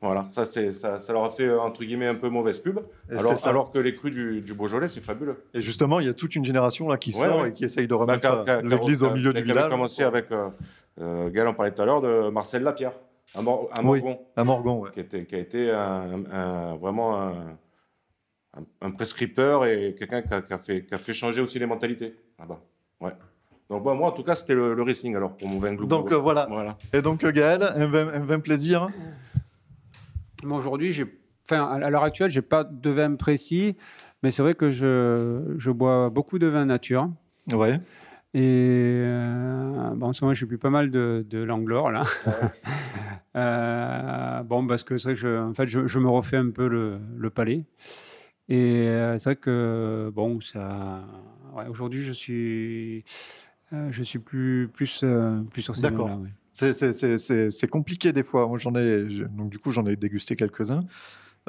[0.00, 2.80] voilà, ça, c'est, ça, ça leur a fait euh, entre guillemets un peu mauvaise pub.
[3.44, 5.44] Alors, que les crus du, du Beaujolais, c'est fabuleux.
[5.54, 7.50] Et justement, il y a toute une génération là qui Ouais, sort ouais.
[7.50, 9.68] et qui essaye de Bah, remettre l'église au milieu du village.
[9.70, 12.94] commencé avec, euh, Gaël en parlait tout à l'heure, de Marcel Lapierre,
[13.34, 14.02] un, Mor- un Oui.
[14.44, 14.80] Morgon.
[14.80, 14.90] Ouais.
[14.92, 17.58] qui, était, qui a été un- un- vraiment un,
[18.56, 21.58] un- un prescripteur et quelqu'un qui a, qui a fait, qui a fait changer aussi
[21.58, 22.60] les mentalités là-bas.
[23.00, 23.12] Ouais.
[23.70, 26.12] Donc bon, moi, en tout cas, c'était le, le alors pour mon vin Glou Donc
[26.12, 26.46] euh, voilà.
[26.50, 26.76] voilà.
[26.92, 28.88] Et donc euh, Gaël, un vin, un vin plaisir.
[30.44, 31.06] Moi, aujourd'hui, j'ai,
[31.46, 33.76] enfin, à l'heure actuelle, j'ai pas de vin précis,
[34.22, 37.08] mais c'est vrai que je, je bois beaucoup de vin nature.
[37.54, 37.80] Ouais.
[38.34, 42.04] Et euh, bon, en ce moment, je plus pas mal de, de Langlore, là.
[43.34, 46.50] Euh, bon, parce que c'est vrai que je, en fait, je, je me refais un
[46.50, 47.64] peu le, le palais.
[48.50, 51.02] Et euh, c'est vrai que, bon, ça.
[51.56, 53.04] ouais, aujourd'hui, je suis.
[53.72, 55.02] je suis plus, plus,
[55.50, 56.08] plus sur ces D'accord.
[56.20, 56.28] ouais.
[56.52, 58.46] C'est- C'est c'est- c'est- c'est compliqué des fois.
[58.46, 60.84] Moi, j'en ai, donc du coup, j'en ai dégusté quelques-uns.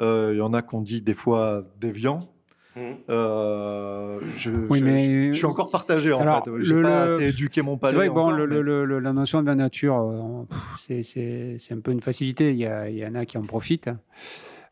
[0.00, 2.33] Il y en a qu'on dit des fois déviants.
[2.76, 2.82] Mhm.
[3.10, 6.50] Euh, je, Oui, je- mais- je, je suis encore partagé en Alors, fait.
[6.60, 7.96] J'ai le- pas le- assez éduqué mon C'est palais.
[7.96, 10.44] vrai que bon, encore, le- mais- le- le- la notion de vin nature, euh,
[10.80, 12.50] c'est- c'est c'est un peu une facilité.
[12.50, 13.90] Il y, a- il y en a qui en profitent.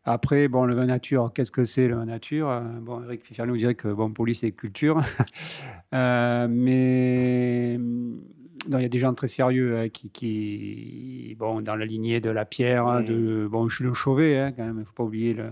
[0.05, 2.49] Après, bon, le vin nature, qu'est-ce que c'est le vin nature?
[2.51, 4.97] Euh, Bon, Eric Fischer nous dirait que bon, police c'est culture.
[5.95, 11.77] Euh, mais non, il y a des gens très sérieux hein, qui, qui, bon, dans
[11.77, 14.77] la lignée de la pierre, hein, de bon, je suis le Chauvet, hein, quand même,
[14.77, 15.45] il ne faut pas oublier le,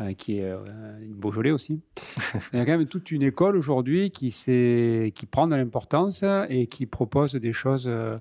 [0.00, 0.58] euh, qui est euh,
[1.00, 1.80] une Beaujolais aussi.
[2.52, 4.30] Il y a quand même toute une école aujourd'hui qui,
[5.30, 8.18] prend de l'importance et qui propose des choses euh,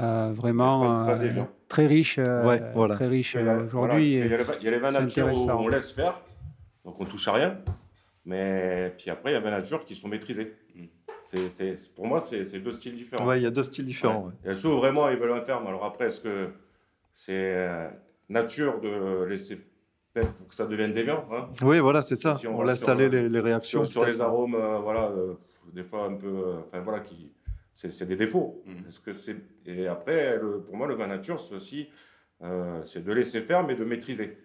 [0.00, 1.48] euh, vraiment Pas- pas euh, déviant.
[1.68, 2.94] très riches, Ouais, voilà.
[2.94, 4.18] très riches voilà, aujourd'hui.
[4.20, 5.90] parce qu'il y a les vins- il y a les vins nature où on laisse
[5.90, 6.20] faire,
[6.84, 7.58] donc on touche à rien.
[8.24, 10.54] Mais puis après, il y a les vins nature qui sont maîtrisés.
[11.48, 13.26] C'est, pour moi, c'est, deux styles différents.
[13.26, 14.30] Ouais, il y a deux styles différents.
[14.44, 14.54] ouais.
[14.54, 15.66] Ceux où vraiment ils veulent un terme.
[15.66, 16.48] Alors après, est-ce que
[17.12, 17.90] c'est
[18.30, 19.58] nature de laisser
[20.14, 22.36] faire pour que ça devienne déviant hein Oui, voilà, c'est ça.
[22.36, 23.84] Si on laisse sur, aller euh, les, les réactions.
[23.84, 24.20] sur, sur les peut-être.
[24.22, 25.34] arômes, euh, voilà, euh,
[25.72, 27.32] des fois un peu, euh, enfin voilà, qui,
[27.74, 28.62] c'est, des défauts.
[28.66, 28.88] Mhm.
[28.88, 29.36] Est-ce que c'est
[29.66, 31.88] et après, le- pour moi, le vin nature, c'est aussi,
[32.42, 34.38] euh, c'est de laisser faire, mais de maîtriser.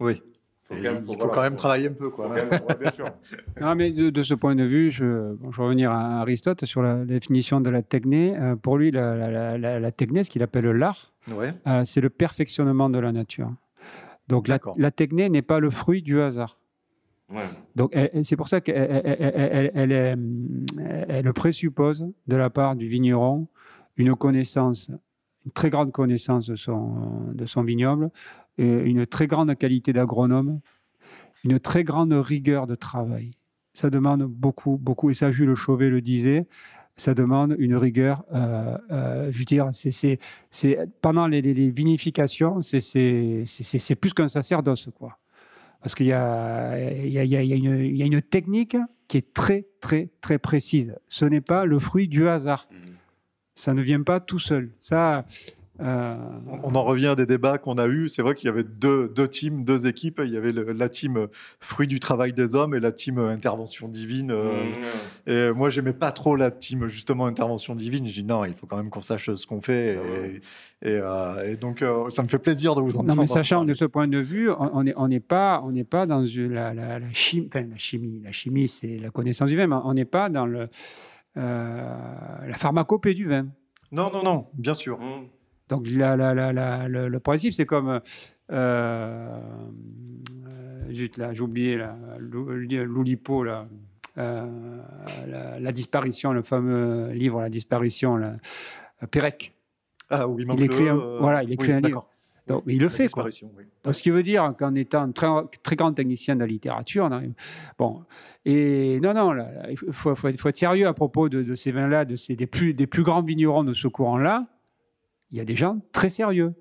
[0.00, 0.22] Oui.
[0.64, 2.10] Faut Et quand même- il faut- voilà, quand même travailler un peu.
[2.10, 3.04] Quoi, même- ouais, bien sûr.
[3.60, 6.64] Non, mais de, de ce point de vue, je, bon, je vais revenir à Aristote
[6.64, 8.36] sur la, la définition de la techné.
[8.38, 11.52] Euh, pour lui, la, la, la, la- la techné, ce qu'il appelle l'art, Ouais.
[11.66, 13.50] euh, c'est le perfectionnement de la nature.
[14.30, 16.58] Donc la, la techné n'est pas le fruit du hasard.
[17.32, 17.44] Ouais.
[17.76, 23.46] Donc c'est pour ça qu'elle elle- elle- elle- présuppose de la part du vigneron
[23.96, 24.90] une connaissance,
[25.44, 28.10] une très grande connaissance de son, de son vignoble,
[28.58, 30.60] et une très grande qualité d'agronome,
[31.44, 33.32] une très grande rigueur de travail.
[33.74, 36.46] Ça demande beaucoup, beaucoup, et ça Jules Chauvet le disait,
[37.00, 40.18] ça demande une rigueur, euh, euh, je veux dire, c'est,
[41.00, 43.44] pendant les, les- les vinifications, c'est,
[44.00, 45.18] plus qu'un sacerdoce, quoi.
[45.82, 46.76] Parce qu'il y y, a,
[47.24, 48.76] y une, il y a une technique
[49.08, 50.94] qui est très, très, très précise.
[51.08, 52.68] Ce n'est pas le fruit du hasard.
[53.54, 54.70] Ça ne vient pas tout seul.
[54.78, 55.24] Ça,
[55.80, 56.16] euh,
[56.62, 58.08] On en revient à des débats qu'on a eus.
[58.08, 60.20] C'est vrai qu'il y avait deux, deux teams, deux équipes.
[60.24, 61.26] Il y avait le- la team
[61.58, 64.30] fruit du travail des hommes et la team intervention divine.
[64.30, 65.30] euh, Mmh.
[65.30, 68.06] Et moi, j'aimais pas trop la team justement intervention divine.
[68.06, 69.98] J'ai dit non, il faut quand même qu'on sache ce qu'on fait.
[69.98, 70.26] Ah
[70.82, 73.14] Et, et, euh, et donc, euh, ça me fait plaisir de vous entendre.
[73.14, 73.70] Non, mais sachant parler.
[73.72, 76.52] de ce point de vue, on on n'est on pas, on n'est pas dans une-
[76.52, 77.48] la, la, la chimie.
[77.52, 79.66] Enfin, la chimie, la chimie, c'est la connaissance du vin.
[79.66, 80.68] mais on n'est pas dans le,
[81.36, 81.94] euh,
[82.46, 83.46] la pharmacopée du vin.
[83.92, 84.98] Non, non, non, bien sûr.
[84.98, 85.26] Mmh.
[85.70, 88.00] Donc la, la, la, la- le, principe, c'est comme
[88.50, 89.40] euh, euh,
[90.90, 91.78] j'ai oublié
[92.18, 93.66] Loulipo là.
[94.18, 94.46] euh,
[95.28, 98.34] la, la disparition, le fameux livre La disparition, la,
[99.10, 99.54] Pérec.
[100.10, 102.06] Ah oui, Il écrit un, voilà, il écrit oui, un livre.
[102.48, 103.28] Donc, il le fait, quoi.
[103.28, 103.64] disparition, oui.
[103.84, 105.28] Donc, ce qui veut dire qu'en étant très,
[105.62, 107.32] très grand technicien de la littérature, on arrive-
[107.78, 108.02] bon,
[108.44, 109.32] et non, non,
[109.70, 112.34] il faut, faut être, faut être sérieux à propos de, de ces vins-là, de ces,
[112.34, 114.46] des, plus, des plus grands vignerons de ce courant-là.
[115.32, 116.54] Il y a des gens très sérieux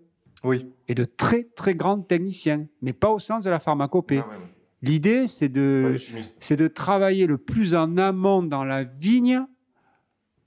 [0.44, 4.20] Oui, et de très, très grands techniciens, mais pas au sens de la pharmacopée.
[4.24, 4.42] Ah ouais, ouais.
[4.82, 5.96] L'idée, c'est de,
[6.40, 9.42] c'est de travailler le plus en amont dans la vigne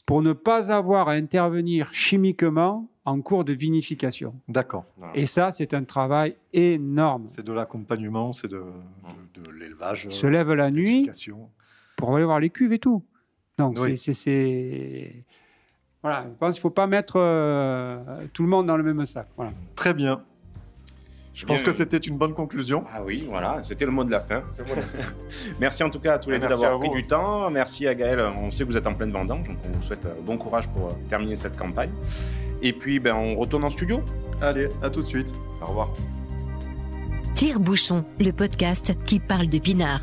[0.07, 4.35] pour ne pas avoir à intervenir chimiquement en cours de vinification.
[4.49, 4.85] d'accord.
[5.15, 7.25] Et ça, c'est un travail énorme.
[7.27, 8.63] C'est de l'accompagnement, c'est de,
[9.35, 10.07] de, de l'élevage.
[10.11, 11.11] Il se lève la nuit
[11.97, 13.05] pour aller voir les cuves et tout.
[13.59, 13.99] Donc, Oui.
[13.99, 15.25] c'est.
[16.03, 17.99] Voilà, je pense qu'il ne faut pas mettre euh,
[18.33, 19.29] tout le monde dans le même sac.
[19.37, 19.53] Voilà.
[19.77, 20.23] Très bien.
[21.35, 21.67] Je pense Bien.
[21.67, 22.85] que c'était une bonne conclusion.
[22.93, 24.43] Ah oui, voilà, c'était le mot de la fin.
[25.61, 27.49] Merci en tout cas à tous les Ah, deux d'avoir pris du temps.
[27.51, 28.21] Merci à Gaël.
[28.37, 30.69] On sait que vous êtes en pleine vendange, donc on vous souhaite euh, bon courage
[30.69, 31.91] pour euh, terminer cette campagne.
[32.61, 34.03] Et puis, ben, on retourne en studio.
[34.43, 35.33] Allez, à tout de suite.
[35.63, 35.89] Au revoir.
[37.35, 40.01] Tire-bouchon, le podcast qui parle de pinard.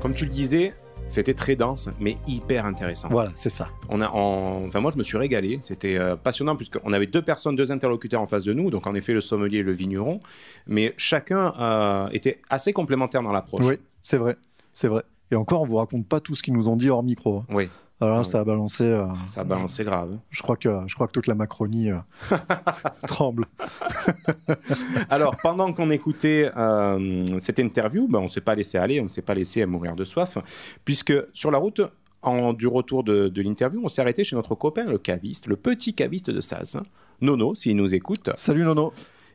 [0.00, 0.74] Comme tu le disais,
[1.12, 3.08] c'était très dense, mais hyper intéressant.
[3.10, 3.68] Voilà, c'est ça.
[3.88, 5.58] On a, en- enfin, moi, je me suis régalé.
[5.60, 8.70] C'était euh, passionnant puisqu'on avait deux personnes, deux interlocuteurs en face de nous.
[8.70, 10.20] Donc, en effet, le sommelier et le vigneron.
[10.66, 13.64] Mais chacun euh, était assez complémentaire dans l'approche.
[13.64, 14.36] Oui, c'est vrai.
[14.72, 15.02] C'est vrai.
[15.30, 17.38] Et encore, on vous raconte pas tout ce qu'ils nous ont dit hors micro.
[17.38, 17.44] hein.
[17.50, 17.68] Oui,
[18.02, 18.26] Alors là, Oui.
[18.30, 18.84] ça a balancé.
[18.84, 20.18] euh, ça a balancé grave.
[20.30, 21.98] je, crois que, je crois que toute la Macronie euh,
[23.06, 23.46] tremble.
[25.10, 29.04] Alors, pendant qu'on écoutait euh, cette interview, ben, on ne s'est pas laissé aller, on
[29.04, 30.38] ne s'est pas laissé mourir de soif,
[30.84, 31.80] puisque sur la route,
[32.22, 35.56] en, du retour de, de l'interview, on s'est arrêté chez notre copain, le caviste, le
[35.56, 36.78] petit caviste de Saz,
[37.20, 38.30] Nono, s'il nous écoute.
[38.36, 38.92] Salut Nono.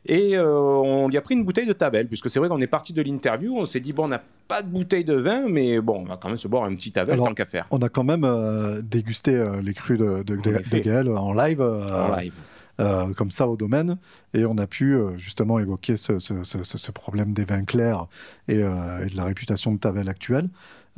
[0.08, 2.66] Et euh, on lui a pris une bouteille de Tavel, puisque c'est vrai qu'on est
[2.66, 5.80] parti de l'interview, on s'est dit, bon, on n'a pas de bouteille de vin, mais
[5.80, 7.66] bon, on va quand même se boire un petit Tavel tant qu'à faire.
[7.70, 10.78] On a quand même euh, dégusté euh, les crus de, de, de- effet.
[10.80, 11.60] de Gaël en live.
[11.60, 12.34] En live.
[12.80, 13.96] euh, comme ça au domaine
[14.34, 17.64] et on a pu euh, justement évoquer ce, ce- ce- ce- ce problème des vins
[17.64, 18.06] clairs
[18.46, 20.48] et, euh, et de la réputation de Tavel actuelle.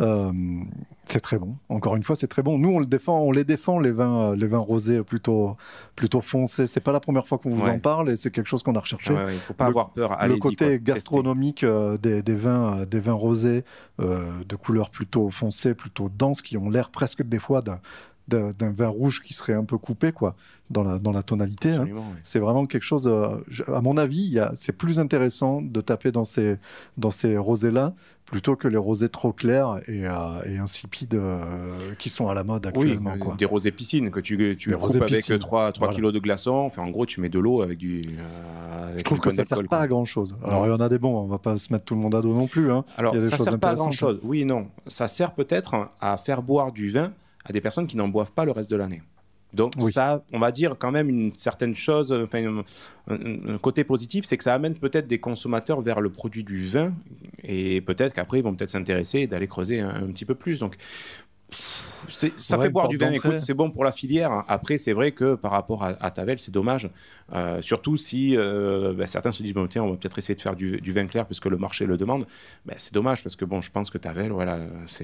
[0.01, 0.32] Euh,
[1.07, 1.57] c'est très bon.
[1.68, 2.57] Encore une fois, c'est très bon.
[2.59, 5.57] Nous, on le défend, on les défend les vins, euh, les vins rosés plutôt,
[5.96, 6.66] plutôt foncés.
[6.66, 7.72] C'est pas la première fois qu'on vous Ouais.
[7.72, 9.12] en parle et c'est quelque chose qu'on a recherché.
[9.12, 10.16] Ouais, ouais, il ne faut pas Le- avoir peur.
[10.26, 13.64] le quoi, côté gastronomique euh, des, des vins, des vins rosés
[14.01, 17.61] euh, de couleur plutôt foncée, plutôt dense, qui ont l'air presque des fois
[18.31, 20.35] d'un, vin rouge qui serait un peu coupé quoi,
[20.70, 21.70] dans la, dans la tonalité.
[21.72, 21.87] hein.
[22.22, 26.24] C'est vraiment quelque chose, euh, je- à mon avis, c'est plus intéressant de taper dans
[26.24, 26.57] ces,
[26.97, 27.95] dans ces rosés-là
[28.26, 30.12] plutôt que les rosés trop clairs et, euh,
[30.47, 33.18] et insipides euh, qui sont à la mode actuellement.
[33.18, 33.35] quoi.
[33.35, 35.93] des rosés piscines que tu, tu Des coupes avec piscines, 3, voilà.
[35.95, 36.53] kilos de glaçons.
[36.53, 38.03] Enfin, en gros, tu mets de l'eau avec du.
[38.85, 40.37] avec Je trouve que ça sert d'alcool, pas à grand chose.
[40.45, 42.14] Alors il y en a des bons, on va pas se mettre tout le monde
[42.14, 42.70] à dos non plus.
[42.70, 42.85] hein.
[42.97, 43.97] Alors, il y a des ça choses sert pas à intéressantes.
[43.99, 44.20] grand chose.
[44.22, 44.68] Oui non.
[44.87, 47.12] Ça sert peut-être à faire boire du vin
[47.45, 49.03] à des personnes qui n'en boivent pas le reste de l'année.
[49.53, 49.91] Donc Oui.
[49.91, 52.45] ça, on va dire quand même une certaine chose, enfin
[53.09, 56.45] un, un- un côté positif, c'est que ça amène peut-être des consommateurs vers le produit
[56.45, 56.95] du vin
[57.43, 60.61] et peut-être qu'après ils vont peut-être s'intéresser et d'aller creuser un, un petit peu plus.
[60.61, 60.76] Donc
[61.51, 64.44] c'est- ça Ouais, fait boire du vin, écoute, c'est bon pour la filière.
[64.48, 66.90] Après, c'est vrai que par rapport à, à Tavel, c'est dommage.
[67.32, 70.40] Euh, surtout si euh, ben, certains se disent, bon, tiens, on va peut-être essayer de
[70.40, 72.26] faire du, du vin clair puisque le marché le demande.
[72.66, 74.59] Ben, c'est dommage parce que bon, je pense que Tavel, voilà,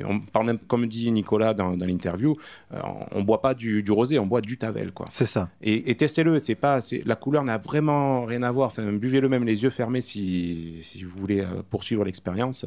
[0.04, 2.36] on parle même, comme dit Nicolas dans, dans l'interview,
[2.74, 2.80] euh,
[3.12, 4.92] on ne boit pas du, du rosé, on boit du Tavel.
[4.92, 5.06] Quoi.
[5.08, 5.48] C'est ça.
[5.62, 8.68] Et, et testez-le, c'est pas, la couleur n'a vraiment rien à voir.
[8.68, 12.66] Enfin, buvez-le même les yeux fermés si, si vous voulez poursuivre l'expérience.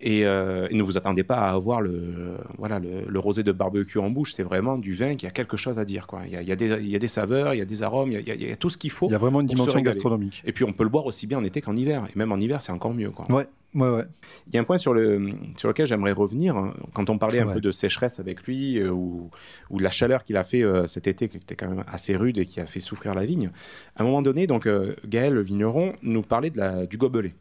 [0.00, 3.98] Et, et ne vous attendez pas à avoir le, voilà, le, le rosé de barbecue
[3.98, 4.32] en bouche.
[4.32, 6.06] C'est vraiment du vin qui a quelque chose à dire.
[6.06, 6.20] Quoi.
[6.24, 7.66] Il, y a, il, y a des, il y a des saveurs, il y a
[7.66, 9.08] des arômes, il y a, il y tout ce qu'il faut.
[9.08, 10.42] Il y a vraiment une dimension gastronomique.
[10.46, 12.06] Et puis on peut le boire aussi bien en été qu'en hiver.
[12.14, 13.10] Et même en hiver, c'est encore mieux.
[13.10, 13.26] Quoi.
[13.30, 14.04] Ouais, ouais, ouais.
[14.46, 16.72] Il y a un point sur, le, sur lequel j'aimerais revenir.
[16.94, 17.54] Quand on parlait un Ouais.
[17.54, 19.30] peu de sécheresse avec lui, euh, ou,
[19.70, 22.14] ou de la chaleur qu'il a fait euh, cet été, qui était quand même assez
[22.16, 23.50] rude et qui a fait souffrir la vigne,
[23.96, 27.34] à un moment donné, donc, euh, Gaël le vigneron nous parlait de la, du gobelet.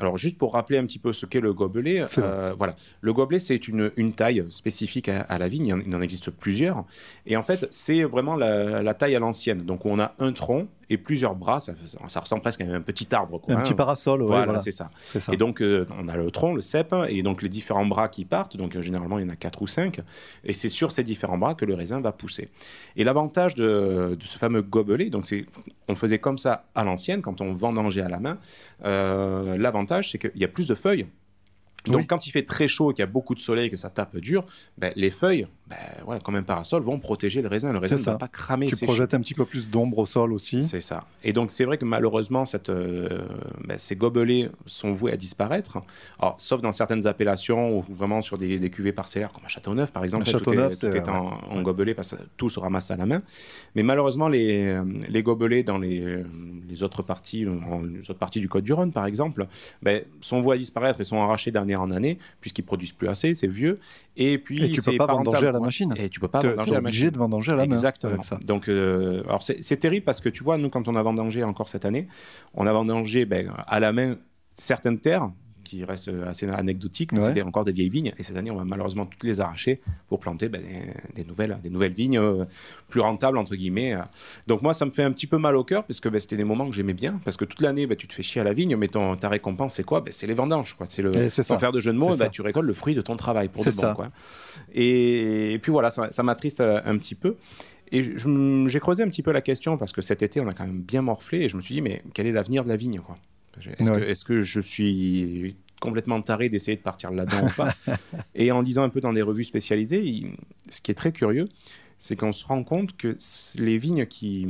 [0.00, 2.74] Alors, juste pour rappeler un petit peu ce qu'est le gobelet, euh, voilà.
[3.00, 5.66] Le gobelet, c'est une, une taille spécifique à, à la vigne.
[5.66, 6.84] Il en- Il en existe plusieurs.
[7.26, 9.62] Et en fait, c'est vraiment la, la taille à l'ancienne.
[9.64, 11.60] Donc, on a un tronc et plusieurs bras.
[11.60, 11.72] Ça,
[12.08, 13.40] ça ressemble presque à un petit arbre.
[13.40, 13.62] quoi, Un hein.
[13.62, 14.58] petit parasol, ouais, Voilà, voilà.
[14.60, 14.90] c'est ça.
[15.18, 15.32] Ça.
[15.32, 18.24] Et donc, euh, on a le tronc, le cep, et donc les différents bras qui
[18.24, 18.56] partent.
[18.56, 20.00] Donc, euh, généralement, il y en a quatre ou cinq.
[20.44, 22.48] Et c'est sur ces différents bras que le raisin va pousser.
[22.96, 25.46] Et l'avantage de, de ce fameux gobelet, donc c'est,
[25.88, 28.38] on faisait comme ça à l'ancienne, quand on vendangeait à la main.
[28.84, 31.06] euh, l'avantage, c'est qu'il y a plus de feuilles.
[31.86, 32.06] Donc, Oui.
[32.06, 34.16] quand il fait très chaud et qu'il y a beaucoup de soleil, que ça tape
[34.16, 34.44] dur,
[34.78, 37.72] ben, les feuilles ben, voilà, comme un parasol, vont protéger le raisin.
[37.72, 38.66] Le raisin ne va pas cramer.
[38.66, 40.62] Tu projettes un petit peu plus d'ombre au sol aussi.
[40.62, 41.04] C'est ça.
[41.22, 43.26] Et donc, c'est vrai que malheureusement, cette, euh,
[43.66, 45.78] ben, ces gobelets sont voués à disparaître.
[46.18, 49.90] Alors, sauf dans certaines appellations ou vraiment sur des, des cuvées parcellaires, comme à Châteauneuf,
[49.90, 50.24] par exemple.
[50.24, 51.34] À tout Châteauneuf, est, tout est en, ouais.
[51.50, 53.20] en gobelet parce que tout se ramasse à la main.
[53.74, 54.78] Mais malheureusement, les,
[55.08, 56.22] les gobelets dans les,
[56.68, 59.46] les autres parties, les autres parties du Côte du Rhône, par exemple,
[59.82, 63.34] ben, sont voués à disparaître et sont arrachés d'année en année, puisqu'ils produisent plus assez,
[63.34, 63.78] c'est vieux.
[64.16, 65.94] Et puis, Et tu peux pas vendanger à la machine.
[65.96, 67.10] Et tu peux pas vendanger à la obligé machine.
[67.10, 68.12] de vendanger à la main Exactement.
[68.12, 68.38] avec ça.
[68.44, 71.68] Donc, euh, alors c'est terrible parce que tu vois, nous, quand on a vendangé encore
[71.68, 72.08] cette année,
[72.54, 74.16] on a vendangé ben, à la main
[74.54, 75.30] certaines terres
[75.78, 77.32] qui restent assez anecdotiques, mais Ouais.
[77.34, 78.12] c'est encore des vieilles vignes.
[78.18, 81.58] Et cette année, on va malheureusement toutes les arracher pour planter ben, des, des nouvelles,
[81.62, 82.44] des nouvelles vignes euh,
[82.88, 83.96] plus rentables, entre guillemets.
[84.46, 86.36] Donc moi, ça me fait un petit peu mal au cœur parce que ben, c'était
[86.36, 87.20] des moments que j'aimais bien.
[87.24, 89.28] Parce que toute l'année, ben, tu te fais chier à la vigne, mais ton, ta
[89.28, 90.04] récompense, c'est quoi?
[90.10, 90.74] C'est les vendanges.
[90.74, 90.86] quoi.
[90.88, 93.48] C'est le, sans faire de jeu de mots, tu récoltes le fruit de ton travail
[93.48, 93.76] pour de bon.
[93.76, 93.92] ça.
[93.94, 94.10] Quoi.
[94.72, 97.36] Et, et puis voilà, ça, ça m'attriste euh, un petit peu.
[97.92, 100.66] Et j'ai creusé un petit peu la question parce que cet été, on a quand
[100.66, 102.98] même bien morflé et je me suis dit, mais quel est l'avenir de la vigne
[103.00, 103.16] quoi?
[103.78, 104.00] Est-ce Ouais.
[104.00, 107.74] que, est-ce que je suis complètement taré d'essayer de partir là-dedans ou pas.
[108.34, 110.32] Et en lisant un peu dans des revues spécialisées, il-
[110.70, 111.46] ce qui est très curieux,
[111.98, 113.16] c'est qu'on se rend compte que
[113.56, 114.46] les vignes qui,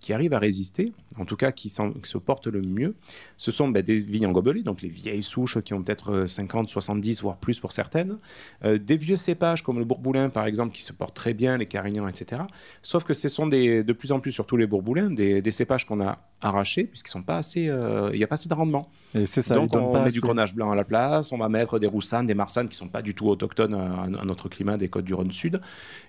[0.00, 2.94] qui arrivent à résister, en tout cas qui, se portent le mieux,
[3.36, 6.26] ce sont ben, des vignes en gobelet, donc les vieilles souches qui ont peut-être euh,
[6.26, 8.18] 50, 70, voire plus pour certaines,
[8.64, 11.66] euh, des vieux cépages comme le bourboulin par exemple qui se portent très bien, les
[11.66, 12.42] carignans, etc.
[12.82, 15.86] Sauf que ce sont des, de plus en plus, surtout les bourboulins, des, des cépages
[15.86, 18.88] qu'on a arrachés puisqu'ils sont pas assez, euh, il n'y a pas assez de rendement.
[19.14, 19.54] Et c'est ça.
[19.54, 20.20] Donc on met du assez.
[20.20, 23.02] grenache blanc à la place, on va mettre des roussanes, des marsannes qui sont pas
[23.02, 25.60] du tout autochtones à, à notre climat des côtes du Rhône Sud.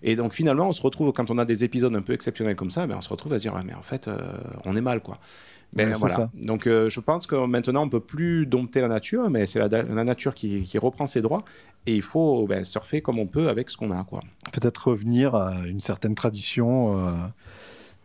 [0.01, 2.69] Et donc finalement, on se retrouve, quand on a des épisodes un peu exceptionnels comme
[2.69, 4.19] ça, ben, on se retrouve à se dire, Ouais, mais en fait, euh,
[4.65, 5.19] on est mal, quoi.
[5.75, 6.15] Ben, Ouais, c'est voilà.
[6.15, 6.29] ça.
[6.35, 9.67] Donc euh, je pense que maintenant, on peut plus dompter la nature, mais c'est la,
[9.67, 11.43] la nature qui, qui reprend ses droits.
[11.85, 14.21] Et il faut ben, surfer comme on peut avec ce qu'on a, quoi.
[14.53, 16.97] Peut-être revenir à une certaine tradition.
[17.07, 17.11] euh,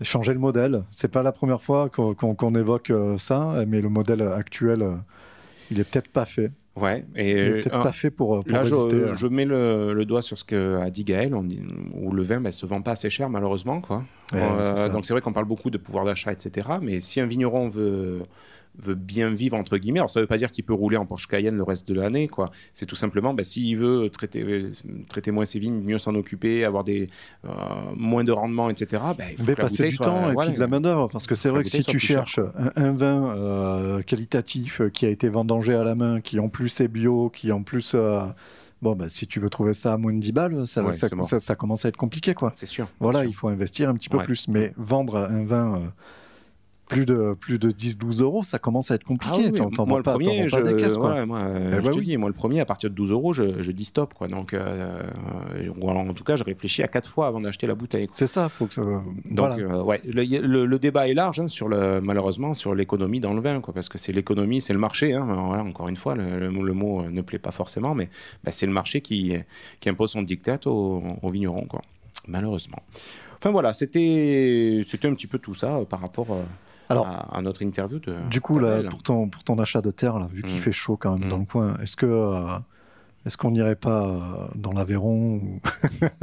[0.03, 0.83] Changer le modèle.
[0.91, 4.83] C'est pas la première fois qu'on évoque euh, ça, mais le modèle actuel,
[5.71, 6.51] il est peut-être pas fait.
[6.81, 7.05] Ouais.
[7.17, 8.97] Et est peut-être euh, pas fait pour, pour Là, je, résister.
[8.97, 9.15] euh.
[9.15, 11.61] je mets le, le doigt sur ce qu'a dit Gaël, on dit-
[11.95, 13.81] où le vin ne se vend pas assez cher, malheureusement.
[13.81, 14.05] Quoi.
[14.33, 16.69] Ouais, Euh, donc, c'est vrai qu'on parle beaucoup de pouvoir d'achat, etc.
[16.81, 18.21] Mais si un vigneron veut,
[18.79, 21.05] veut bien vivre, entre guillemets, alors ça ne veut pas dire qu'il peut rouler en
[21.05, 22.29] Porsche Cayenne le reste de l'année.
[22.29, 22.51] quoi.
[22.73, 24.71] C'est tout simplement, bah, s'il veut traiter,
[25.09, 27.09] traiter moins ses vignes, mieux s'en occuper, avoir des,
[27.45, 27.49] euh,
[27.97, 30.33] moins de rendement, etc., bah, il faut Mais que la passer du soit- temps et
[30.33, 31.09] voilà, puis de la main-d'œuvre.
[31.13, 35.05] Parce que c'est vrai que si tu cherches un, un vin euh, qualitatif euh, qui
[35.05, 37.93] a été vendangé à la main, qui en plus est bio, qui en plus.
[37.95, 38.23] euh,
[38.83, 41.09] Bon, bah, si tu veux trouver ça à moins de 10 balles, ça, Ouais, ça,
[41.09, 41.27] c'est mort.
[41.27, 42.33] ça- ça commence à être compliqué.
[42.33, 42.51] quoi.
[42.57, 42.89] C'est sûr.
[42.99, 44.25] Voilà, il faut investir un petit peu Ouais.
[44.25, 44.49] plus.
[44.49, 45.81] Mais vendre un vin euh,
[46.91, 49.51] plus de, plus de 10-12 euros, ça commence à être Ah compliqué.
[49.53, 50.97] oui, t'en moi, le pas, premier, vends pas je, des caisses.
[50.99, 51.15] Quoi.
[51.15, 52.05] ouais, moi, euh, Eh je bah te oui.
[52.05, 54.13] dis, moi, le premier, à partir de 12 euros, je, je dis stop.
[54.15, 54.29] Quoi.
[54.29, 55.03] Donc, euh,
[55.55, 58.09] euh, en tout cas, je réfléchis à quatre fois avant d'acheter la bouteille.
[58.13, 58.83] C'est ça, faut que ça.
[58.83, 59.05] Donc,
[59.37, 59.57] voilà.
[59.57, 63.21] euh, ouais, le, y- le- le débat est large, hein, sur le, malheureusement, sur l'économie
[63.21, 65.15] dans le vin, quoi, parce que c'est l'économie, c'est le marché.
[65.15, 65.27] hein.
[65.47, 68.09] Voilà, encore une fois, le, le mot- euh, ne plaît pas forcément, mais
[68.45, 69.35] bah, c'est le marché qui,
[69.81, 71.83] qui impose son dictat aux, aux vignerons, quoi,
[72.27, 72.79] malheureusement.
[73.39, 76.43] Enfin voilà, c'était c'était un petit peu tout ça euh, par rapport euh,
[76.91, 77.99] Alors, à, à notre interview.
[78.01, 80.59] De, Du coup, là, pour ton, pour ton achat de terre, là, vu qu'il Mm.
[80.59, 81.31] fait chaud quand même Mm.
[81.31, 82.59] dans le coin, est-ce que euh,
[83.27, 85.41] est-ce qu'on n'irait pas euh, dans l'Aveyron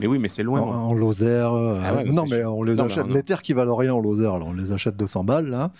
[0.00, 0.60] Mais oui, mais c'est loin.
[0.60, 2.54] en, en Lozère euh, Ah ouais, Non, mais sûr.
[2.54, 3.06] on les Non, achète.
[3.06, 3.14] non.
[3.14, 5.70] Les terres qui valent rien en Lozère, alors on les achète 200 balles là.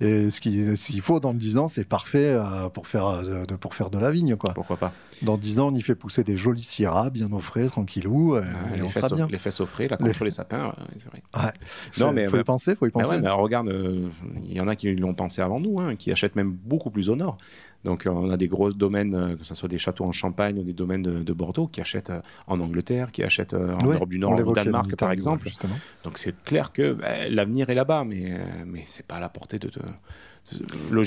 [0.00, 3.74] Et ce qui- s'il faut dans 10 ans, c'est parfait euh, pour faire de, pour
[3.74, 4.52] faire de la vigne quoi.
[4.54, 4.92] Pourquoi pas
[5.22, 8.40] Dans 10 ans, on y fait pousser des jolis syrahs bien au frais, tranquillou, et,
[8.42, 9.28] Ah, et les, on fesses sera au, bien.
[9.30, 11.22] les fesses au pré, là, Les- contre les sapins, ouais, c'est vrai.
[11.36, 11.52] Ouais.
[12.00, 13.10] Non, mais- faut y penser, faut y Mais penser.
[13.16, 14.08] ouais, mais regarde, euh,
[14.44, 17.08] il y en a qui l'ont pensé avant nous, hein, qui achètent même beaucoup plus
[17.08, 17.38] au nord.
[17.84, 20.58] Donc euh, on a des gros domaines, euh, que ce soit des châteaux en Champagne
[20.58, 23.94] ou des domaines de, de Bordeaux, qui achètent euh, en Angleterre, qui achètent en Ouais,
[23.94, 25.46] Europe du Nord, au Danemark par exemple.
[25.46, 25.76] justement.
[26.02, 28.36] Donc c'est clair que bah, l'avenir est là-bas, mais,
[28.66, 29.70] mais c'est pas à la portée de...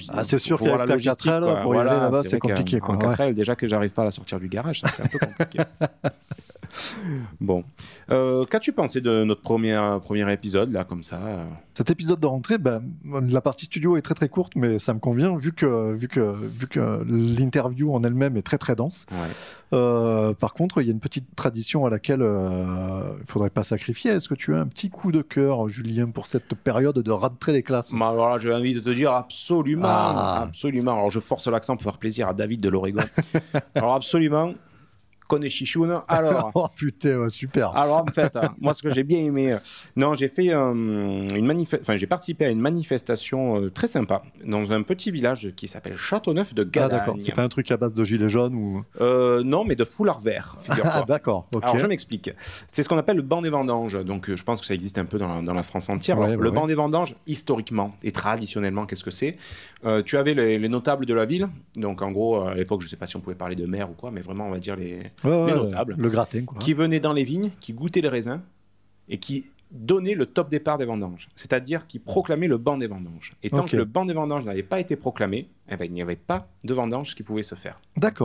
[0.10, 1.56] Ah, c'est sûr faut voir qu'avec la logistique, 4L, quoi.
[1.62, 4.12] pour y aller là-bas, c'est compliqué, quoi, En 4L, déjà que j'arrive pas à la
[4.12, 5.60] sortir du garage, ça serait un peu compliqué.
[7.40, 7.64] bon.
[8.10, 11.46] Euh, Qu'as-tu pensé de notre premier, premier épisode, là, comme ça euh?
[11.74, 15.00] Cet épisode de rentrée, ben, la partie studio est très très courte, mais ça me
[15.00, 19.06] convient vu que, vu que, vu que l'interview en elle-même est très très dense.
[19.12, 19.18] Ouais.
[19.74, 23.50] Euh, par contre, il y a une petite tradition à laquelle euh, il ne faudrait
[23.50, 24.12] pas sacrifier.
[24.12, 27.54] Est-ce que tu as un petit coup de cœur, Julien, pour cette période de rentrée
[27.54, 27.94] des classes?
[27.94, 30.42] Bah, alors là, j'ai envie de te dire absolument, Ah.
[30.44, 30.92] absolument.
[30.94, 33.04] Alors je force l'accent pour faire plaisir à David de l'Oregon.
[33.76, 34.54] alors absolument,
[35.32, 36.02] connais Chichoun.
[36.10, 37.70] Alors, oh putain, ouais, super.
[37.78, 39.58] alors en fait, hein, moi ce que j'ai bien aimé, euh,
[39.96, 44.24] non, j'ai fait euh, une manif- enfin j'ai participé à une manifestation euh, très sympa
[44.46, 47.00] dans un petit village qui s'appelle Châteauneuf de Ah Gadagne.
[47.00, 48.84] d'accord, c'est pas un truc à base de gilets jaunes ou...
[49.00, 50.58] Euh, non, mais de foulard vert.
[50.70, 51.64] Ah d'accord, ok.
[51.64, 52.30] Alors je m'explique.
[52.74, 54.04] C'est ce qu'on appelle le banc des vendanges.
[54.04, 56.18] Donc je pense que ça existe un peu dans la, dans la France entière.
[56.18, 56.56] Ouais, Alors, ouais, le ouais.
[56.56, 59.38] banc des vendanges, historiquement et traditionnellement, qu'est-ce que c'est?
[60.06, 61.48] Tu avais les, les notables de la ville.
[61.76, 63.94] Donc en gros, à l'époque, je sais pas si on pouvait parler de maire ou
[63.94, 65.96] quoi, mais vraiment, on va dire les, Ouais, ouais, les le- notables.
[65.98, 66.58] Le gratin quoi.
[66.60, 68.40] qui venaient dans les vignes, qui goûtaient les raisins
[69.10, 71.30] et qui donnaient le top départ des vendanges.
[71.36, 73.36] C'est-à-dire qui proclamaient le banc des vendanges.
[73.44, 76.02] Et tant que le banc des vendanges n'avait pas été proclamé, eh ben, il n'y
[76.02, 77.80] avait pas de vendanges qui pouvaient se faire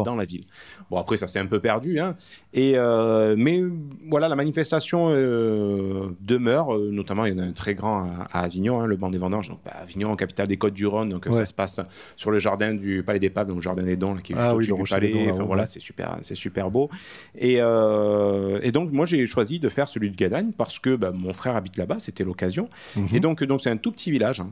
[0.04, 0.44] dans la ville.
[0.90, 1.98] Bon, après, ça s'est un peu perdu.
[2.00, 2.16] Hein.
[2.52, 3.62] Et, euh, mais
[4.10, 6.74] voilà, la manifestation euh, demeure.
[6.74, 9.10] euh, notamment, il y en a un très grand à, à Avignon, hein, le banc
[9.10, 9.48] des vendanges.
[9.48, 11.08] Donc, bah, Avignon, capitale des Côtes-du-Rhône.
[11.10, 11.32] Donc, Ouais.
[11.32, 11.80] ça se passe
[12.16, 14.36] sur le jardin du Palais des Papes, donc le jardin des Dons, là, qui est
[14.36, 15.26] juste Ah oui, au-dessus du palais.
[15.28, 16.90] Dons, voilà, c'est super, c'est super beau.
[17.38, 21.32] Et, et donc, moi, j'ai choisi de faire celui de Gadagne parce que bah, mon
[21.32, 21.98] frère habite là-bas.
[22.00, 22.68] C'était l'occasion.
[22.96, 23.08] Mhm.
[23.12, 24.42] Et donc, donc c'est un tout petit village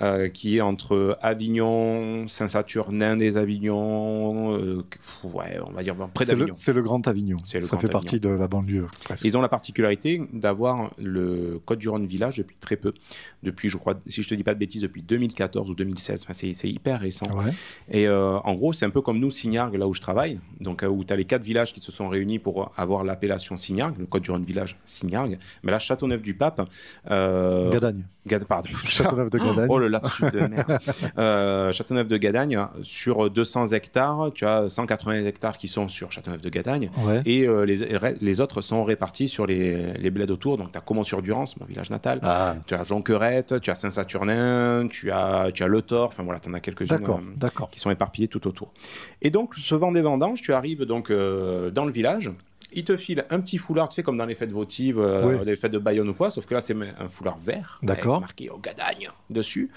[0.00, 4.84] hein, qui est entre Avignon, Saint-Saturnin des Avignons, euh,
[5.24, 6.52] ouais, on va dire près d'Avignon.
[6.52, 7.36] c'est le Grand Avignon.
[7.54, 9.24] Le Ça Grand fait partie de la banlieue presque.
[9.24, 12.94] Ils ont la particularité d'avoir le Côte du Rhône village depuis très peu,
[13.42, 16.22] depuis, je crois, si je te dis pas de bêtises, depuis 2014 ou 2016.
[16.22, 17.26] Enfin, c'est hyper récent.
[17.36, 17.52] Ouais.
[17.90, 20.82] Et euh, en gros, c'est un peu comme nous, Signargues, là où je travaille, donc
[20.82, 23.98] euh, où tu as les quatre villages qui se sont réunis pour avoir l'appellation Signargues,
[23.98, 25.38] le Côte du Rhône village Signargues.
[25.62, 26.68] Mais là, Châteauneuf-du-Pape.
[27.06, 28.04] Gadagne.
[28.48, 28.68] Pardon.
[28.86, 29.66] Châteauneuf de Gadagne.
[29.68, 30.78] Oh le lapsus de merde.
[31.18, 36.40] Euh, Châteauneuf de Gadagne, sur 200 hectares, tu as 180 hectares qui sont sur Châteauneuf
[36.40, 36.90] de Gadagne.
[37.04, 37.22] Ouais.
[37.26, 37.76] Et euh, les,
[38.20, 40.56] les autres sont répartis sur les, les bleds autour.
[40.56, 42.20] Donc, tu as Comont-sur-Durance, mon village natal.
[42.22, 46.08] Ah, Tu as Jonquerette, tu as Saint-Saturnin, tu as, tu as Le Thor.
[46.08, 48.72] Enfin, voilà, tu en as quelques-unes euh, qui sont éparpillées tout autour.
[49.20, 52.30] Et donc, ce vent des vendanges, tu arrives donc euh, dans le village.
[52.72, 55.44] Il te file un petit foulard, tu sais, comme dans les fêtes votives, euh, Oui.
[55.44, 58.20] les fêtes de Bayonne ou quoi, sauf que là, c'est un foulard vert, D'accord.
[58.20, 59.70] marqué au Gadagne dessus.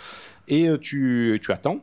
[0.48, 1.80] Et euh, tu, tu attends.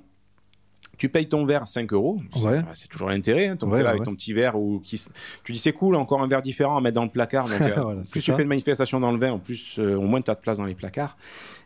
[0.98, 2.20] Tu payes ton verre 5 euros.
[2.32, 2.62] C'est- Ouais.
[2.74, 3.48] C'est toujours l'intérêt.
[3.48, 4.56] Hein, Ouais, t'es là ouais, avec ton petit verre.
[4.56, 5.02] Ou qui,
[5.42, 7.48] tu dis, c'est cool, encore un verre différent à mettre dans le placard.
[7.48, 8.36] Donc, euh, Voilà, plus tu ça.
[8.36, 10.64] fais une manifestation dans le vin, en plus, au moins, tu as de place dans
[10.66, 11.16] les placards.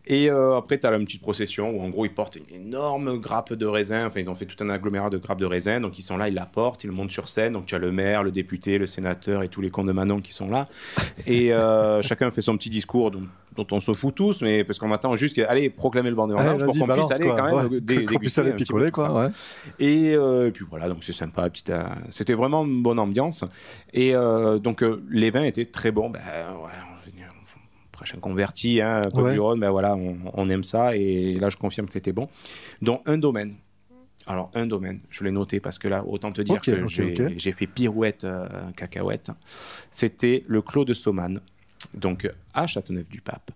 [0.08, 3.18] Et euh, après, tu as une petite procession où, en gros, ils portent une énorme
[3.18, 4.06] grappe de raisin.
[4.06, 5.80] Enfin, ils ont fait tout un agglomérat de grappes de raisin.
[5.80, 7.54] Donc, ils sont là, ils la portent, ils le montent sur scène.
[7.54, 10.20] Donc, tu as le maire, le député, le sénateur et tous les cons de Manon
[10.20, 10.66] qui sont là.
[11.26, 13.22] Et euh, chacun fait son petit discours dont,
[13.56, 16.64] dont on se fout tous, mais parce qu'on attend juste allez, proclamer le Allez, vendanges
[16.64, 17.36] pour qu'on puisse aller quoi.
[17.36, 17.80] quand même Ouais.
[17.80, 19.12] dé- déguster peu picoler, quoi.
[19.12, 19.28] Ouais.
[19.80, 21.50] Et, euh, et puis voilà, donc c'est sympa.
[21.50, 21.72] Petite,
[22.10, 23.44] C'était vraiment une bonne ambiance.
[23.92, 26.10] Et donc les vins étaient très bons.
[26.10, 26.20] Ben,
[26.58, 26.74] voilà,
[27.96, 29.32] prochain converti, hein, Côte Ouais.
[29.32, 30.96] du Rhône, ben voilà, on, on aime ça.
[30.96, 32.28] Et là, je confirme que c'était bon.
[32.82, 33.54] Dont un domaine.
[34.28, 36.86] Alors, un domaine, je l'ai noté parce que là, autant te dire que
[37.36, 38.46] j'ai fait pirouette, euh,
[38.76, 39.30] cacahuète.
[39.90, 41.40] C'était le Clos de Saumanne,
[41.94, 43.50] donc à Châteauneuf-du-Pape.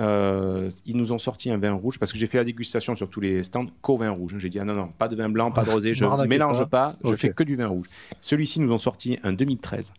[0.00, 3.08] Euh, ils nous ont sorti un vin rouge parce que j'ai fait la dégustation sur
[3.08, 4.34] tous les stands qu'au vin rouge.
[4.38, 6.58] J'ai dit ah non non pas de vin blanc, pas de rosé, je M'arnaquez mélange
[6.66, 6.96] pas.
[7.02, 7.86] pas, je fais que du vin rouge.
[8.20, 9.92] Celui-ci nous ont sorti un 2013,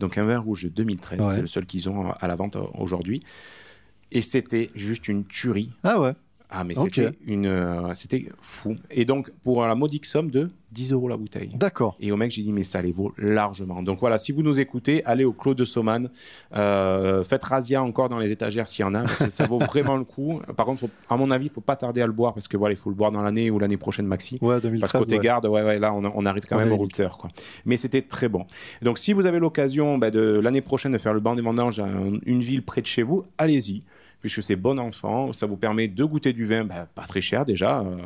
[0.00, 1.34] donc un vin rouge de 2013, Ouais.
[1.36, 3.22] c'est le seul qu'ils ont à la vente aujourd'hui.
[4.10, 5.70] Et c'était juste une tuerie.
[5.84, 6.14] Ah ouais.
[6.52, 6.90] Ah mais Ok.
[6.94, 8.76] c'était une, euh, c'était fou.
[8.90, 11.50] Et donc pour la modique somme de 10 euros la bouteille.
[11.54, 11.96] D'accord.
[12.00, 13.82] Et au mec, j'ai dit, mais ça les vaut largement.
[13.82, 16.10] Donc voilà, si vous nous écoutez, allez au Clos de Saumanne.
[16.56, 19.58] Euh, faites razzia encore dans les étagères s'il y en a, parce que ça vaut
[19.72, 20.40] vraiment le coup.
[20.56, 22.56] Par contre, faut- à mon avis, il faut pas tarder à le boire, parce que
[22.56, 24.34] voilà, il faut le boire dans l'année ou l'année prochaine maxi.
[24.40, 24.92] Ouais, Parce 2013.
[24.92, 25.24] que côté ouais.
[25.24, 27.18] garde, ouais, ouais, là, on, on arrive quand On même au routeur.
[27.18, 27.30] Quoi.
[27.64, 28.46] Mais c'était très bon.
[28.82, 31.78] Donc, si vous avez l'occasion bah, de l'année prochaine de faire le banc des vendanges
[31.78, 33.82] dans une ville près de chez vous, allez-y.
[34.20, 37.44] Puisque c'est bon enfant, ça vous permet de goûter du vin, bah, pas très cher
[37.44, 37.96] déjà, euh,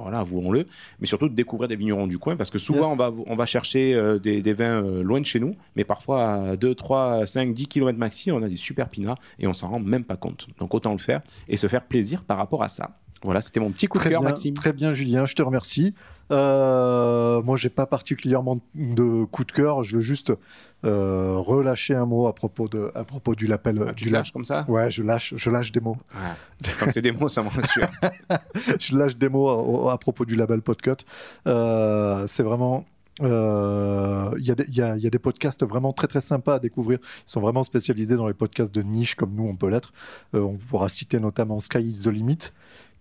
[0.00, 0.66] voilà, avouons-le,
[1.00, 2.92] mais surtout de découvrir des vignerons du coin, parce que souvent Yes.
[2.92, 5.84] on, va, on va chercher euh, des, des vins euh, loin de chez nous, mais
[5.84, 9.52] parfois à 2, 3, 5, 10 km maxi, on a des super pinards et on
[9.52, 10.46] s'en rend même pas compte.
[10.58, 12.90] Donc autant le faire et se faire plaisir par rapport à ça.
[13.22, 14.54] Voilà, c'était mon petit coup de cœur, bien, Maxime.
[14.54, 15.94] très bien, Julien, je te remercie.
[16.30, 19.82] Euh, moi, j'ai pas particulièrement de coup de cœur.
[19.82, 20.32] Je veux juste
[20.84, 23.84] euh, relâcher un mot à propos de, à propos du label.
[23.88, 25.96] Ah, du lâches comme ça Ouais, je lâche, je lâche des mots.
[26.14, 26.36] Ah,
[26.78, 27.88] Comme c'est des mots, ça me rassure.
[28.80, 31.04] je lâche des mots à, à propos du label Podcut.
[31.46, 32.84] Euh, c'est vraiment.
[33.22, 36.06] euh, Il y, a des- il y a- il y a des podcasts vraiment très
[36.08, 36.98] très sympas à découvrir.
[37.26, 39.92] Ils sont vraiment spécialisés dans les podcasts de niche comme nous on peut l'être.
[40.34, 42.52] Euh, on pourra citer notamment Sky is the Limit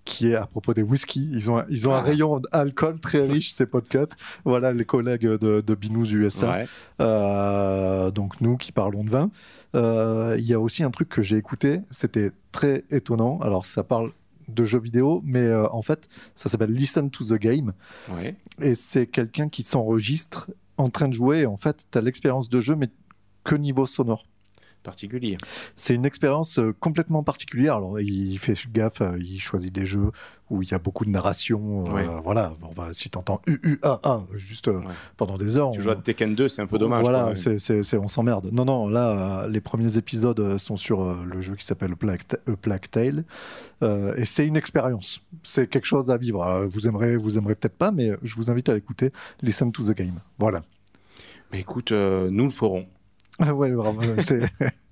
[0.05, 1.29] qui est à propos des whisky.
[1.31, 2.01] Ils ont, un- ils ont un Ah.
[2.01, 4.15] rayon d'alcool très riche, ces podcasts.
[4.43, 6.51] Voilà les collègues de, de Binous USA.
[6.51, 6.67] Ouais.
[7.01, 9.31] Euh, donc nous qui parlons de vin.
[9.75, 13.39] Euh, Il y a aussi un truc que j'ai écouté, c'était très étonnant.
[13.39, 14.11] Alors ça parle
[14.49, 17.71] de jeux vidéo, mais euh, en fait ça s'appelle Listen to the Game
[18.13, 18.35] Ouais.
[18.61, 22.59] et c'est quelqu'un qui s'enregistre en train de jouer en fait, tu as l'expérience de
[22.59, 22.89] jeu, mais
[23.45, 24.25] que niveau sonore.
[24.83, 25.37] Particulier.
[25.75, 27.77] C'est une expérience euh, complètement particulière.
[27.77, 30.11] Alors, il fait gaffe, euh, il choisit des jeux
[30.49, 31.85] où il y a beaucoup de narration.
[31.87, 32.05] euh, Ouais.
[32.23, 32.53] Voilà.
[32.61, 34.85] Bon, bah, si tu entends UUAA juste euh, Ouais.
[35.17, 35.71] pendant des heures.
[35.71, 37.01] Tu on- joues à Tekken 2, c'est un peu dommage.
[37.01, 37.35] Voilà, quoi.
[37.35, 38.49] c'est, c'est- c'est- on s'emmerde.
[38.51, 41.95] Non, non, là, euh, les premiers épisodes euh, sont sur euh, le jeu qui s'appelle
[41.95, 43.23] Plague, Ta- euh, Plague Tale.
[43.81, 45.21] Euh, et c'est une expérience.
[45.43, 46.43] C'est quelque chose à vivre.
[46.43, 49.11] Alors, vous aimerez, vous aimerez peut-être pas, mais je vous invite à l'écouter.
[49.41, 50.19] Listen to the game.
[50.39, 50.63] Voilà.
[51.51, 52.85] Mais écoute, euh, nous le ferons.
[53.39, 54.01] Ah ouais, bravo.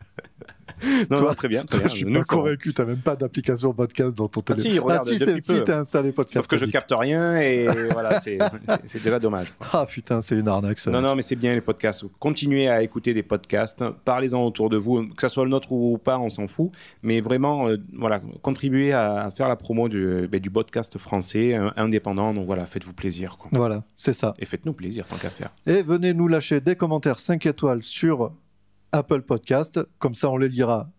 [1.09, 1.63] Non, Toi- non, très bien.
[1.63, 1.87] Très Toi, bien.
[1.87, 2.73] je suis pas convaincu.
[2.73, 4.71] T'as même pas d'application podcast dans ton Ah téléphone.
[4.71, 5.63] si, regarde, si, depuis c'est- si peu.
[5.65, 6.35] t'as installé podcast.
[6.37, 8.37] Sauf que je capte rien et voilà, c'est
[9.03, 9.53] déjà dommage.
[9.73, 10.91] Ah putain, c'est une arnaque ça.
[10.91, 12.05] Non, non, mais c'est bien les podcasts.
[12.19, 13.83] Continuez à écouter des podcasts.
[14.05, 16.71] Parlez-en autour de vous, que ce soit le nôtre ou pas, on s'en fout.
[17.03, 21.69] Mais vraiment, euh, voilà, contribuez à, faire la promo du, ben, du podcast français euh,
[21.77, 22.33] indépendant.
[22.33, 23.37] Donc voilà, faites-vous plaisir.
[23.39, 23.49] quoi.
[23.53, 24.33] Voilà, c'est ça.
[24.39, 25.49] Et faites-nous plaisir tant qu'à faire.
[25.67, 28.31] Et venez nous lâcher des commentaires 5 étoiles sur
[28.91, 29.79] Apple Podcast.
[29.99, 30.89] Comme ça, on les lira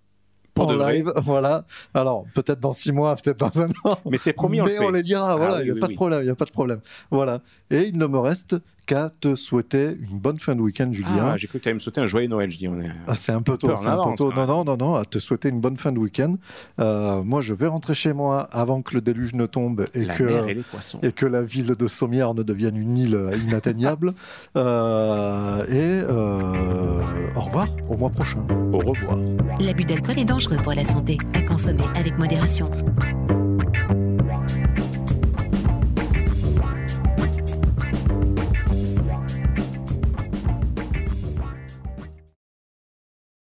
[0.54, 0.94] Pour en de vrai.
[0.98, 1.12] live.
[1.22, 1.64] Voilà.
[1.94, 3.98] Alors, peut-être dans 6 mois, peut-être dans un an.
[4.10, 4.84] Mais c'est promis, on Mais le fait.
[4.86, 5.32] on les lira.
[5.32, 5.92] Ah Voilà, il n'y a oui, pas oui.
[5.94, 6.20] de problème.
[6.20, 6.80] Il n'y a pas de problème.
[7.10, 7.40] Voilà.
[7.70, 8.56] Et il ne me reste
[8.86, 11.30] qu'à te souhaiter une bonne fin de week-end, Julien.
[11.32, 12.50] Ah, j'ai cru que tu allais me souhaiter un joyeux Noël.
[12.50, 12.90] Je dis, on est.
[13.06, 14.32] Ah, c'est un peu tôt, en c'est un peu avance, tôt.
[14.32, 16.36] Non, non, non, non, à te souhaiter une bonne fin de week-end.
[16.80, 20.14] Euh, moi, je vais rentrer chez moi avant que le déluge ne tombe et la
[20.14, 20.98] que, mer et les poissons.
[21.02, 24.14] et que la ville de Sommières ne devienne une île inatteignable.
[24.56, 27.02] Euh, et euh,
[27.36, 28.44] au revoir, au mois prochain.
[28.72, 29.18] Au revoir.
[29.60, 32.70] L'abus d'alcool est dangereux pour la santé, à consommer avec modération.